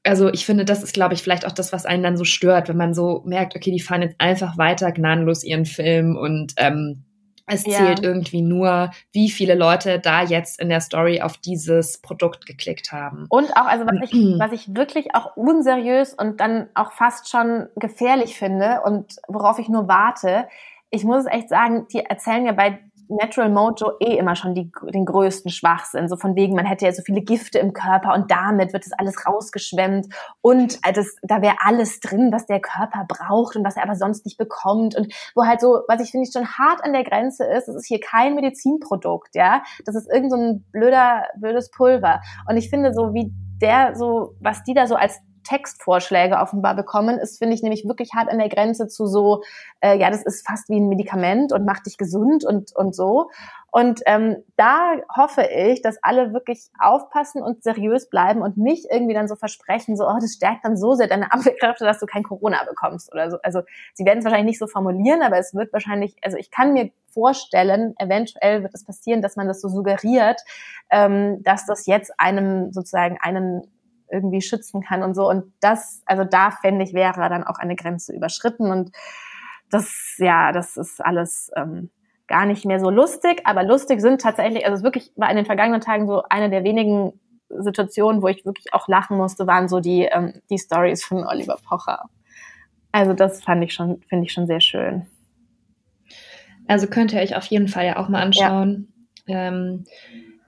also 0.05 0.29
ich 0.29 0.45
finde, 0.45 0.67
das 0.67 0.83
ist, 0.83 0.93
glaube 0.93 1.15
ich, 1.15 1.23
vielleicht 1.23 1.47
auch 1.47 1.53
das, 1.53 1.73
was 1.73 1.87
einen 1.87 2.03
dann 2.03 2.19
so 2.19 2.25
stört, 2.25 2.69
wenn 2.69 2.77
man 2.77 2.93
so 2.93 3.23
merkt, 3.25 3.57
okay, 3.57 3.71
die 3.71 3.81
fahren 3.81 4.03
jetzt 4.03 4.17
einfach 4.19 4.59
weiter 4.59 4.93
gnadenlos 4.93 5.43
ihren 5.43 5.65
Film 5.65 6.19
und 6.19 6.53
ähm, 6.59 7.05
es 7.47 7.65
ja. 7.67 7.79
zählt 7.79 8.03
irgendwie 8.03 8.43
nur, 8.43 8.91
wie 9.13 9.31
viele 9.31 9.55
Leute 9.55 9.99
da 9.99 10.23
jetzt 10.23 10.61
in 10.61 10.69
der 10.69 10.83
Story 10.83 11.23
auf 11.23 11.39
dieses 11.39 11.99
Produkt 11.99 12.47
geklickt 12.47 12.93
haben. 12.93 13.27
Und 13.31 13.57
auch, 13.57 13.67
also 13.67 13.87
was 13.87 14.11
ich, 14.11 14.13
was 14.39 14.53
ich 14.53 14.77
wirklich 14.77 15.15
auch 15.15 15.35
unseriös 15.35 16.13
und 16.13 16.41
dann 16.41 16.69
auch 16.75 16.93
fast 16.93 17.31
schon 17.31 17.69
gefährlich 17.77 18.37
finde 18.37 18.83
und 18.85 19.17
worauf 19.29 19.59
ich 19.59 19.69
nur 19.69 19.89
warte, 19.89 20.47
ich 20.91 21.05
muss 21.05 21.27
echt 21.27 21.49
sagen, 21.49 21.87
die 21.93 22.01
erzählen 22.01 22.47
ja 22.47 22.53
bei 22.53 22.81
Natural 23.11 23.51
Mojo 23.51 23.93
eh 23.99 24.17
immer 24.17 24.37
schon 24.37 24.55
die, 24.55 24.71
den 24.95 25.05
größten 25.05 25.51
Schwachsinn. 25.51 26.09
So 26.09 26.17
von 26.17 26.37
wegen, 26.37 26.55
man 26.55 26.65
hätte 26.65 26.85
ja 26.85 26.93
so 26.93 27.03
viele 27.03 27.23
Gifte 27.23 27.59
im 27.59 27.73
Körper 27.73 28.15
und 28.15 28.31
damit 28.31 28.73
wird 28.73 28.87
das 28.87 28.93
alles 28.93 29.27
rausgeschwemmt 29.27 30.07
und 30.41 30.79
äh, 30.87 30.93
das, 30.93 31.17
da 31.23 31.43
wäre 31.43 31.57
alles 31.65 31.99
drin, 31.99 32.31
was 32.33 32.47
der 32.47 32.61
Körper 32.61 33.05
braucht 33.09 33.57
und 33.57 33.65
was 33.65 33.77
er 33.77 33.83
aber 33.83 33.97
sonst 33.97 34.25
nicht 34.25 34.39
bekommt 34.39 34.97
und 34.97 35.13
wo 35.35 35.45
halt 35.45 35.61
so, 35.61 35.81
was 35.89 36.01
ich 36.01 36.13
finde 36.13 36.29
ich 36.29 36.33
schon 36.33 36.47
hart 36.47 36.85
an 36.85 36.93
der 36.93 37.05
Grenze 37.05 37.45
ist, 37.45 37.67
das 37.67 37.75
ist 37.75 37.87
hier 37.87 38.01
kein 38.01 38.37
Medizinprodukt, 38.37 39.35
ja. 39.35 39.63
Das 39.85 39.97
ist 39.97 40.09
irgend 40.13 40.31
so 40.31 40.37
ein 40.37 40.65
blöder, 40.71 41.25
blödes 41.37 41.71
Pulver. 41.71 42.21
Und 42.49 42.57
ich 42.57 42.71
finde 42.71 42.95
so, 42.95 43.13
wie 43.13 43.33
der 43.61 43.97
so, 43.97 44.35
was 44.41 44.63
die 44.63 44.75
da 44.75 44.87
so 44.87 44.95
als 44.95 45.21
Textvorschläge 45.45 46.37
offenbar 46.37 46.75
bekommen, 46.75 47.19
ist, 47.19 47.39
finde 47.39 47.55
ich, 47.55 47.63
nämlich 47.63 47.87
wirklich 47.87 48.13
hart 48.15 48.29
an 48.29 48.39
der 48.39 48.49
Grenze 48.49 48.89
zu 48.89 49.07
so, 49.07 49.43
äh, 49.81 49.99
ja, 49.99 50.11
das 50.11 50.23
ist 50.23 50.47
fast 50.47 50.69
wie 50.69 50.81
ein 50.81 50.89
Medikament 50.89 51.53
und 51.53 51.65
macht 51.65 51.87
dich 51.87 51.97
gesund 51.99 52.45
und, 52.45 52.75
und 52.75 52.95
so. 52.95 53.31
Und 53.73 54.01
ähm, 54.07 54.43
da 54.57 54.95
hoffe 55.17 55.43
ich, 55.43 55.81
dass 55.81 56.03
alle 56.03 56.33
wirklich 56.33 56.71
aufpassen 56.81 57.41
und 57.43 57.63
seriös 57.63 58.09
bleiben 58.09 58.43
und 58.43 58.57
nicht 58.57 58.87
irgendwie 58.91 59.15
dann 59.15 59.29
so 59.29 59.37
versprechen, 59.37 59.97
so, 59.97 60.09
oh, 60.09 60.19
das 60.21 60.35
stärkt 60.35 60.65
dann 60.65 60.77
so 60.77 60.95
sehr 60.95 61.07
deine 61.07 61.33
Abwehrkräfte, 61.33 61.85
dass 61.85 62.01
du 62.01 62.07
kein 62.07 62.25
Corona 62.25 62.65
bekommst 62.65 63.13
oder 63.13 63.31
so. 63.31 63.39
Also 63.43 63.63
sie 63.95 64.05
werden 64.05 64.19
es 64.19 64.25
wahrscheinlich 64.25 64.51
nicht 64.53 64.59
so 64.59 64.67
formulieren, 64.67 65.23
aber 65.23 65.39
es 65.39 65.55
wird 65.55 65.73
wahrscheinlich, 65.73 66.17
also 66.23 66.37
ich 66.37 66.51
kann 66.51 66.73
mir 66.73 66.91
vorstellen, 67.13 67.95
eventuell 67.99 68.63
wird 68.63 68.75
es 68.75 68.85
passieren, 68.85 69.23
dass 69.23 69.37
man 69.37 69.47
das 69.47 69.61
so 69.61 69.69
suggeriert, 69.69 70.41
ähm, 70.91 71.43
dass 71.43 71.67
das 71.67 71.87
jetzt 71.87 72.13
einem 72.19 72.73
sozusagen 72.73 73.19
einen 73.21 73.63
irgendwie 74.11 74.43
schützen 74.43 74.83
kann 74.83 75.03
und 75.03 75.15
so. 75.15 75.29
Und 75.29 75.53
das, 75.61 76.03
also 76.07 76.25
da 76.25 76.51
fände 76.51 76.85
ich, 76.85 76.95
wäre 76.95 77.29
dann 77.29 77.45
auch 77.45 77.59
eine 77.59 77.77
Grenze 77.77 78.15
überschritten. 78.15 78.71
Und 78.71 78.91
das, 79.71 80.17
ja, 80.19 80.53
das 80.53 80.77
ist 80.77 81.05
alles 81.05 81.51
ähm, 81.57 81.91
gar 82.27 82.47
nicht 82.47 82.65
mehr 82.65 82.81
so 82.81 82.91
lustig. 82.91 83.43
Aber 83.45 83.63
lustig 83.63 84.01
sind 84.01 84.21
tatsächlich, 84.21 84.65
also 84.65 84.77
es 84.77 84.83
wirklich 84.83 85.13
war 85.17 85.31
in 85.31 85.37
den 85.37 85.47
vergangenen 85.47 85.81
Tagen 85.81 86.07
so 86.07 86.23
eine 86.29 86.51
der 86.51 86.65
wenigen 86.65 87.21
Situationen, 87.49 88.23
wo 88.23 88.29
ich 88.29 88.45
wirklich 88.45 88.73
auch 88.73 88.89
lachen 88.89 89.17
musste, 89.17 89.47
waren 89.47 89.69
so 89.69 89.81
die, 89.81 90.03
ähm, 90.03 90.41
die 90.51 90.59
Stories 90.59 91.05
von 91.05 91.27
Oliver 91.27 91.57
Pocher. 91.69 92.05
Also 92.93 93.13
das 93.13 93.43
fand 93.43 93.65
ich 93.65 93.73
schon, 93.73 94.03
finde 94.09 94.27
ich 94.27 94.33
schon 94.33 94.47
sehr 94.47 94.61
schön. 94.61 95.07
Also 96.69 96.87
könnt 96.87 97.13
ihr 97.13 97.21
euch 97.21 97.37
auf 97.37 97.47
jeden 97.47 97.69
Fall 97.69 97.87
ja 97.87 97.97
auch 97.97 98.09
mal 98.09 98.23
anschauen. 98.23 98.93
Ja. 99.27 99.49
Ähm, 99.49 99.85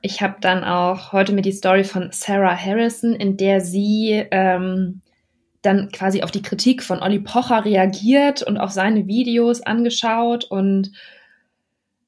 ich 0.02 0.20
habe 0.20 0.36
dann 0.40 0.64
auch 0.64 1.12
heute 1.12 1.32
mir 1.32 1.42
die 1.42 1.52
Story 1.52 1.84
von 1.84 2.08
Sarah 2.10 2.56
Harrison, 2.56 3.14
in 3.14 3.36
der 3.36 3.60
sie 3.60 4.26
ähm, 4.32 5.00
dann 5.62 5.90
quasi 5.92 6.22
auf 6.22 6.32
die 6.32 6.42
Kritik 6.42 6.82
von 6.82 7.00
Olli 7.00 7.20
Pocher 7.20 7.64
reagiert 7.64 8.42
und 8.42 8.58
auch 8.58 8.70
seine 8.70 9.06
Videos 9.06 9.62
angeschaut 9.62 10.44
und 10.44 10.90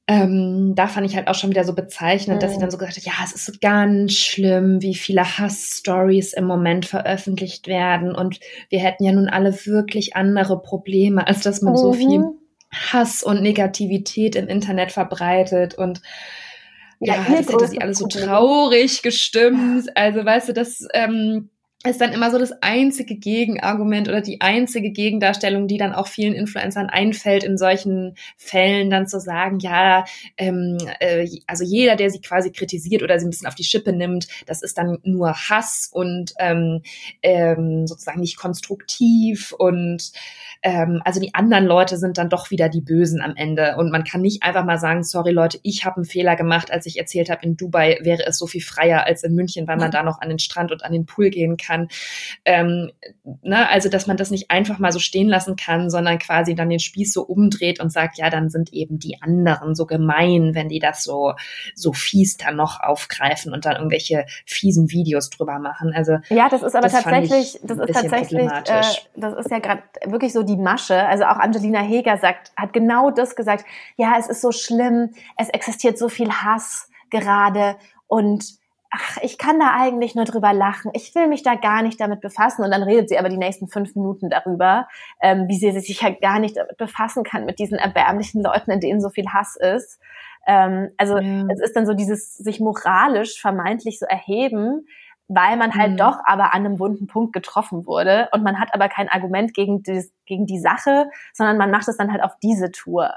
ähm, 0.06 0.74
da 0.74 0.86
fand 0.86 1.06
ich 1.06 1.16
halt 1.16 1.28
auch 1.28 1.34
schon 1.34 1.48
wieder 1.48 1.64
so 1.64 1.74
bezeichnend, 1.74 2.36
mhm. 2.36 2.40
dass 2.40 2.52
sie 2.52 2.60
dann 2.60 2.70
so 2.70 2.76
gesagt 2.76 2.98
hat, 2.98 3.04
ja, 3.04 3.12
es 3.24 3.32
ist 3.32 3.46
so 3.46 3.52
ganz 3.58 4.12
schlimm, 4.12 4.82
wie 4.82 4.94
viele 4.94 5.38
Hass-Stories 5.38 6.34
im 6.34 6.44
Moment 6.44 6.84
veröffentlicht 6.84 7.68
werden 7.68 8.14
und 8.14 8.40
wir 8.68 8.80
hätten 8.80 9.04
ja 9.04 9.12
nun 9.12 9.28
alle 9.28 9.54
wirklich 9.64 10.16
andere 10.16 10.60
Probleme, 10.60 11.26
als 11.26 11.40
dass 11.40 11.62
man 11.62 11.72
mhm. 11.74 11.78
so 11.78 11.92
viel 11.92 12.24
Hass 12.72 13.22
und 13.22 13.40
Negativität 13.40 14.34
im 14.34 14.48
Internet 14.48 14.90
verbreitet 14.90 15.76
und 15.76 16.02
ja, 17.00 17.14
ja 17.14 17.24
das 17.36 17.48
hätte 17.48 17.68
sie 17.68 17.80
alles 17.80 17.98
so 17.98 18.06
traurig 18.06 19.02
gestimmt. 19.02 19.88
Also 19.96 20.24
weißt 20.24 20.48
du, 20.48 20.52
das 20.52 20.86
ähm, 20.94 21.50
ist 21.90 22.00
dann 22.00 22.12
immer 22.12 22.30
so 22.30 22.38
das 22.38 22.52
einzige 22.62 23.16
Gegenargument 23.16 24.08
oder 24.08 24.22
die 24.22 24.40
einzige 24.40 24.90
Gegendarstellung, 24.90 25.68
die 25.68 25.76
dann 25.76 25.92
auch 25.92 26.06
vielen 26.06 26.32
Influencern 26.32 26.88
einfällt, 26.88 27.44
in 27.44 27.58
solchen 27.58 28.16
Fällen 28.36 28.88
dann 28.88 29.06
zu 29.06 29.20
sagen, 29.20 29.58
ja, 29.58 30.04
ähm, 30.38 30.78
äh, 31.00 31.28
also 31.46 31.62
jeder, 31.62 31.96
der 31.96 32.08
sie 32.08 32.20
quasi 32.20 32.52
kritisiert 32.52 33.02
oder 33.02 33.18
sie 33.18 33.26
ein 33.26 33.30
bisschen 33.30 33.48
auf 33.48 33.54
die 33.54 33.64
Schippe 33.64 33.92
nimmt, 33.92 34.28
das 34.46 34.62
ist 34.62 34.78
dann 34.78 34.98
nur 35.04 35.34
Hass 35.34 35.90
und 35.92 36.32
ähm, 36.38 36.80
ähm, 37.22 37.86
sozusagen 37.86 38.20
nicht 38.20 38.38
konstruktiv 38.38 39.52
und 39.52 40.10
ähm, 40.64 41.02
also 41.04 41.20
die 41.20 41.34
anderen 41.34 41.66
Leute 41.66 41.98
sind 41.98 42.16
dann 42.16 42.30
doch 42.30 42.50
wieder 42.50 42.70
die 42.70 42.80
Bösen 42.80 43.20
am 43.20 43.36
Ende 43.36 43.76
und 43.76 43.92
man 43.92 44.02
kann 44.02 44.22
nicht 44.22 44.42
einfach 44.42 44.64
mal 44.64 44.78
sagen, 44.78 45.04
sorry 45.04 45.30
Leute, 45.30 45.60
ich 45.62 45.84
habe 45.84 45.96
einen 45.96 46.06
Fehler 46.06 46.36
gemacht, 46.36 46.72
als 46.72 46.86
ich 46.86 46.98
erzählt 46.98 47.28
habe, 47.28 47.44
in 47.44 47.58
Dubai 47.58 47.98
wäre 48.00 48.24
es 48.26 48.38
so 48.38 48.46
viel 48.46 48.62
freier 48.62 49.04
als 49.04 49.22
in 49.22 49.34
München, 49.34 49.68
weil 49.68 49.76
man 49.76 49.90
da 49.90 50.02
noch 50.02 50.22
an 50.22 50.30
den 50.30 50.38
Strand 50.38 50.72
und 50.72 50.82
an 50.82 50.92
den 50.92 51.04
Pool 51.04 51.28
gehen 51.28 51.58
kann. 51.58 51.88
Ähm, 52.46 52.90
ne? 53.42 53.68
Also, 53.68 53.90
dass 53.90 54.06
man 54.06 54.16
das 54.16 54.30
nicht 54.30 54.50
einfach 54.50 54.78
mal 54.78 54.90
so 54.90 54.98
stehen 54.98 55.28
lassen 55.28 55.56
kann, 55.56 55.90
sondern 55.90 56.18
quasi 56.18 56.54
dann 56.54 56.70
den 56.70 56.80
Spieß 56.80 57.12
so 57.12 57.22
umdreht 57.22 57.78
und 57.78 57.92
sagt, 57.92 58.16
ja, 58.16 58.30
dann 58.30 58.48
sind 58.48 58.72
eben 58.72 58.98
die 58.98 59.20
anderen 59.20 59.74
so 59.74 59.84
gemein, 59.84 60.54
wenn 60.54 60.70
die 60.70 60.78
das 60.78 61.04
so, 61.04 61.34
so 61.74 61.92
fies 61.92 62.38
dann 62.38 62.56
noch 62.56 62.80
aufgreifen 62.80 63.52
und 63.52 63.66
dann 63.66 63.76
irgendwelche 63.76 64.24
fiesen 64.46 64.90
Videos 64.90 65.28
drüber 65.28 65.58
machen. 65.58 65.92
Also, 65.94 66.16
ja, 66.30 66.48
das 66.48 66.62
ist 66.62 66.74
aber 66.74 66.88
das 66.88 67.02
tatsächlich, 67.02 67.60
das 67.62 67.78
ist 67.78 67.92
tatsächlich, 67.92 68.50
äh, 68.50 68.82
das 69.14 69.34
ist 69.34 69.50
ja 69.50 69.58
gerade 69.58 69.82
wirklich 70.06 70.32
so 70.32 70.42
die 70.42 70.53
Masche. 70.56 71.06
Also 71.06 71.24
auch 71.24 71.38
Angelina 71.38 71.80
Heger 71.80 72.16
sagt, 72.18 72.52
hat 72.56 72.72
genau 72.72 73.10
das 73.10 73.36
gesagt. 73.36 73.64
Ja, 73.96 74.14
es 74.18 74.28
ist 74.28 74.40
so 74.40 74.52
schlimm. 74.52 75.10
Es 75.36 75.48
existiert 75.48 75.98
so 75.98 76.08
viel 76.08 76.30
Hass 76.30 76.88
gerade 77.10 77.76
und 78.06 78.44
ach, 78.94 79.18
ich 79.22 79.38
kann 79.38 79.58
da 79.58 79.74
eigentlich 79.76 80.14
nur 80.14 80.24
drüber 80.24 80.52
lachen. 80.52 80.90
Ich 80.94 81.14
will 81.14 81.26
mich 81.26 81.42
da 81.42 81.54
gar 81.56 81.82
nicht 81.82 82.00
damit 82.00 82.20
befassen. 82.20 82.64
Und 82.64 82.70
dann 82.70 82.82
redet 82.82 83.08
sie 83.08 83.18
aber 83.18 83.28
die 83.28 83.36
nächsten 83.36 83.68
fünf 83.68 83.94
Minuten 83.96 84.30
darüber, 84.30 84.86
ähm, 85.20 85.48
wie 85.48 85.56
sie 85.56 85.72
sich 85.80 86.02
halt 86.02 86.20
gar 86.20 86.38
nicht 86.38 86.56
damit 86.56 86.76
befassen 86.76 87.24
kann 87.24 87.44
mit 87.44 87.58
diesen 87.58 87.78
erbärmlichen 87.78 88.42
Leuten, 88.42 88.70
in 88.70 88.80
denen 88.80 89.00
so 89.00 89.10
viel 89.10 89.26
Hass 89.32 89.56
ist. 89.56 89.98
Ähm, 90.46 90.90
also 90.96 91.18
ja. 91.18 91.44
es 91.52 91.60
ist 91.60 91.74
dann 91.74 91.86
so 91.86 91.94
dieses 91.94 92.36
sich 92.36 92.60
moralisch 92.60 93.40
vermeintlich 93.40 93.98
so 93.98 94.06
erheben, 94.06 94.86
weil 95.28 95.56
man 95.56 95.74
halt 95.74 95.92
mhm. 95.92 95.96
doch 95.96 96.18
aber 96.24 96.54
an 96.54 96.66
einem 96.66 96.78
wunden 96.78 97.06
Punkt 97.06 97.32
getroffen 97.32 97.86
wurde 97.86 98.28
und 98.32 98.42
man 98.42 98.60
hat 98.60 98.74
aber 98.74 98.88
kein 98.88 99.08
Argument 99.08 99.54
gegen 99.54 99.82
die, 99.82 100.04
gegen 100.26 100.46
die 100.46 100.60
Sache, 100.60 101.08
sondern 101.32 101.56
man 101.56 101.70
macht 101.70 101.88
es 101.88 101.96
dann 101.96 102.12
halt 102.12 102.22
auf 102.22 102.32
diese 102.42 102.70
Tour. 102.70 103.10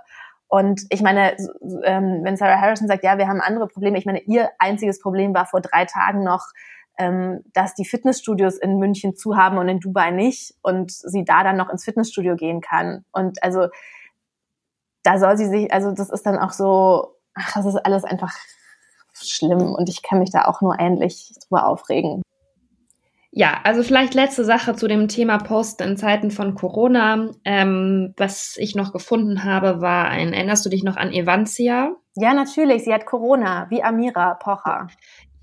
Und 0.47 0.83
ich 0.89 1.01
meine, 1.01 1.35
ähm, 1.83 2.21
wenn 2.23 2.37
Sarah 2.37 2.61
Harrison 2.61 2.87
sagt, 2.87 3.03
ja, 3.03 3.17
wir 3.17 3.27
haben 3.27 3.41
andere 3.41 3.67
Probleme, 3.67 3.97
ich 3.97 4.05
meine, 4.05 4.21
ihr 4.21 4.49
einziges 4.59 5.01
Problem 5.01 5.33
war 5.33 5.45
vor 5.45 5.59
drei 5.59 5.83
Tagen 5.83 6.23
noch, 6.23 6.45
ähm, 6.97 7.43
dass 7.53 7.73
die 7.73 7.85
Fitnessstudios 7.85 8.57
in 8.57 8.79
München 8.79 9.15
zu 9.15 9.35
haben 9.35 9.57
und 9.57 9.67
in 9.67 9.81
Dubai 9.81 10.11
nicht 10.11 10.55
und 10.61 10.91
sie 10.91 11.25
da 11.25 11.43
dann 11.43 11.57
noch 11.57 11.69
ins 11.69 11.83
Fitnessstudio 11.83 12.35
gehen 12.37 12.61
kann. 12.61 13.03
Und 13.11 13.43
also 13.43 13.67
da 15.03 15.19
soll 15.19 15.37
sie 15.37 15.47
sich, 15.47 15.71
also 15.71 15.91
das 15.91 16.09
ist 16.09 16.25
dann 16.25 16.39
auch 16.39 16.51
so, 16.51 17.15
ach, 17.33 17.53
das 17.53 17.65
ist 17.65 17.85
alles 17.85 18.05
einfach 18.05 18.33
schlimm 19.23 19.73
und 19.73 19.89
ich 19.89 20.01
kann 20.01 20.19
mich 20.19 20.31
da 20.31 20.45
auch 20.45 20.61
nur 20.61 20.79
ähnlich 20.79 21.33
drüber 21.47 21.67
aufregen. 21.67 22.21
Ja, 23.31 23.59
also 23.63 23.83
vielleicht 23.83 24.15
letzte 24.15 24.43
Sache 24.43 24.75
zu 24.75 24.87
dem 24.87 25.07
Thema 25.07 25.37
Posten 25.37 25.83
in 25.83 25.97
Zeiten 25.97 26.31
von 26.31 26.55
Corona. 26.55 27.29
Ähm, 27.45 28.13
was 28.17 28.57
ich 28.57 28.73
noch 28.73 28.93
gefunden 28.93 29.43
habe, 29.43 29.79
war 29.79 30.07
ein, 30.07 30.33
erinnerst 30.33 30.65
du 30.65 30.69
dich 30.69 30.83
noch 30.83 30.97
an 30.97 31.11
Evantia? 31.11 31.95
Ja, 32.15 32.33
natürlich, 32.33 32.83
sie 32.83 32.93
hat 32.93 33.05
Corona, 33.05 33.67
wie 33.69 33.83
Amira 33.83 34.33
Pocher. 34.35 34.87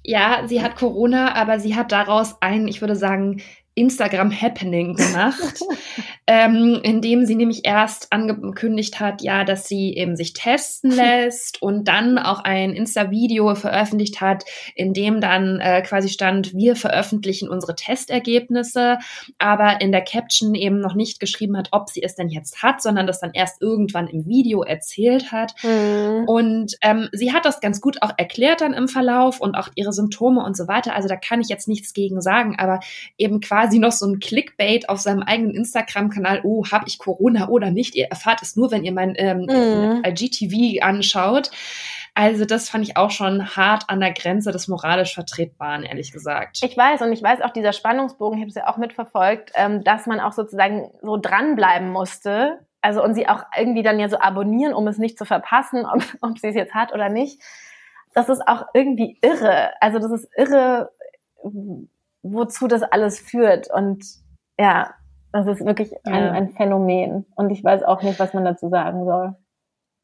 Ja, 0.03 0.43
sie 0.47 0.61
hat 0.61 0.77
Corona, 0.77 1.35
aber 1.35 1.61
sie 1.61 1.77
hat 1.77 1.93
daraus 1.93 2.37
ein, 2.43 2.67
ich 2.67 2.81
würde 2.81 2.97
sagen, 2.97 3.41
Instagram 3.77 4.31
Happening 4.31 4.95
gemacht, 4.95 5.61
ähm, 6.27 6.81
indem 6.83 7.27
sie 7.27 7.35
nämlich 7.35 7.65
erst 7.65 8.13
angekündigt 8.13 9.01
hat, 9.01 9.21
ja, 9.21 9.45
dass 9.45 9.67
sie 9.67 9.95
eben 9.97 10.17
sich 10.17 10.33
testen 10.33 10.91
lässt 10.93 11.61
und 11.61 11.89
dann 11.89 12.19
auch 12.19 12.45
ein 12.45 12.73
Insta-Video 12.73 13.55
veröffentlicht 13.57 14.21
hat, 14.21 14.45
in 14.77 14.95
dem 14.95 15.21
dann 15.21 15.61
äh, 15.61 15.83
quasi 15.83 16.09
stand, 16.09 16.55
wir 16.55 16.77
veröffentlichen 16.77 17.49
unsere 17.49 17.75
Testergebnisse, 17.75 18.99
aber 19.39 19.81
in 19.81 19.91
der 19.91 20.03
Caption 20.03 20.55
eben 20.55 20.81
noch 20.81 20.95
nicht 20.95 21.19
geschrieben 21.19 21.57
hat, 21.57 21.69
ob 21.73 21.91
sie 21.91 22.03
es 22.03 22.15
denn 22.15 22.29
jetzt 22.29 22.63
hat, 22.63 22.81
sondern 22.81 23.09
das 23.09 23.21
dann 23.21 23.33
erst 23.35 23.61
irgendwann 23.61 24.07
im 24.07 24.27
Video 24.27 24.63
erzählt 24.63 25.33
hat. 25.33 25.55
Mhm. 25.65 26.25
Und 26.27 26.77
ähm, 26.81 27.09
sie 27.13 27.33
hat 27.33 27.45
das 27.45 27.61
ganz 27.61 27.81
gut 27.81 28.03
auch 28.03 28.13
erklärt 28.17 28.61
dann 28.61 28.73
im 28.73 28.87
Verlauf 28.87 29.41
und 29.41 29.57
auch 29.57 29.69
ihre 29.75 29.93
Symptome 29.93 30.45
und 30.45 30.57
so 30.57 30.69
weiter. 30.69 30.95
Also 30.95 31.09
da 31.09 31.17
kann 31.17 31.41
ich 31.41 31.49
jetzt 31.49 31.67
nichts 31.67 31.93
gegen 31.93 32.21
sagen, 32.21 32.57
aber 32.59 32.79
eben 33.19 33.41
quasi 33.41 33.64
quasi 33.65 33.79
noch 33.79 33.93
so 33.93 34.07
ein 34.07 34.21
Clickbait 34.21 34.89
auf 34.89 35.01
seinem 35.01 35.23
eigenen 35.23 35.55
Instagram-Kanal, 35.55 36.41
oh, 36.45 36.65
habe 36.71 36.85
ich 36.87 36.99
Corona 36.99 37.49
oder 37.49 37.71
nicht? 37.71 37.95
Ihr 37.95 38.09
erfahrt 38.09 38.43
es 38.43 38.57
nur, 38.57 38.71
wenn 38.71 38.85
ihr 38.85 38.93
mein 38.93 39.15
ähm, 39.17 39.47
mhm. 39.49 40.03
IGTV 40.05 40.83
anschaut. 40.83 41.51
Also 42.15 42.45
das 42.45 42.69
fand 42.69 42.85
ich 42.85 42.97
auch 42.97 43.11
schon 43.11 43.57
hart 43.57 43.85
an 43.89 44.01
der 44.01 44.13
Grenze 44.13 44.53
des 44.53 44.69
moralisch 44.69 45.15
Vertretbaren, 45.15 45.83
ehrlich 45.83 46.13
gesagt. 46.13 46.61
Ich 46.63 46.77
weiß 46.77 47.01
und 47.01 47.13
ich 47.13 47.23
weiß 47.23 47.41
auch 47.41 47.51
dieser 47.51 47.73
Spannungsbogen, 47.73 48.39
ich 48.39 48.43
habe 48.43 48.51
es 48.51 48.55
ja 48.55 48.69
auch 48.69 48.77
mitverfolgt, 48.77 49.53
ähm, 49.55 49.83
dass 49.83 50.07
man 50.07 50.21
auch 50.21 50.33
sozusagen 50.33 50.91
so 51.03 51.17
dranbleiben 51.17 51.91
musste. 51.91 52.59
Also 52.83 53.03
und 53.03 53.15
sie 53.15 53.29
auch 53.29 53.45
irgendwie 53.57 53.83
dann 53.83 53.99
ja 53.99 54.11
so 54.11 54.19
abonnieren, 54.19 54.75
um 54.75 54.87
es 54.89 54.99
nicht 54.99 55.17
zu 55.17 55.25
verpassen, 55.25 55.87
ob, 55.87 56.03
ob 56.21 56.39
sie 56.39 56.49
es 56.49 56.55
jetzt 56.55 56.75
hat 56.75 56.93
oder 56.93 57.09
nicht. 57.09 57.41
Das 58.13 58.29
ist 58.29 58.47
auch 58.47 58.67
irgendwie 58.75 59.17
irre. 59.23 59.71
Also 59.81 59.99
das 59.99 60.13
ist 60.13 60.29
irre, 60.37 60.91
wozu 62.25 62.67
das 62.67 62.83
alles 62.83 63.21
führt. 63.21 63.69
Und 63.73 64.05
ja, 64.59 64.95
das 65.33 65.47
ist 65.47 65.65
wirklich 65.65 65.93
ein, 66.05 66.31
ein 66.31 66.51
Phänomen. 66.51 67.27
Und 67.37 67.51
ich 67.51 67.63
weiß 67.63 67.85
auch 67.85 68.03
nicht, 68.03 68.19
was 68.19 68.35
man 68.35 68.45
dazu 68.45 68.69
sagen 68.69 69.05
soll. 69.05 69.35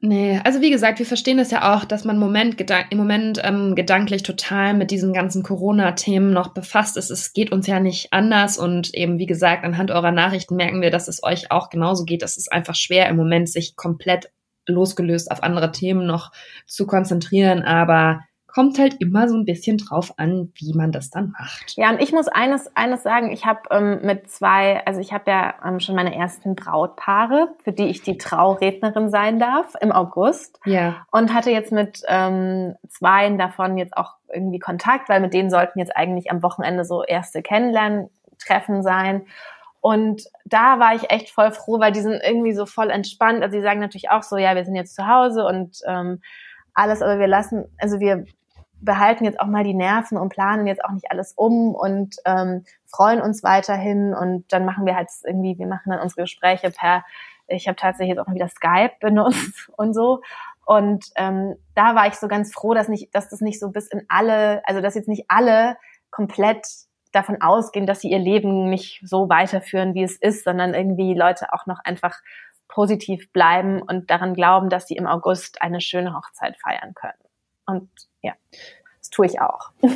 Nee, 0.02 0.40
also 0.44 0.62
wie 0.62 0.70
gesagt, 0.70 0.98
wir 0.98 1.04
verstehen 1.04 1.38
es 1.38 1.50
ja 1.50 1.74
auch, 1.74 1.84
dass 1.84 2.04
man 2.04 2.16
im 2.16 2.20
Moment, 2.20 2.58
im 2.90 2.96
Moment 2.96 3.38
ähm, 3.44 3.74
gedanklich 3.74 4.22
total 4.22 4.72
mit 4.72 4.90
diesen 4.90 5.12
ganzen 5.12 5.42
Corona-Themen 5.42 6.32
noch 6.32 6.54
befasst 6.54 6.96
ist. 6.96 7.10
Es 7.10 7.34
geht 7.34 7.52
uns 7.52 7.66
ja 7.66 7.80
nicht 7.80 8.10
anders 8.10 8.56
und 8.56 8.94
eben, 8.94 9.18
wie 9.18 9.26
gesagt, 9.26 9.62
anhand 9.62 9.90
eurer 9.90 10.10
Nachrichten 10.10 10.56
merken 10.56 10.80
wir, 10.80 10.90
dass 10.90 11.06
es 11.06 11.22
euch 11.22 11.50
auch 11.50 11.68
genauso 11.68 12.06
geht. 12.06 12.22
Es 12.22 12.38
ist 12.38 12.50
einfach 12.50 12.74
schwer 12.74 13.10
im 13.10 13.16
Moment, 13.16 13.50
sich 13.50 13.76
komplett 13.76 14.32
losgelöst 14.66 15.30
auf 15.30 15.42
andere 15.42 15.70
Themen 15.70 16.06
noch 16.06 16.32
zu 16.66 16.86
konzentrieren, 16.86 17.62
aber 17.62 18.20
kommt 18.53 18.78
halt 18.78 19.01
immer 19.01 19.28
so 19.28 19.36
ein 19.36 19.44
bisschen 19.44 19.78
drauf 19.78 20.14
an, 20.16 20.53
wie 20.55 20.72
man 20.74 20.92
das 20.92 21.11
dann 21.11 21.32
macht. 21.38 21.76
Ja, 21.76 21.90
und 21.90 22.01
ich 22.01 22.12
muss 22.12 22.28
eines, 22.28 22.74
eines 22.76 23.03
sagen, 23.03 23.32
ich 23.32 23.46
habe 23.46 23.61
ähm, 23.70 24.01
mit 24.03 24.30
zwei, 24.30 24.84
also 24.86 25.01
ich 25.01 25.12
habe 25.12 25.30
ja 25.30 25.55
ähm, 25.64 25.80
schon 25.80 25.94
meine 25.94 26.14
ersten 26.14 26.55
Brautpaare, 26.55 27.55
für 27.62 27.72
die 27.72 27.86
ich 27.86 28.03
die 28.03 28.18
Traurednerin 28.18 29.11
sein 29.11 29.38
darf 29.38 29.74
im 29.80 29.92
August. 29.92 30.61
Ja. 30.64 31.07
Und 31.11 31.34
hatte 31.34 31.51
jetzt 31.51 31.72
mit 31.72 32.03
ähm, 32.09 32.74
zweien 32.88 33.38
davon 33.38 33.78
jetzt 33.78 33.96
auch 33.96 34.14
irgendwie 34.32 34.59
Kontakt, 34.59 35.09
weil 35.09 35.20
mit 35.20 35.34
denen 35.34 35.51
sollten 35.51 35.78
jetzt 35.78 35.96
eigentlich 35.96 36.30
am 36.30 36.42
Wochenende 36.42 36.84
so 36.84 37.05
erste 37.05 37.42
Kennenlerntreffen 37.42 38.82
sein. 38.82 39.26
Und 39.80 40.24
da 40.44 40.78
war 40.78 40.94
ich 40.94 41.11
echt 41.11 41.30
voll 41.30 41.53
froh, 41.53 41.80
weil 41.80 41.92
die 41.92 42.01
sind 42.01 42.20
irgendwie 42.22 42.53
so 42.53 42.66
voll 42.66 42.90
entspannt. 42.90 43.42
Also 43.42 43.57
sie 43.57 43.62
sagen 43.62 43.80
natürlich 43.80 44.11
auch 44.11 44.22
so, 44.22 44.36
ja, 44.36 44.55
wir 44.55 44.64
sind 44.64 44.74
jetzt 44.74 44.94
zu 44.94 45.07
Hause 45.07 45.44
und 45.46 45.78
ähm, 45.86 46.20
alles, 46.74 47.03
aber 47.03 47.18
wir 47.18 47.26
lassen, 47.26 47.64
also 47.78 47.98
wir 47.98 48.26
behalten 48.80 49.24
jetzt 49.24 49.40
auch 49.40 49.46
mal 49.46 49.64
die 49.64 49.74
Nerven 49.74 50.18
und 50.18 50.30
planen 50.30 50.66
jetzt 50.66 50.84
auch 50.84 50.90
nicht 50.90 51.10
alles 51.10 51.32
um 51.34 51.74
und 51.74 52.16
ähm, 52.24 52.64
freuen 52.86 53.20
uns 53.20 53.42
weiterhin 53.42 54.14
und 54.14 54.52
dann 54.52 54.64
machen 54.64 54.86
wir 54.86 54.96
halt 54.96 55.08
irgendwie, 55.24 55.58
wir 55.58 55.66
machen 55.66 55.90
dann 55.90 56.00
unsere 56.00 56.22
Gespräche 56.22 56.70
per, 56.70 57.04
ich 57.46 57.68
habe 57.68 57.76
tatsächlich 57.76 58.16
jetzt 58.16 58.20
auch 58.20 58.26
mal 58.26 58.34
wieder 58.34 58.48
Skype 58.48 58.92
benutzt 59.00 59.70
und 59.76 59.94
so. 59.94 60.20
Und 60.64 61.06
ähm, 61.16 61.56
da 61.74 61.94
war 61.94 62.06
ich 62.06 62.14
so 62.14 62.28
ganz 62.28 62.52
froh, 62.52 62.74
dass 62.74 62.88
nicht, 62.88 63.14
dass 63.14 63.28
das 63.28 63.40
nicht 63.40 63.58
so 63.58 63.70
bis 63.70 63.88
in 63.88 64.04
alle, 64.08 64.62
also 64.66 64.80
dass 64.80 64.94
jetzt 64.94 65.08
nicht 65.08 65.24
alle 65.28 65.76
komplett 66.10 66.66
davon 67.12 67.40
ausgehen, 67.42 67.86
dass 67.86 68.00
sie 68.00 68.10
ihr 68.10 68.18
Leben 68.18 68.70
nicht 68.70 69.00
so 69.04 69.28
weiterführen, 69.28 69.94
wie 69.94 70.04
es 70.04 70.16
ist, 70.16 70.44
sondern 70.44 70.74
irgendwie 70.74 71.14
Leute 71.14 71.52
auch 71.52 71.66
noch 71.66 71.80
einfach 71.84 72.20
positiv 72.68 73.32
bleiben 73.32 73.82
und 73.82 74.10
daran 74.10 74.32
glauben, 74.32 74.70
dass 74.70 74.86
sie 74.86 74.94
im 74.94 75.08
August 75.08 75.60
eine 75.60 75.80
schöne 75.80 76.14
Hochzeit 76.14 76.56
feiern 76.58 76.94
können. 76.94 77.18
Und 77.66 77.90
ja, 78.22 78.34
das 78.98 79.10
tue 79.10 79.26
ich 79.26 79.40
auch. 79.40 79.70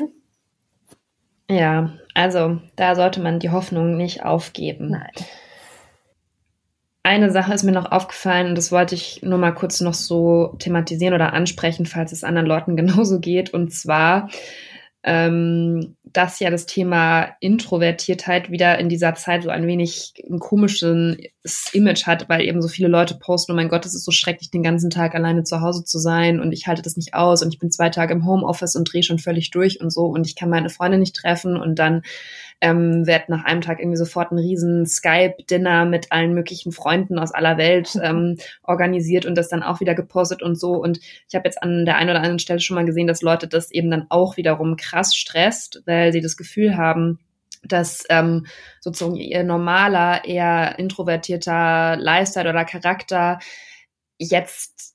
Ja, 1.51 1.93
also 2.15 2.59
da 2.77 2.95
sollte 2.95 3.21
man 3.21 3.39
die 3.39 3.51
Hoffnung 3.51 3.97
nicht 3.97 4.25
aufgeben. 4.25 4.91
Nein. 4.91 5.13
Eine 7.03 7.31
Sache 7.31 7.53
ist 7.53 7.65
mir 7.65 7.73
noch 7.73 7.93
aufgefallen 7.93 8.49
und 8.49 8.55
das 8.55 8.73
wollte 8.73 8.95
ich 8.95 9.23
nur 9.23 9.37
mal 9.37 9.53
kurz 9.53 9.81
noch 9.83 9.93
so 9.93 10.57
thematisieren 10.59 11.13
oder 11.13 11.35
ansprechen, 11.35 11.85
falls 11.85 12.13
es 12.13 12.25
anderen 12.25 12.47
Leuten 12.47 12.77
genauso 12.77 13.21
geht. 13.21 13.53
Und 13.53 13.75
zwar 13.75 14.31
ähm, 15.03 15.97
dass 16.15 16.39
ja 16.39 16.49
das 16.49 16.65
Thema 16.65 17.35
Introvertiertheit 17.41 18.51
wieder 18.51 18.79
in 18.79 18.89
dieser 18.89 19.15
Zeit 19.15 19.43
so 19.43 19.51
ein 19.51 19.67
wenig 19.67 20.15
ein 20.31 20.39
komisches 20.39 21.19
Image 21.73 22.07
hat, 22.07 22.29
weil 22.29 22.43
eben 22.43 22.63
so 22.63 22.69
viele 22.69 22.89
Leute 22.89 23.17
posten, 23.17 23.53
oh 23.53 23.55
mein 23.57 23.69
Gott, 23.69 23.85
es 23.85 23.95
ist 23.95 24.05
so 24.05 24.13
schrecklich, 24.13 24.51
den 24.51 24.63
ganzen 24.63 24.91
Tag 24.91 25.15
alleine 25.15 25.43
zu 25.43 25.61
Hause 25.61 25.85
zu 25.85 25.99
sein 25.99 26.41
und 26.41 26.53
ich 26.53 26.69
halte 26.69 26.83
das 26.83 26.97
nicht 26.97 27.15
aus 27.15 27.43
und 27.43 27.53
ich 27.53 27.59
bin 27.59 27.71
zwei 27.71 27.91
Tage 27.91 28.15
im 28.15 28.25
Homeoffice 28.27 28.77
und 28.77 28.91
drehe 28.91 29.03
schon 29.03 29.19
völlig 29.19 29.51
durch 29.51 29.81
und 29.81 29.91
so 29.93 30.07
und 30.07 30.27
ich 30.27 30.37
kann 30.37 30.49
meine 30.49 30.71
Freunde 30.71 30.99
nicht 30.99 31.17
treffen 31.17 31.57
und 31.57 31.79
dann 31.79 32.03
ähm, 32.61 33.07
wird 33.07 33.29
nach 33.29 33.45
einem 33.45 33.61
Tag 33.61 33.79
irgendwie 33.79 33.99
sofort 33.99 34.33
ein 34.33 34.39
riesen 34.39 34.87
Skype-Dinner 34.87 35.85
mit 35.85 36.11
allen 36.11 36.33
möglichen 36.33 36.73
Freunden 36.73 37.19
aus 37.19 37.33
aller 37.33 37.59
Welt 37.59 37.99
ähm, 38.03 38.39
organisiert 38.63 39.27
und 39.27 39.37
das 39.37 39.49
dann 39.49 39.63
auch 39.63 39.81
wieder 39.81 39.95
gepostet 39.95 40.43
und 40.43 40.59
so. 40.59 40.73
Und 40.73 40.99
ich 41.29 41.35
habe 41.35 41.47
jetzt 41.47 41.63
an 41.63 41.85
der 41.85 41.97
einen 41.97 42.11
oder 42.11 42.21
anderen 42.21 42.39
Stelle 42.39 42.61
schon 42.61 42.77
mal 42.77 42.87
gesehen, 42.87 43.07
dass 43.07 43.23
Leute 43.23 43.49
das 43.49 43.71
eben 43.71 43.91
dann 43.91 44.07
auch 44.09 44.37
wiederum 44.37 44.77
krass 44.77 45.15
stresst, 45.15 45.83
weil 45.85 46.04
sie 46.13 46.21
das 46.21 46.37
Gefühl 46.37 46.77
haben, 46.77 47.19
dass 47.63 48.05
ähm, 48.11 48.47
sozusagen 48.81 49.17
ihr 49.17 49.43
normaler, 49.43 50.25
eher 50.25 50.79
introvertierter 50.79 51.97
Lifestyle 51.97 52.51
oder 52.51 52.65
Charakter 52.65 53.39
jetzt 54.19 54.94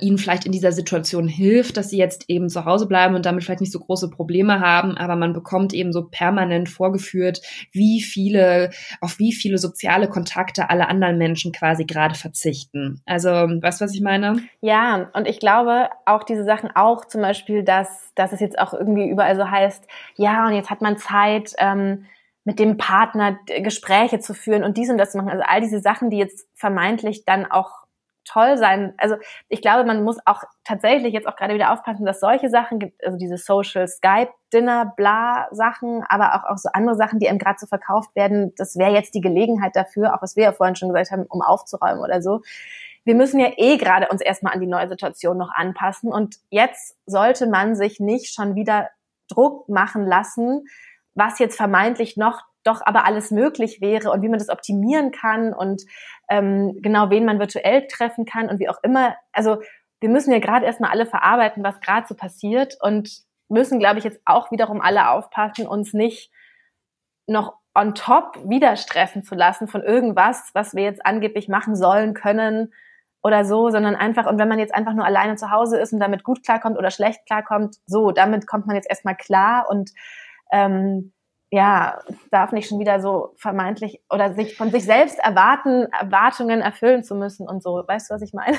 ihnen 0.00 0.18
vielleicht 0.18 0.46
in 0.46 0.52
dieser 0.52 0.72
Situation 0.72 1.28
hilft, 1.28 1.76
dass 1.76 1.90
sie 1.90 1.98
jetzt 1.98 2.24
eben 2.28 2.48
zu 2.48 2.64
Hause 2.64 2.86
bleiben 2.86 3.14
und 3.14 3.26
damit 3.26 3.44
vielleicht 3.44 3.60
nicht 3.60 3.72
so 3.72 3.80
große 3.80 4.10
Probleme 4.10 4.60
haben, 4.60 4.96
aber 4.96 5.16
man 5.16 5.32
bekommt 5.32 5.72
eben 5.72 5.92
so 5.92 6.08
permanent 6.08 6.68
vorgeführt, 6.68 7.40
wie 7.72 8.00
viele, 8.00 8.70
auf 9.00 9.18
wie 9.18 9.32
viele 9.32 9.58
soziale 9.58 10.08
Kontakte 10.08 10.70
alle 10.70 10.88
anderen 10.88 11.18
Menschen 11.18 11.52
quasi 11.52 11.84
gerade 11.84 12.14
verzichten. 12.14 13.02
Also, 13.06 13.30
weißt 13.30 13.80
du, 13.80 13.84
was 13.84 13.94
ich 13.94 14.00
meine? 14.00 14.42
Ja, 14.60 15.10
und 15.14 15.26
ich 15.26 15.40
glaube 15.40 15.88
auch 16.06 16.24
diese 16.24 16.44
Sachen 16.44 16.70
auch 16.74 17.04
zum 17.04 17.22
Beispiel, 17.22 17.62
dass, 17.62 18.12
dass 18.14 18.32
es 18.32 18.40
jetzt 18.40 18.58
auch 18.58 18.74
irgendwie 18.74 19.08
überall 19.08 19.36
so 19.36 19.50
heißt, 19.50 19.86
ja, 20.16 20.46
und 20.46 20.54
jetzt 20.54 20.70
hat 20.70 20.82
man 20.82 20.96
Zeit, 20.96 21.54
ähm, 21.58 22.06
mit 22.48 22.58
dem 22.58 22.78
Partner 22.78 23.38
Gespräche 23.58 24.20
zu 24.20 24.32
führen 24.32 24.64
und 24.64 24.78
dies 24.78 24.88
und 24.88 24.96
das 24.96 25.12
zu 25.12 25.18
machen. 25.18 25.28
Also 25.28 25.44
all 25.46 25.60
diese 25.60 25.80
Sachen, 25.80 26.08
die 26.08 26.16
jetzt 26.16 26.48
vermeintlich 26.54 27.26
dann 27.26 27.44
auch 27.44 27.84
toll 28.28 28.58
sein. 28.58 28.94
Also 28.98 29.16
ich 29.48 29.62
glaube, 29.62 29.84
man 29.84 30.04
muss 30.04 30.18
auch 30.24 30.42
tatsächlich 30.64 31.12
jetzt 31.12 31.26
auch 31.26 31.36
gerade 31.36 31.54
wieder 31.54 31.72
aufpassen, 31.72 32.04
dass 32.04 32.20
solche 32.20 32.50
Sachen 32.50 32.78
gibt, 32.78 33.04
also 33.04 33.16
diese 33.18 33.36
Social 33.36 33.88
Skype 33.88 34.30
Dinner, 34.52 34.92
bla 34.96 35.48
Sachen, 35.50 36.04
aber 36.08 36.34
auch, 36.34 36.50
auch 36.50 36.58
so 36.58 36.70
andere 36.72 36.96
Sachen, 36.96 37.18
die 37.18 37.28
einem 37.28 37.38
gerade 37.38 37.58
so 37.58 37.66
verkauft 37.66 38.14
werden. 38.14 38.54
Das 38.56 38.76
wäre 38.76 38.92
jetzt 38.92 39.14
die 39.14 39.20
Gelegenheit 39.20 39.76
dafür, 39.76 40.14
auch 40.14 40.22
was 40.22 40.36
wir 40.36 40.44
ja 40.44 40.52
vorhin 40.52 40.76
schon 40.76 40.88
gesagt 40.88 41.10
haben, 41.10 41.26
um 41.28 41.42
aufzuräumen 41.42 42.02
oder 42.02 42.22
so. 42.22 42.42
Wir 43.04 43.14
müssen 43.14 43.40
ja 43.40 43.50
eh 43.56 43.76
gerade 43.78 44.08
uns 44.08 44.20
erstmal 44.20 44.54
an 44.54 44.60
die 44.60 44.66
neue 44.66 44.88
Situation 44.88 45.38
noch 45.38 45.50
anpassen 45.54 46.12
und 46.12 46.36
jetzt 46.50 46.96
sollte 47.06 47.46
man 47.46 47.74
sich 47.74 48.00
nicht 48.00 48.34
schon 48.34 48.54
wieder 48.54 48.90
Druck 49.28 49.68
machen 49.68 50.06
lassen, 50.06 50.66
was 51.14 51.38
jetzt 51.38 51.56
vermeintlich 51.56 52.16
noch 52.16 52.42
doch 52.64 52.80
aber 52.84 53.04
alles 53.04 53.30
möglich 53.30 53.80
wäre 53.80 54.10
und 54.10 54.22
wie 54.22 54.28
man 54.28 54.38
das 54.38 54.48
optimieren 54.48 55.10
kann 55.10 55.52
und 55.52 55.82
ähm, 56.28 56.78
genau 56.82 57.10
wen 57.10 57.24
man 57.24 57.38
virtuell 57.38 57.86
treffen 57.86 58.24
kann 58.24 58.48
und 58.48 58.58
wie 58.58 58.68
auch 58.68 58.82
immer. 58.82 59.16
Also 59.32 59.62
wir 60.00 60.08
müssen 60.08 60.32
ja 60.32 60.38
gerade 60.38 60.66
erstmal 60.66 60.90
alle 60.90 61.06
verarbeiten, 61.06 61.64
was 61.64 61.80
gerade 61.80 62.06
so 62.06 62.14
passiert 62.14 62.76
und 62.80 63.22
müssen, 63.48 63.78
glaube 63.78 63.98
ich, 63.98 64.04
jetzt 64.04 64.20
auch 64.24 64.50
wiederum 64.50 64.80
alle 64.80 65.10
aufpassen, 65.10 65.66
uns 65.66 65.94
nicht 65.94 66.30
noch 67.26 67.54
on 67.74 67.94
top 67.94 68.38
wieder 68.48 68.76
stressen 68.76 69.22
zu 69.22 69.34
lassen 69.34 69.68
von 69.68 69.82
irgendwas, 69.82 70.50
was 70.52 70.74
wir 70.74 70.82
jetzt 70.82 71.04
angeblich 71.04 71.48
machen 71.48 71.76
sollen 71.76 72.14
können 72.14 72.72
oder 73.22 73.44
so, 73.44 73.70
sondern 73.70 73.94
einfach, 73.94 74.26
und 74.26 74.38
wenn 74.38 74.48
man 74.48 74.58
jetzt 74.58 74.74
einfach 74.74 74.94
nur 74.94 75.04
alleine 75.04 75.36
zu 75.36 75.50
Hause 75.50 75.78
ist 75.78 75.92
und 75.92 76.00
damit 76.00 76.24
gut 76.24 76.44
klarkommt 76.44 76.78
oder 76.78 76.90
schlecht 76.90 77.26
klarkommt, 77.26 77.76
so, 77.86 78.10
damit 78.10 78.46
kommt 78.46 78.66
man 78.66 78.76
jetzt 78.76 78.88
erstmal 78.88 79.16
klar 79.16 79.66
und 79.68 79.90
ähm, 80.50 81.12
ja, 81.50 81.98
darf 82.30 82.52
nicht 82.52 82.68
schon 82.68 82.78
wieder 82.78 83.00
so 83.00 83.34
vermeintlich 83.36 84.02
oder 84.10 84.34
sich 84.34 84.56
von 84.56 84.70
sich 84.70 84.84
selbst 84.84 85.18
erwarten, 85.18 85.86
Erwartungen 85.98 86.60
erfüllen 86.60 87.02
zu 87.04 87.14
müssen 87.14 87.48
und 87.48 87.62
so. 87.62 87.82
Weißt 87.86 88.10
du, 88.10 88.14
was 88.14 88.22
ich 88.22 88.32
meine? 88.34 88.58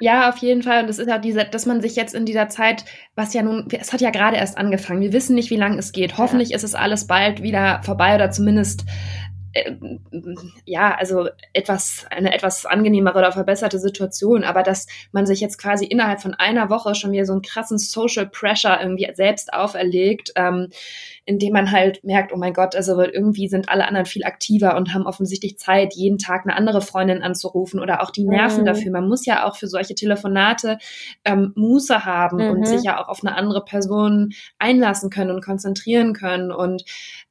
Ja, 0.00 0.28
auf 0.28 0.38
jeden 0.38 0.62
Fall. 0.62 0.80
Und 0.80 0.88
das 0.88 0.98
ist 0.98 1.08
ja 1.08 1.18
diese, 1.18 1.44
dass 1.44 1.66
man 1.66 1.80
sich 1.80 1.94
jetzt 1.94 2.14
in 2.14 2.26
dieser 2.26 2.48
Zeit, 2.48 2.84
was 3.14 3.32
ja 3.32 3.42
nun, 3.42 3.68
es 3.70 3.92
hat 3.92 4.00
ja 4.00 4.10
gerade 4.10 4.36
erst 4.36 4.58
angefangen. 4.58 5.00
Wir 5.00 5.12
wissen 5.12 5.34
nicht, 5.36 5.50
wie 5.50 5.56
lange 5.56 5.78
es 5.78 5.92
geht. 5.92 6.18
Hoffentlich 6.18 6.50
ja. 6.50 6.56
ist 6.56 6.64
es 6.64 6.74
alles 6.74 7.06
bald 7.06 7.42
wieder 7.42 7.80
vorbei 7.84 8.14
oder 8.14 8.30
zumindest 8.30 8.84
äh, 9.52 9.74
ja, 10.64 10.94
also 10.94 11.28
etwas, 11.52 12.06
eine 12.10 12.32
etwas 12.34 12.64
angenehmere 12.64 13.18
oder 13.18 13.32
verbesserte 13.32 13.78
Situation, 13.78 14.44
aber 14.44 14.62
dass 14.62 14.86
man 15.12 15.26
sich 15.26 15.40
jetzt 15.40 15.58
quasi 15.58 15.84
innerhalb 15.84 16.22
von 16.22 16.34
einer 16.34 16.70
Woche 16.70 16.94
schon 16.94 17.12
wieder 17.12 17.26
so 17.26 17.32
einen 17.32 17.42
krassen 17.42 17.78
Social 17.78 18.26
Pressure 18.26 18.80
irgendwie 18.80 19.10
selbst 19.14 19.52
auferlegt, 19.52 20.32
ähm, 20.36 20.68
indem 21.24 21.52
man 21.52 21.70
halt 21.70 22.02
merkt, 22.02 22.32
oh 22.32 22.36
mein 22.36 22.52
Gott, 22.52 22.74
also 22.74 23.00
irgendwie 23.00 23.46
sind 23.46 23.68
alle 23.68 23.86
anderen 23.86 24.06
viel 24.06 24.24
aktiver 24.24 24.76
und 24.76 24.92
haben 24.92 25.06
offensichtlich 25.06 25.56
Zeit, 25.56 25.94
jeden 25.94 26.18
Tag 26.18 26.42
eine 26.44 26.56
andere 26.56 26.80
Freundin 26.80 27.22
anzurufen 27.22 27.78
oder 27.78 28.02
auch 28.02 28.10
die 28.10 28.24
Nerven 28.24 28.62
mhm. 28.62 28.66
dafür. 28.66 28.90
Man 28.90 29.08
muss 29.08 29.24
ja 29.24 29.46
auch 29.46 29.56
für 29.56 29.68
solche 29.68 29.94
Telefonate 29.94 30.78
ähm, 31.24 31.52
Muße 31.54 32.04
haben 32.04 32.38
mhm. 32.38 32.50
und 32.50 32.66
sich 32.66 32.82
ja 32.82 33.00
auch 33.00 33.08
auf 33.08 33.24
eine 33.24 33.36
andere 33.36 33.64
Person 33.64 34.32
einlassen 34.58 35.10
können 35.10 35.30
und 35.30 35.44
konzentrieren 35.44 36.12
können. 36.12 36.50
Und 36.50 36.84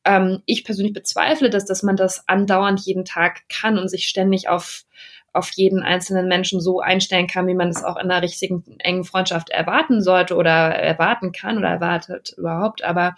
ähm, 0.05 0.41
ich 0.45 0.63
persönlich 0.63 0.93
bezweifle 0.93 1.49
das, 1.49 1.65
dass 1.65 1.83
man 1.83 1.97
das 1.97 2.27
andauernd 2.27 2.79
jeden 2.79 3.03
Tag 3.03 3.41
kann 3.49 3.77
und 3.77 3.89
sich 3.89 4.07
ständig 4.07 4.47
auf 4.47 4.85
auf 5.33 5.49
jeden 5.51 5.81
einzelnen 5.81 6.27
Menschen 6.27 6.59
so 6.59 6.81
einstellen 6.81 7.27
kann, 7.27 7.47
wie 7.47 7.53
man 7.53 7.69
es 7.69 7.83
auch 7.83 7.95
in 7.95 8.11
einer 8.11 8.21
richtigen 8.21 8.63
engen 8.79 9.05
Freundschaft 9.05 9.49
erwarten 9.49 10.01
sollte 10.01 10.35
oder 10.35 10.51
erwarten 10.51 11.31
kann 11.31 11.57
oder 11.57 11.69
erwartet 11.69 12.35
überhaupt. 12.37 12.83
Aber 12.83 13.15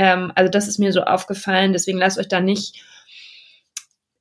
ähm, 0.00 0.32
also 0.34 0.50
das 0.50 0.66
ist 0.66 0.78
mir 0.78 0.92
so 0.92 1.02
aufgefallen. 1.02 1.74
Deswegen 1.74 1.98
lasst 1.98 2.18
euch 2.18 2.28
da 2.28 2.40
nicht 2.40 2.82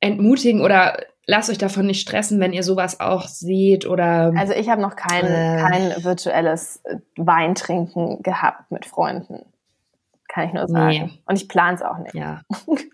entmutigen 0.01 0.61
oder 0.61 0.97
lasst 1.25 1.49
euch 1.49 1.57
davon 1.57 1.85
nicht 1.85 2.01
stressen, 2.01 2.41
wenn 2.41 2.51
ihr 2.51 2.63
sowas 2.63 2.99
auch 2.99 3.27
seht 3.27 3.85
oder. 3.85 4.33
Also 4.35 4.53
ich 4.53 4.67
habe 4.67 4.81
noch 4.81 4.97
kein, 4.97 5.25
äh, 5.25 5.61
kein 5.61 6.03
virtuelles 6.03 6.83
Weintrinken 7.15 8.21
gehabt 8.23 8.69
mit 8.71 8.85
Freunden 8.85 9.45
kann 10.29 10.47
ich 10.47 10.53
nur 10.53 10.67
sagen. 10.67 10.89
Nee. 10.89 11.09
Und 11.25 11.35
ich 11.35 11.49
plane 11.49 11.75
es 11.75 11.81
auch 11.81 11.97
nicht. 11.97 12.13
Ja. 12.13 12.41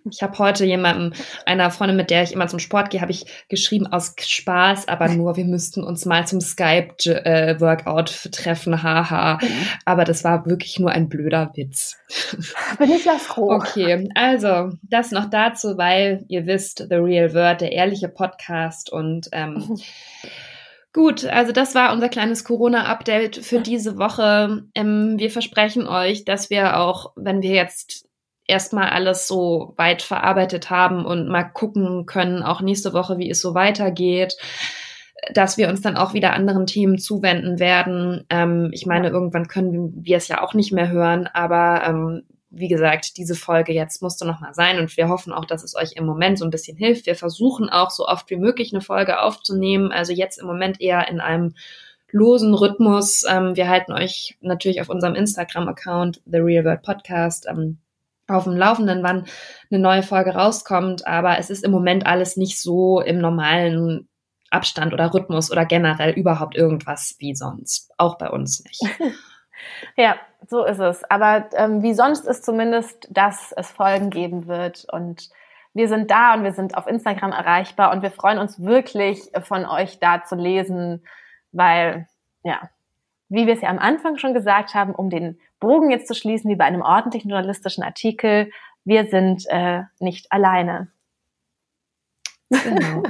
Ich 0.10 0.24
habe 0.24 0.38
heute 0.40 0.66
jemandem, 0.66 1.14
einer 1.46 1.70
Freundin, 1.70 1.98
mit 1.98 2.10
der 2.10 2.24
ich 2.24 2.32
immer 2.32 2.48
zum 2.48 2.60
Sport 2.60 2.90
gehe, 2.90 3.02
habe 3.02 3.12
ich 3.12 3.26
geschrieben 3.50 3.88
aus 3.88 4.16
Spaß, 4.20 4.88
aber 4.88 5.10
nur, 5.10 5.36
wir 5.36 5.46
müssten 5.46 5.84
uns 5.84 6.06
mal 6.06 6.26
zum 6.26 6.40
Skype-Workout 6.40 8.32
treffen, 8.32 8.82
haha. 8.82 9.40
Mhm. 9.42 9.68
Aber 9.84 10.06
das 10.06 10.24
war 10.24 10.46
wirklich 10.46 10.80
nur 10.80 10.92
ein 10.92 11.10
blöder 11.10 11.52
Witz. 11.56 11.98
Bin 12.80 12.92
ich 12.92 13.06
ja 13.06 13.18
froh. 13.18 13.52
Okay, 13.52 14.10
also 14.16 14.72
das 14.84 15.12
noch 15.12 15.30
dazu, 15.30 15.78
weil 15.78 16.24
ihr 16.30 16.46
wisst, 16.46 16.86
The 16.90 16.96
Real 16.96 17.34
Word, 17.34 17.62
der 17.62 17.74
ehrliche 17.74 18.08
Podcast 18.08 18.92
und 18.92 19.28
ähm, 19.34 19.78
Gut, 20.96 21.26
also 21.26 21.52
das 21.52 21.76
war 21.76 21.92
unser 21.92 22.08
kleines 22.08 22.46
Corona-Update 22.46 23.44
für 23.44 23.60
diese 23.60 23.98
Woche. 23.98 24.64
Ähm, 24.76 25.16
wir 25.18 25.30
versprechen 25.30 25.88
euch, 25.88 26.24
dass 26.24 26.50
wir 26.50 26.80
auch, 26.80 27.12
wenn 27.18 27.42
wir 27.42 27.54
jetzt 27.54 28.08
erstmal 28.48 28.88
alles 28.88 29.28
so 29.28 29.74
weit 29.76 30.02
verarbeitet 30.02 30.70
haben 30.70 31.06
und 31.06 31.28
mal 31.28 31.44
gucken 31.44 32.06
können, 32.06 32.44
auch 32.44 32.62
nächste 32.62 32.94
Woche, 32.94 33.18
wie 33.18 33.30
es 33.30 33.42
so 33.42 33.54
weitergeht, 33.54 34.38
dass 35.34 35.58
wir 35.58 35.68
uns 35.68 35.82
dann 35.82 35.98
auch 35.98 36.14
wieder 36.14 36.32
anderen 36.32 36.66
Themen 36.66 36.98
zuwenden 36.98 37.60
werden. 37.60 38.24
Ähm, 38.30 38.70
ich 38.72 38.86
meine, 38.86 39.10
irgendwann 39.10 39.50
können 39.50 39.94
wir 40.02 40.16
es 40.16 40.30
ja 40.30 40.42
auch 40.42 40.54
nicht 40.54 40.72
mehr 40.72 40.88
hören, 40.88 41.28
aber 41.28 41.84
ähm, 41.86 42.24
wie 42.56 42.70
gesagt, 42.70 43.18
diese 43.18 43.36
Folge 43.36 43.74
jetzt 43.74 44.02
musste 44.02 44.26
nochmal 44.26 44.54
sein 44.54 44.80
und 44.80 44.96
wir 44.96 45.10
hoffen 45.10 45.34
auch, 45.34 45.44
dass 45.44 45.64
es 45.64 45.76
euch 45.76 45.94
im 45.96 46.06
Moment 46.06 46.40
so 46.40 46.46
ein 46.46 46.52
bisschen 46.52 46.78
hilft. 46.78 47.06
Wir 47.06 47.16
versuchen 47.16 47.70
auch 47.70 47.92
so 47.92 48.08
oft 48.08 48.30
wie 48.30 48.38
möglich 48.38 48.74
eine 48.74 48.82
Folge 48.82 49.22
aufzunehmen. 49.22 49.92
Also 49.92 50.14
jetzt 50.14 50.38
im 50.40 50.48
Moment 50.48 50.80
eher 50.80 51.08
in 51.10 51.20
einem 51.20 51.54
losen 52.12 52.54
Rhythmus. 52.54 53.26
Ähm, 53.30 53.58
wir 53.58 53.68
halten 53.68 53.92
euch 53.92 54.38
natürlich 54.40 54.80
auf 54.80 54.88
unserem 54.88 55.16
Instagram-Account 55.16 56.22
The 56.26 56.38
Real 56.38 56.64
World 56.64 56.82
Podcast 56.82 57.46
ähm, 57.50 57.80
auf 58.28 58.46
dem 58.46 58.56
Laufenden, 58.56 59.04
wann 59.04 59.26
eine 59.70 59.82
neue 59.82 60.02
Folge 60.02 60.34
rauskommt. 60.34 61.06
Aber 61.06 61.38
es 61.38 61.50
ist 61.50 61.66
im 61.66 61.72
Moment 61.72 62.06
alles 62.06 62.38
nicht 62.38 62.62
so 62.62 63.02
im 63.02 63.20
normalen 63.20 64.08
Abstand 64.50 64.94
oder 64.94 65.14
Rhythmus 65.14 65.52
oder 65.52 65.66
generell 65.66 66.14
überhaupt 66.14 66.56
irgendwas 66.56 67.16
wie 67.20 67.36
sonst. 67.36 67.92
Auch 67.98 68.18
bei 68.18 68.30
uns 68.30 68.64
nicht. 68.64 68.82
Ja, 69.98 70.18
so 70.48 70.64
ist 70.66 70.80
es. 70.80 71.04
Aber 71.10 71.50
ähm, 71.54 71.82
wie 71.82 71.94
sonst 71.94 72.26
ist 72.26 72.46
zumindest, 72.46 73.08
dass 73.10 73.52
es 73.54 73.72
Folgen 73.72 74.10
geben 74.10 74.48
wird 74.48 74.86
und 74.92 75.30
wir 75.74 75.90
sind 75.90 76.10
da 76.10 76.34
und 76.34 76.44
wir 76.44 76.54
sind 76.54 76.78
auf 76.78 76.88
Instagram 76.88 77.32
erreichbar 77.32 77.92
und 77.92 78.02
wir 78.02 78.12
freuen 78.12 78.40
uns 78.40 78.62
wirklich 78.62 79.32
von 79.44 79.66
euch 79.66 80.00
da 80.00 80.24
zu 80.24 80.36
lesen, 80.36 81.04
weil, 81.52 82.08
ja, 82.44 82.70
wie 83.28 83.46
wir 83.46 83.54
es 83.54 83.62
ja 83.62 83.70
am 83.70 83.80
Anfang 83.80 84.18
schon 84.18 84.34
gesagt 84.34 84.74
haben, 84.74 84.96
um 84.96 85.10
den 85.10 85.40
Bogen 85.60 85.92
jetzt 85.92 86.08
zu 86.08 86.16
schließen, 86.16 86.50
wie 86.50 86.56
bei 86.56 86.66
einem 86.66 86.82
ordentlichen 86.82 87.30
journalistischen 87.30 87.84
Artikel, 87.84 88.52
wir 88.86 89.08
sind 89.08 89.46
äh, 89.48 89.82
nicht 90.00 90.32
alleine. 90.32 90.88
Genau. 92.50 93.04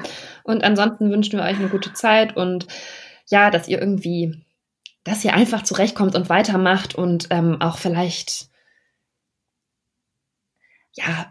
Und 0.43 0.63
ansonsten 0.63 1.11
wünschen 1.11 1.38
wir 1.38 1.45
euch 1.45 1.59
eine 1.59 1.69
gute 1.69 1.93
Zeit 1.93 2.38
und 2.38 2.67
ja, 3.27 3.51
dass 3.51 3.67
ihr 3.67 3.79
irgendwie 3.79 4.45
dass 5.06 5.24
ihr 5.24 5.34
einfach 5.34 5.64
zurechtkommt 5.64 6.16
und 6.16 6.28
weitermacht 6.28 6.95
und 6.95 7.28
ähm, 7.30 7.62
auch 7.62 7.78
vielleicht 7.78 8.49
ja, 10.98 11.30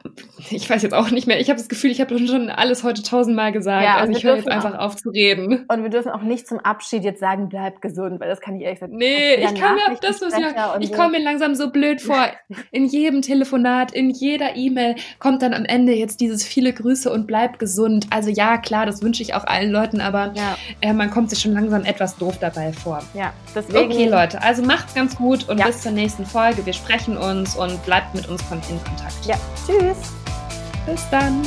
ich 0.51 0.69
weiß 0.69 0.83
jetzt 0.83 0.93
auch 0.93 1.11
nicht 1.11 1.27
mehr. 1.27 1.41
Ich 1.41 1.49
habe 1.49 1.59
das 1.59 1.69
Gefühl, 1.69 1.91
ich 1.91 1.99
habe 1.99 2.19
schon 2.19 2.51
alles 2.51 2.85
heute 2.85 3.03
tausendmal 3.03 3.51
gesagt. 3.51 3.83
Ja, 3.83 3.97
also 3.97 4.13
ich 4.13 4.23
höre 4.23 4.37
jetzt 4.37 4.49
einfach 4.49 4.79
auf 4.79 4.95
zu 4.95 5.09
reden. 5.09 5.65
Und 5.69 5.83
wir 5.83 5.89
dürfen 5.89 6.13
auch 6.13 6.21
nicht 6.21 6.47
zum 6.47 6.59
Abschied 6.59 7.03
jetzt 7.03 7.19
sagen, 7.19 7.49
bleib 7.49 7.81
gesund, 7.81 8.21
weil 8.21 8.29
das 8.29 8.43
kann 8.43 8.57
ich 8.57 8.63
ehrlich 8.63 8.81
gesagt 8.81 8.93
Nee, 8.93 9.37
ich 9.37 9.55
kann 9.55 9.77
mir 9.77 9.97
das 10.03 10.21
muss 10.21 10.35
ich, 10.35 10.45
ich 10.81 10.89
so. 10.89 10.95
komme 10.95 11.19
mir 11.19 11.25
langsam 11.25 11.55
so 11.55 11.71
blöd 11.71 12.03
vor. 12.03 12.27
In 12.73 12.85
jedem 12.85 13.23
Telefonat, 13.23 13.93
in 13.93 14.11
jeder 14.11 14.57
E-Mail 14.57 14.97
kommt 15.19 15.43
dann 15.43 15.55
am 15.55 15.65
Ende 15.65 15.93
jetzt 15.93 16.21
dieses 16.21 16.45
viele 16.45 16.73
Grüße 16.73 17.11
und 17.11 17.27
bleib 17.27 17.59
gesund. 17.59 18.07
Also 18.11 18.31
ja, 18.31 18.59
klar, 18.59 18.85
das 18.85 19.03
wünsche 19.03 19.23
ich 19.23 19.35
auch 19.35 19.45
allen 19.45 19.71
Leuten, 19.71 20.01
aber 20.01 20.33
ja. 20.35 20.57
äh, 20.81 20.93
man 20.93 21.11
kommt 21.11 21.31
sich 21.31 21.41
schon 21.41 21.53
langsam 21.53 21.85
etwas 21.85 22.17
doof 22.17 22.39
dabei 22.39 22.73
vor. 22.73 23.03
Ja, 23.15 23.33
deswegen. 23.55 23.93
Okay, 23.93 24.09
Leute, 24.09 24.43
also 24.43 24.63
macht's 24.63 24.95
ganz 24.95 25.17
gut 25.17 25.49
und 25.49 25.59
ja. 25.59 25.67
bis 25.67 25.83
zur 25.83 25.93
nächsten 25.93 26.27
Folge. 26.27 26.67
Wir 26.67 26.73
sprechen 26.73 27.17
uns 27.17 27.57
und 27.57 27.83
bleibt 27.85 28.15
mit 28.15 28.29
uns 28.29 28.43
in 28.51 28.83
Kontakt. 28.85 29.25
Ja. 29.27 29.37
Tschüss. 29.55 29.97
Bis 30.87 31.09
dann. 31.11 31.43